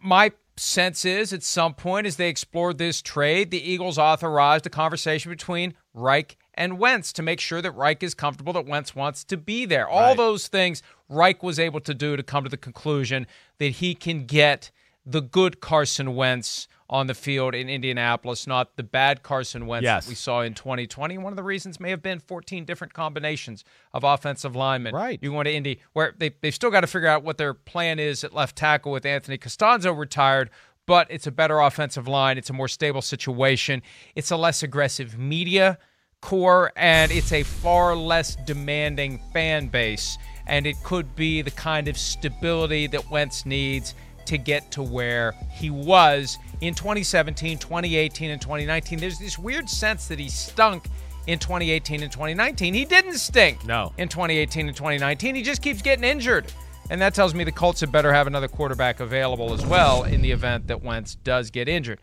My 0.02 0.32
sense 0.56 1.04
is 1.04 1.32
at 1.32 1.42
some 1.42 1.74
point, 1.74 2.06
as 2.06 2.16
they 2.16 2.28
explored 2.28 2.78
this 2.78 3.02
trade, 3.02 3.50
the 3.50 3.60
Eagles 3.62 3.98
authorized 3.98 4.66
a 4.66 4.70
conversation 4.70 5.30
between 5.30 5.74
Reich 5.94 6.36
and 6.54 6.78
Wentz 6.78 7.12
to 7.14 7.22
make 7.22 7.40
sure 7.40 7.62
that 7.62 7.70
Reich 7.72 8.02
is 8.02 8.12
comfortable 8.14 8.52
that 8.52 8.66
Wentz 8.66 8.94
wants 8.94 9.24
to 9.24 9.36
be 9.36 9.64
there. 9.64 9.88
All 9.88 10.08
Right. 10.08 10.16
those 10.16 10.46
things 10.48 10.82
Reich 11.08 11.42
was 11.42 11.58
able 11.58 11.80
to 11.80 11.94
do 11.94 12.16
to 12.16 12.22
come 12.22 12.44
to 12.44 12.50
the 12.50 12.56
conclusion 12.56 13.26
that 13.58 13.72
he 13.72 13.94
can 13.94 14.26
get 14.26 14.70
the 15.06 15.20
good 15.22 15.60
Carson 15.60 16.14
Wentz 16.14 16.68
on 16.88 17.06
the 17.06 17.14
field 17.14 17.54
in 17.54 17.68
Indianapolis, 17.68 18.46
not 18.48 18.76
the 18.76 18.82
bad 18.82 19.22
Carson 19.22 19.66
Wentz 19.68 19.84
Yes. 19.84 20.04
that 20.04 20.08
we 20.10 20.14
saw 20.16 20.40
in 20.40 20.54
2020. 20.54 21.18
One 21.18 21.32
of 21.32 21.36
the 21.36 21.42
reasons 21.44 21.78
may 21.78 21.90
have 21.90 22.02
been 22.02 22.18
14 22.18 22.64
different 22.64 22.92
combinations 22.92 23.64
of 23.94 24.02
offensive 24.02 24.56
linemen. 24.56 24.92
Right. 24.94 25.18
You 25.22 25.30
go 25.30 25.42
to 25.44 25.52
Indy, 25.52 25.80
where 25.92 26.14
they, 26.18 26.32
they've 26.40 26.54
still 26.54 26.70
got 26.70 26.80
to 26.80 26.88
figure 26.88 27.08
out 27.08 27.22
what 27.22 27.38
their 27.38 27.54
plan 27.54 28.00
is 28.00 28.24
at 28.24 28.34
left 28.34 28.56
tackle 28.56 28.90
with 28.90 29.06
Anthony 29.06 29.38
Castonzo 29.38 29.96
retired, 29.96 30.50
but 30.86 31.06
it's 31.10 31.28
a 31.28 31.30
better 31.30 31.60
offensive 31.60 32.08
line. 32.08 32.36
It's 32.38 32.50
a 32.50 32.54
more 32.54 32.66
stable 32.68 33.02
situation. 33.02 33.82
It's 34.16 34.32
a 34.32 34.36
less 34.36 34.64
aggressive 34.64 35.16
media 35.16 35.78
corps, 36.20 36.72
and 36.76 37.12
it's 37.12 37.32
a 37.32 37.44
far 37.44 37.94
less 37.94 38.36
demanding 38.46 39.20
fan 39.32 39.68
base. 39.68 40.18
And 40.48 40.66
it 40.66 40.74
could 40.82 41.14
be 41.14 41.40
the 41.42 41.52
kind 41.52 41.86
of 41.86 41.96
stability 41.96 42.88
that 42.88 43.08
Wentz 43.10 43.46
needs 43.46 43.94
to 44.26 44.38
get 44.38 44.70
to 44.72 44.82
where 44.82 45.34
he 45.50 45.70
was 45.70 46.38
in 46.60 46.74
2017, 46.74 47.58
2018, 47.58 48.30
and 48.30 48.40
2019. 48.40 48.98
There's 48.98 49.18
this 49.18 49.38
weird 49.38 49.68
sense 49.68 50.06
that 50.08 50.18
he 50.18 50.28
stunk 50.28 50.84
in 51.26 51.38
2018 51.38 52.02
and 52.02 52.10
2019. 52.12 52.74
He 52.74 52.84
didn't 52.84 53.14
stink 53.18 53.64
No. 53.64 53.92
in 53.98 54.08
2018 54.08 54.68
and 54.68 54.76
2019. 54.76 55.34
He 55.34 55.42
just 55.42 55.62
keeps 55.62 55.82
getting 55.82 56.04
injured. 56.04 56.46
And 56.90 57.00
that 57.02 57.14
tells 57.14 57.34
me 57.34 57.44
the 57.44 57.52
Colts 57.52 57.80
had 57.80 57.92
better 57.92 58.12
have 58.12 58.26
another 58.26 58.48
quarterback 58.48 58.98
available 59.00 59.52
as 59.52 59.64
well 59.64 60.02
in 60.04 60.22
the 60.22 60.32
event 60.32 60.66
that 60.66 60.82
Wentz 60.82 61.14
does 61.14 61.50
get 61.50 61.68
injured. 61.68 62.00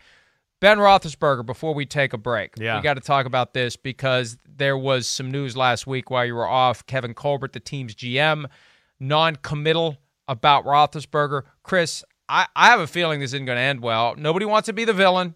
Ben 0.59 0.77
Roethlisberger, 0.77 1.45
before 1.45 1.73
we 1.75 1.85
take 1.85 2.13
a 2.13 2.17
break, 2.17 2.53
Yeah. 2.57 2.77
we 2.77 2.81
got 2.83 2.93
to 2.95 3.01
talk 3.01 3.25
about 3.25 3.53
this 3.53 3.75
because 3.75 4.37
there 4.47 4.77
was 4.77 5.05
some 5.07 5.29
news 5.29 5.55
last 5.57 5.85
week 5.85 6.09
while 6.09 6.25
you 6.25 6.33
were 6.35 6.47
off. 6.47 6.85
Kevin 6.85 7.13
Colbert, 7.13 7.53
the 7.53 7.59
team's 7.59 7.93
GM, 7.93 8.47
non-committal 8.99 9.97
about 10.27 10.65
Roethlisberger. 10.65 11.43
Chris, 11.63 12.03
I, 12.29 12.47
I 12.55 12.67
have 12.67 12.79
a 12.79 12.87
feeling 12.87 13.19
this 13.19 13.33
isn't 13.33 13.45
going 13.45 13.57
to 13.57 13.61
end 13.61 13.81
well. 13.81 14.15
Nobody 14.17 14.45
wants 14.45 14.67
to 14.67 14.73
be 14.73 14.85
the 14.85 14.93
villain. 14.93 15.35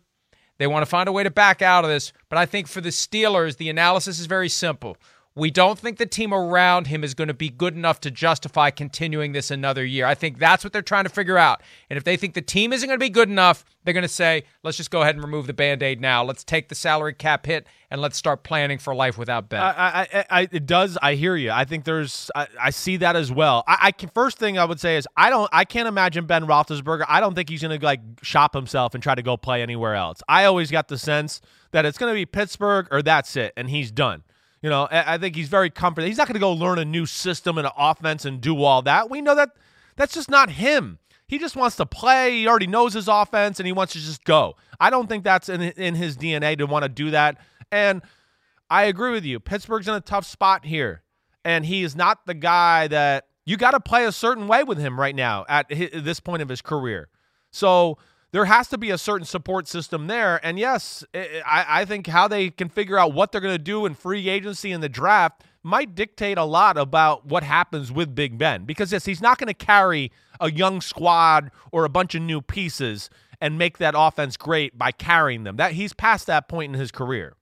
They 0.58 0.68
want 0.68 0.84
to 0.84 0.90
find 0.90 1.10
a 1.10 1.12
way 1.12 1.24
to 1.24 1.32
back 1.32 1.62
out 1.62 1.84
of 1.84 1.90
this. 1.90 2.14
But 2.30 2.38
I 2.38 2.46
think 2.46 2.68
for 2.68 2.82
the 2.82 2.90
Steelers, 2.90 3.58
the 3.58 3.70
analysis 3.70 4.20
is 4.20 4.26
very 4.28 4.50
simple. 4.50 4.98
We 5.34 5.50
don't 5.50 5.80
think 5.80 5.98
the 5.98 6.06
team 6.06 6.34
around 6.34 6.88
him 6.88 7.06
is 7.06 7.14
going 7.14 7.30
to 7.30 7.34
be 7.34 7.48
good 7.48 7.74
enough 7.74 8.02
to 8.02 8.12
justify 8.12 8.70
continuing 8.70 9.32
this 9.32 9.50
another 9.50 9.86
year. 9.86 10.06
I 10.06 10.14
think 10.14 10.40
that's 10.40 10.62
what 10.62 10.74
they're 10.74 10.82
trying 10.82 11.06
to 11.06 11.10
figure 11.10 11.38
out. 11.38 11.62
And 11.90 11.96
if 11.96 12.04
they 12.04 12.18
think 12.18 12.34
the 12.34 12.42
team 12.42 12.74
isn't 12.74 12.86
going 12.86 13.00
to 13.00 13.04
be 13.04 13.10
good 13.10 13.30
enough, 13.30 13.64
they're 13.86 13.94
going 13.94 14.02
to 14.02 14.10
say, 14.10 14.44
let's 14.62 14.76
just 14.76 14.92
go 14.92 15.04
ahead 15.04 15.16
and 15.16 15.24
remove 15.24 15.48
the 15.48 15.54
band 15.54 15.82
aid 15.84 16.02
now. 16.02 16.22
Let's 16.22 16.44
take 16.44 16.68
the 16.68 16.76
salary 16.76 17.14
cap 17.14 17.46
hit 17.46 17.66
and 17.90 18.02
let's 18.02 18.18
start 18.18 18.44
planning 18.44 18.78
for 18.78 18.94
life 18.94 19.18
without 19.18 19.48
Ben. 19.48 19.62
I, 19.62 20.02
I, 20.02 20.26
I, 20.30 20.42
it 20.52 20.66
does. 20.66 20.98
I 21.02 21.16
hear 21.16 21.38
you. 21.38 21.52
I 21.52 21.64
think 21.64 21.86
there's. 21.86 22.30
I, 22.36 22.48
I 22.60 22.70
see 22.72 22.98
that 22.98 23.16
as 23.16 23.32
well. 23.32 23.64
I, 23.68 23.78
I 23.84 23.92
can, 23.94 24.10
first 24.10 24.38
thing 24.38 24.58
I 24.58 24.66
would 24.66 24.82
say 24.82 24.98
is 24.98 25.08
I 25.16 25.30
don't. 25.30 25.50
I 25.54 25.64
can't 25.64 25.88
imagine 25.88 26.26
Ben 26.26 26.46
Roethlisberger. 26.46 27.06
I 27.08 27.22
don't 27.22 27.36
think 27.36 27.48
he's 27.48 27.62
going 27.62 27.80
to 27.80 27.86
like 27.86 28.02
shop 28.22 28.54
himself 28.54 28.96
and 28.96 29.02
try 29.02 29.16
to 29.16 29.24
go 29.24 29.38
play 29.38 29.62
anywhere 29.62 29.96
else. 29.96 30.22
I 30.28 30.44
always 30.44 30.72
got 30.72 30.90
the 30.90 30.98
sense 30.98 31.40
that 31.72 31.86
it's 31.86 31.98
going 31.98 32.12
to 32.12 32.16
be 32.16 32.26
Pittsburgh 32.26 32.90
or 32.92 33.02
that's 33.02 33.38
it, 33.38 33.54
and 33.56 33.70
he's 33.70 33.92
done. 33.92 34.24
You 34.62 34.70
know, 34.70 34.88
I, 34.92 35.18
think 35.18 35.36
he's 35.36 35.48
very 35.48 35.72
comfortable. 35.72 36.08
He's 36.08 36.20
not 36.20 36.28
going 36.28 36.36
to 36.36 36.40
go 36.40 36.52
learn 36.52 36.78
a 36.78 36.86
new 36.86 37.08
system 37.08 37.58
and 37.58 37.66
an 37.66 37.74
offense 37.76 38.26
and 38.26 38.40
do 38.40 38.62
all 38.62 38.84
that. 38.84 39.10
We 39.10 39.20
know 39.20 39.34
that 39.34 39.50
that's 39.96 40.14
just 40.14 40.30
not 40.30 40.52
him. 40.52 41.00
He 41.26 41.40
just 41.40 41.56
wants 41.56 41.78
to 41.78 41.86
play. 41.86 42.40
He 42.40 42.48
already 42.48 42.68
knows 42.68 42.94
his 42.94 43.08
offense 43.08 43.60
and 43.60 43.66
he 43.66 43.74
wants 43.74 43.94
to 43.94 44.00
just 44.00 44.24
go. 44.24 44.58
I 44.80 44.90
don't 44.90 45.08
think 45.08 45.24
that's 45.24 45.50
in 45.50 45.62
in 45.62 45.96
his 45.96 46.18
DNA 46.18 46.58
to 46.58 46.66
want 46.66 46.84
to 46.84 46.90
do 46.90 47.12
that. 47.12 47.38
And 47.72 48.02
I 48.70 48.84
agree 48.84 49.12
with 49.12 49.26
you. 49.26 49.40
Pittsburgh's 49.40 49.88
in 49.88 49.94
a 49.94 50.02
tough 50.02 50.26
spot 50.26 50.66
here, 50.66 51.04
and 51.44 51.66
he 51.66 51.84
is 51.84 51.96
not 51.96 52.26
the 52.26 52.34
guy 52.34 52.88
that 52.88 53.28
you 53.46 53.58
got 53.58 53.72
to 53.72 53.80
play 53.80 54.06
a 54.06 54.12
certain 54.12 54.48
way 54.48 54.64
with 54.64 54.78
him 54.78 55.00
right 55.00 55.16
now 55.16 55.46
at 55.50 55.72
hi- 55.74 55.90
this 55.94 56.20
point 56.20 56.42
of 56.42 56.50
his 56.50 56.62
career. 56.62 57.10
So 57.50 57.98
there 58.32 58.46
has 58.46 58.68
to 58.70 58.78
be 58.78 58.92
a 58.92 58.98
certain 58.98 59.26
support 59.26 59.68
system 59.68 60.08
there. 60.08 60.40
And 60.46 60.58
yes, 60.58 61.04
I, 61.14 61.66
I 61.68 61.86
think 61.86 62.08
how 62.08 62.28
they 62.28 62.50
can 62.50 62.70
figure 62.70 62.98
out 62.98 63.14
what 63.14 63.32
they're 63.32 63.42
going 63.42 63.56
to 63.56 63.64
do 63.64 63.86
in 63.86 63.94
free 63.94 64.30
agency 64.30 64.72
and 64.72 64.82
the 64.82 64.90
draft 64.90 65.44
might 65.64 65.94
dictate 65.94 66.38
a 66.38 66.44
lot 66.44 66.78
about 66.78 67.26
what 67.26 67.44
happens 67.44 67.92
with 67.92 68.16
Big 68.16 68.38
Ben 68.38 68.66
because 68.66 68.92
yes, 68.92 69.06
he's 69.06 69.22
not 69.22 69.38
going 69.38 69.48
to 69.48 69.54
carry 69.54 70.12
a 70.40 70.52
young 70.52 70.82
squad 70.82 71.52
or 71.72 71.86
a 71.86 71.90
bunch 71.90 72.16
of 72.16 72.22
new 72.22 72.42
pieces 72.42 73.10
and 73.40 73.58
make 73.58 73.78
that 73.80 73.94
offense 73.98 74.38
great 74.38 74.78
by 74.78 74.92
carrying 74.92 75.44
them. 75.44 75.58
That 75.58 75.74
he's 75.74 75.94
past 75.94 76.28
that 76.28 76.48
point 76.48 76.74
in 76.74 76.80
his 76.80 76.92
career. 76.92 77.36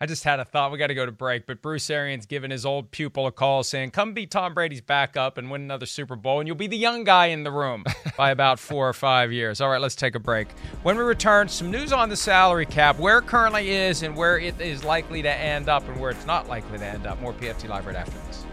I 0.00 0.06
just 0.06 0.24
had 0.24 0.40
a 0.40 0.44
thought. 0.44 0.72
We 0.72 0.78
got 0.78 0.88
to 0.88 0.94
go 0.94 1.06
to 1.06 1.12
break, 1.12 1.46
but 1.46 1.62
Bruce 1.62 1.88
Arians 1.88 2.26
giving 2.26 2.50
his 2.50 2.66
old 2.66 2.90
pupil 2.90 3.28
a 3.28 3.32
call 3.32 3.62
saying, 3.62 3.92
Come 3.92 4.12
be 4.12 4.26
Tom 4.26 4.52
Brady's 4.52 4.80
backup 4.80 5.38
and 5.38 5.52
win 5.52 5.62
another 5.62 5.86
Super 5.86 6.16
Bowl, 6.16 6.40
and 6.40 6.48
you'll 6.48 6.56
be 6.56 6.66
the 6.66 6.76
young 6.76 7.04
guy 7.04 7.26
in 7.26 7.44
the 7.44 7.52
room 7.52 7.84
by 8.16 8.32
about 8.32 8.58
four 8.58 8.88
or 8.88 8.92
five 8.92 9.32
years. 9.32 9.60
All 9.60 9.70
right, 9.70 9.80
let's 9.80 9.94
take 9.94 10.16
a 10.16 10.18
break. 10.18 10.50
When 10.82 10.96
we 10.96 11.04
return, 11.04 11.48
some 11.48 11.70
news 11.70 11.92
on 11.92 12.08
the 12.08 12.16
salary 12.16 12.66
cap, 12.66 12.98
where 12.98 13.18
it 13.18 13.26
currently 13.26 13.70
is 13.70 14.02
and 14.02 14.16
where 14.16 14.36
it 14.36 14.60
is 14.60 14.82
likely 14.82 15.22
to 15.22 15.32
end 15.32 15.68
up 15.68 15.86
and 15.88 16.00
where 16.00 16.10
it's 16.10 16.26
not 16.26 16.48
likely 16.48 16.78
to 16.78 16.84
end 16.84 17.06
up. 17.06 17.20
More 17.20 17.32
PFT 17.32 17.68
Live 17.68 17.86
right 17.86 17.94
after 17.94 18.18
this. 18.26 18.44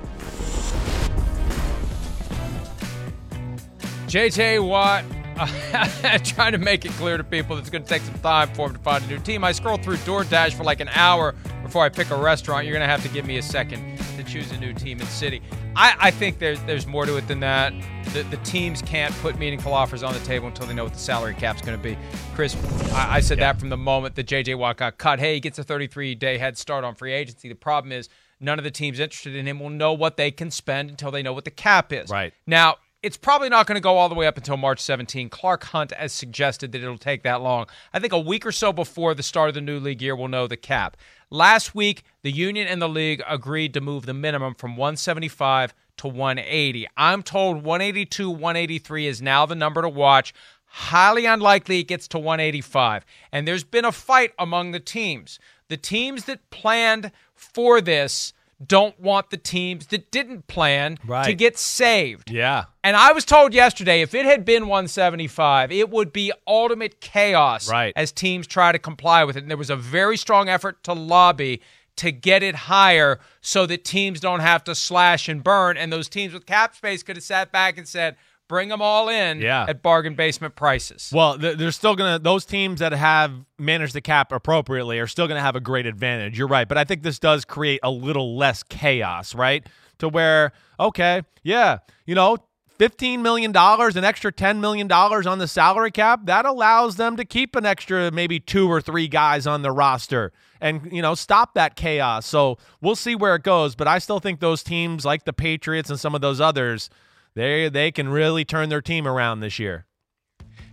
JJ 4.05 4.63
Watt 4.63 5.05
trying 6.23 6.51
to 6.51 6.57
make 6.57 6.85
it 6.85 6.91
clear 6.93 7.17
to 7.17 7.23
people 7.23 7.55
that 7.55 7.61
it's 7.61 7.69
going 7.69 7.83
to 7.83 7.89
take 7.89 8.01
some 8.01 8.17
time 8.19 8.47
for 8.53 8.67
them 8.67 8.77
to 8.77 8.83
find 8.83 9.03
a 9.03 9.07
new 9.07 9.19
team. 9.19 9.43
I 9.43 9.51
scroll 9.51 9.77
through 9.77 9.97
DoorDash 9.97 10.53
for 10.53 10.63
like 10.63 10.79
an 10.79 10.89
hour 10.89 11.33
before 11.63 11.83
I 11.83 11.89
pick 11.89 12.09
a 12.11 12.15
restaurant. 12.15 12.65
You're 12.65 12.73
going 12.73 12.85
to 12.85 12.91
have 12.91 13.03
to 13.03 13.09
give 13.09 13.25
me 13.25 13.37
a 13.37 13.41
second 13.41 13.97
to 14.17 14.23
choose 14.23 14.51
a 14.51 14.57
new 14.57 14.73
team 14.73 14.99
in 14.99 15.07
city. 15.07 15.41
I, 15.75 15.95
I 15.99 16.11
think 16.11 16.39
there's 16.39 16.61
there's 16.63 16.85
more 16.85 17.05
to 17.05 17.15
it 17.17 17.27
than 17.27 17.39
that. 17.39 17.73
The, 18.13 18.23
the, 18.23 18.37
teams 18.37 18.81
can't 18.81 19.13
put 19.15 19.39
meaningful 19.39 19.73
offers 19.73 20.03
on 20.03 20.13
the 20.13 20.19
table 20.19 20.47
until 20.47 20.65
they 20.65 20.73
know 20.73 20.83
what 20.83 20.93
the 20.93 20.99
salary 20.99 21.33
cap's 21.33 21.61
going 21.61 21.77
to 21.77 21.83
be. 21.83 21.97
Chris, 22.35 22.55
I, 22.91 23.15
I 23.15 23.19
said 23.21 23.37
yeah. 23.37 23.53
that 23.53 23.59
from 23.59 23.69
the 23.69 23.77
moment 23.77 24.15
that 24.15 24.23
J.J. 24.23 24.55
Watt 24.55 24.77
got 24.77 24.97
cut. 24.97 25.19
Hey, 25.19 25.35
he 25.35 25.39
gets 25.39 25.57
a 25.59 25.63
33 25.63 26.15
day 26.15 26.37
head 26.37 26.57
start 26.57 26.83
on 26.83 26.93
free 26.95 27.13
agency. 27.13 27.47
The 27.47 27.55
problem 27.55 27.93
is 27.93 28.09
none 28.41 28.57
of 28.57 28.65
the 28.65 28.71
teams 28.71 28.99
interested 28.99 29.35
in 29.35 29.47
him 29.47 29.59
will 29.59 29.69
know 29.69 29.93
what 29.93 30.17
they 30.17 30.29
can 30.31 30.51
spend 30.51 30.89
until 30.89 31.11
they 31.11 31.23
know 31.23 31.31
what 31.31 31.45
the 31.45 31.51
cap 31.51 31.93
is. 31.93 32.09
Right. 32.09 32.33
Now, 32.45 32.77
it's 33.04 33.18
probably 33.18 33.49
not 33.49 33.66
going 33.66 33.76
to 33.76 33.82
go 33.82 33.97
all 33.97 34.10
the 34.10 34.16
way 34.16 34.28
up 34.28 34.38
until 34.38 34.58
March 34.58 34.80
17. 34.80 35.30
Clark 35.30 35.64
Hunt 35.66 35.91
has 35.93 36.14
suggested 36.14 36.72
that 36.72 36.82
it'll 36.82 36.97
take 36.97 37.24
that 37.24 37.41
long. 37.41 37.66
I 37.93 37.99
think 37.99 38.14
a 38.14 38.20
week 38.20 38.45
or 38.45 38.52
so 38.52 38.72
before 38.72 39.16
the 39.16 39.24
start 39.24 39.49
of 39.49 39.56
the 39.56 39.62
new 39.62 39.80
league 39.80 40.02
year, 40.02 40.16
we'll 40.16 40.28
know 40.28 40.47
the 40.47 40.58
cap. 40.58 40.97
Last 41.30 41.74
week, 41.74 42.04
the 42.22 42.32
union 42.32 42.68
and 42.68 42.82
the 42.82 42.89
league 42.89 43.24
agreed 43.28 43.74
to 43.74 43.82
move 43.82 44.06
the 44.06 44.14
minimum 44.14 44.54
from 44.54 44.78
175 44.78 45.74
to 45.97 46.08
180. 46.08 46.88
I'm 46.95 47.24
told 47.24 47.64
182, 47.64 48.30
183 48.30 49.08
is 49.08 49.22
now 49.22 49.45
the 49.45 49.56
number 49.56 49.82
to 49.82 49.89
watch. 49.89 50.34
Highly 50.66 51.26
unlikely 51.26 51.80
it 51.80 51.88
gets 51.88 52.08
to 52.10 52.20
185. 52.20 53.04
And 53.32 53.47
there's 53.47 53.64
been 53.64 53.86
a 53.86 53.91
fight 53.91 54.34
among 54.38 54.72
the 54.72 54.80
teams. 54.80 55.39
The 55.70 55.78
teams 55.78 56.26
that 56.26 56.49
planned 56.49 57.12
for 57.34 57.82
this 57.82 58.34
don't 58.68 58.99
want 58.99 59.30
the 59.30 59.38
teams 59.38 59.88
that 59.88 60.12
didn't 60.12 60.47
plan 60.47 60.97
right. 61.05 61.26
to 61.26 61.34
get 61.34 61.57
saved. 61.57 62.30
Yeah. 62.30 62.66
And 62.84 62.95
I 62.95 63.12
was 63.12 63.26
told 63.26 63.53
yesterday 63.53 64.01
if 64.01 64.14
it 64.14 64.26
had 64.26 64.45
been 64.45 64.64
175, 64.68 65.72
it 65.72 65.89
would 65.89 66.12
be 66.12 66.32
ultimate 66.47 66.99
chaos 66.99 67.70
right. 67.70 67.93
as 67.95 68.12
teams 68.12 68.47
try 68.47 68.72
to 68.72 68.80
comply 68.80 69.24
with 69.24 69.38
it. 69.38 69.41
And 69.41 69.49
there 69.49 69.57
was 69.57 69.70
a 69.70 69.76
very 69.76 70.18
strong 70.18 70.49
effort 70.49 70.84
to 70.84 70.93
lobby 70.93 71.62
to 71.97 72.12
get 72.12 72.41
it 72.41 72.55
higher 72.55 73.20
so 73.41 73.66
that 73.66 73.84
teams 73.84 74.20
don't 74.20 74.39
have 74.39 74.64
to 74.64 74.74
slash 74.76 75.28
and 75.30 75.43
burn. 75.43 75.78
And 75.78 75.91
those 75.91 76.09
teams 76.09 76.34
with 76.34 76.45
cap 76.45 76.76
space 76.76 77.03
could 77.03 77.16
have 77.16 77.24
sat 77.24 77.51
back 77.51 77.78
and 77.78 77.88
said, 77.88 78.16
bring 78.52 78.68
them 78.68 78.82
all 78.82 79.08
in 79.08 79.39
yeah. 79.39 79.66
at 79.66 79.82
bargain 79.82 80.14
basement 80.14 80.58
prices. 80.58 81.10
Well, 81.14 81.38
they're 81.38 81.72
still 81.72 81.95
going 81.95 82.18
to, 82.18 82.22
those 82.22 82.43
teams 82.43 82.82
that 82.82 82.91
have 82.91 83.32
managed 83.58 83.93
the 83.95 84.02
cap 84.02 84.34
appropriately 84.34 84.99
are 84.99 85.08
still 85.08 85.26
going 85.26 85.38
to 85.38 85.41
have 85.41 85.56
a 85.56 85.62
great 85.62 85.86
advantage. 85.86 86.38
You're 86.38 86.49
right. 86.49 86.68
But 86.68 86.78
I 86.78 86.84
think 86.84 87.02
this 87.02 87.18
does 87.18 87.45
create 87.45 87.80
a 87.82 87.89
little 87.89 88.36
less 88.36 88.62
chaos, 88.62 89.34
right? 89.34 89.66
To 89.99 90.10
where, 90.10 90.52
okay, 90.78 91.22
yeah, 91.43 91.78
you 92.06 92.14
know, 92.14 92.39
$15 92.78 93.22
million, 93.22 93.56
an 93.56 94.04
extra 94.04 94.34
$10 94.34 94.60
million 94.60 94.91
on 94.91 95.39
the 95.39 95.47
salary 95.47 95.91
cap, 95.91 96.26
that 96.26 96.45
allows 96.45 96.97
them 96.97 97.16
to 97.16 97.24
keep 97.24 97.56
an 97.56 97.66
extra 97.66 98.12
maybe 98.12 98.38
two 98.38 98.70
or 98.70 98.82
three 98.82 99.08
guys 99.08 99.47
on 99.47 99.62
the 99.62 99.72
roster 99.72 100.34
and, 100.60 100.91
you 100.91 101.02
know, 101.02 101.16
stop 101.16 101.54
that 101.54 101.78
chaos. 101.78 102.26
So 102.26 102.58
we'll 102.82 102.97
see 102.97 103.16
where 103.16 103.36
it 103.36 103.43
goes. 103.43 103.76
But 103.76 103.88
I 103.88 103.99
still 103.99 104.20
think 104.20 104.41
those 104.41 104.62
teams 104.62 105.06
like 105.06 105.24
the 105.24 105.32
Patriots 105.32 105.89
and 105.89 105.97
some 105.97 106.14
of 106.16 106.20
those 106.20 106.41
others– 106.41 106.89
they 107.36 107.69
they 107.69 107.91
can 107.91 108.09
really 108.09 108.45
turn 108.45 108.69
their 108.69 108.82
team 108.82 109.07
around 109.07 109.39
this 109.39 109.59
year. 109.59 109.86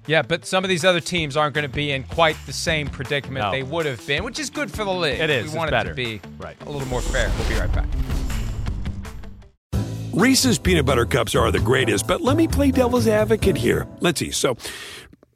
Yeah, 0.06 0.22
but 0.22 0.46
some 0.46 0.64
of 0.64 0.70
these 0.70 0.86
other 0.86 1.00
teams 1.00 1.36
aren't 1.36 1.54
going 1.54 1.68
to 1.68 1.74
be 1.74 1.92
in 1.92 2.02
quite 2.02 2.36
the 2.46 2.52
same 2.52 2.88
predicament 2.88 3.44
no. 3.44 3.50
they 3.50 3.62
would 3.62 3.84
have 3.84 4.04
been, 4.06 4.24
which 4.24 4.38
is 4.38 4.48
good 4.48 4.70
for 4.70 4.82
the 4.82 4.92
league. 4.92 5.20
It 5.20 5.28
is. 5.28 5.52
We 5.52 5.58
want 5.58 5.70
it 5.70 5.84
to 5.84 5.94
be 5.94 6.22
right. 6.38 6.56
a 6.62 6.70
little 6.70 6.88
more 6.88 7.02
fair. 7.02 7.30
We'll 7.38 7.48
be 7.48 7.56
right 7.56 7.72
back. 7.72 7.86
Reese's 10.14 10.58
peanut 10.58 10.86
butter 10.86 11.04
cups 11.04 11.34
are 11.34 11.50
the 11.52 11.60
greatest, 11.60 12.06
but 12.06 12.22
let 12.22 12.38
me 12.38 12.48
play 12.48 12.70
devil's 12.70 13.06
advocate 13.06 13.56
here. 13.56 13.86
Let's 14.00 14.18
see. 14.18 14.30
So, 14.30 14.56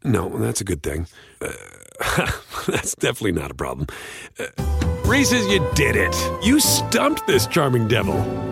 no, 0.02 0.30
that's 0.38 0.62
a 0.62 0.64
good 0.64 0.82
thing. 0.82 1.06
Uh, 1.40 1.52
that's 2.66 2.94
definitely 2.94 3.32
not 3.32 3.50
a 3.50 3.54
problem. 3.54 3.86
Uh, 4.40 4.46
Reese's, 5.04 5.46
you 5.48 5.64
did 5.74 5.96
it. 5.96 6.16
You 6.42 6.58
stumped 6.60 7.26
this 7.26 7.46
charming 7.46 7.88
devil. 7.88 8.51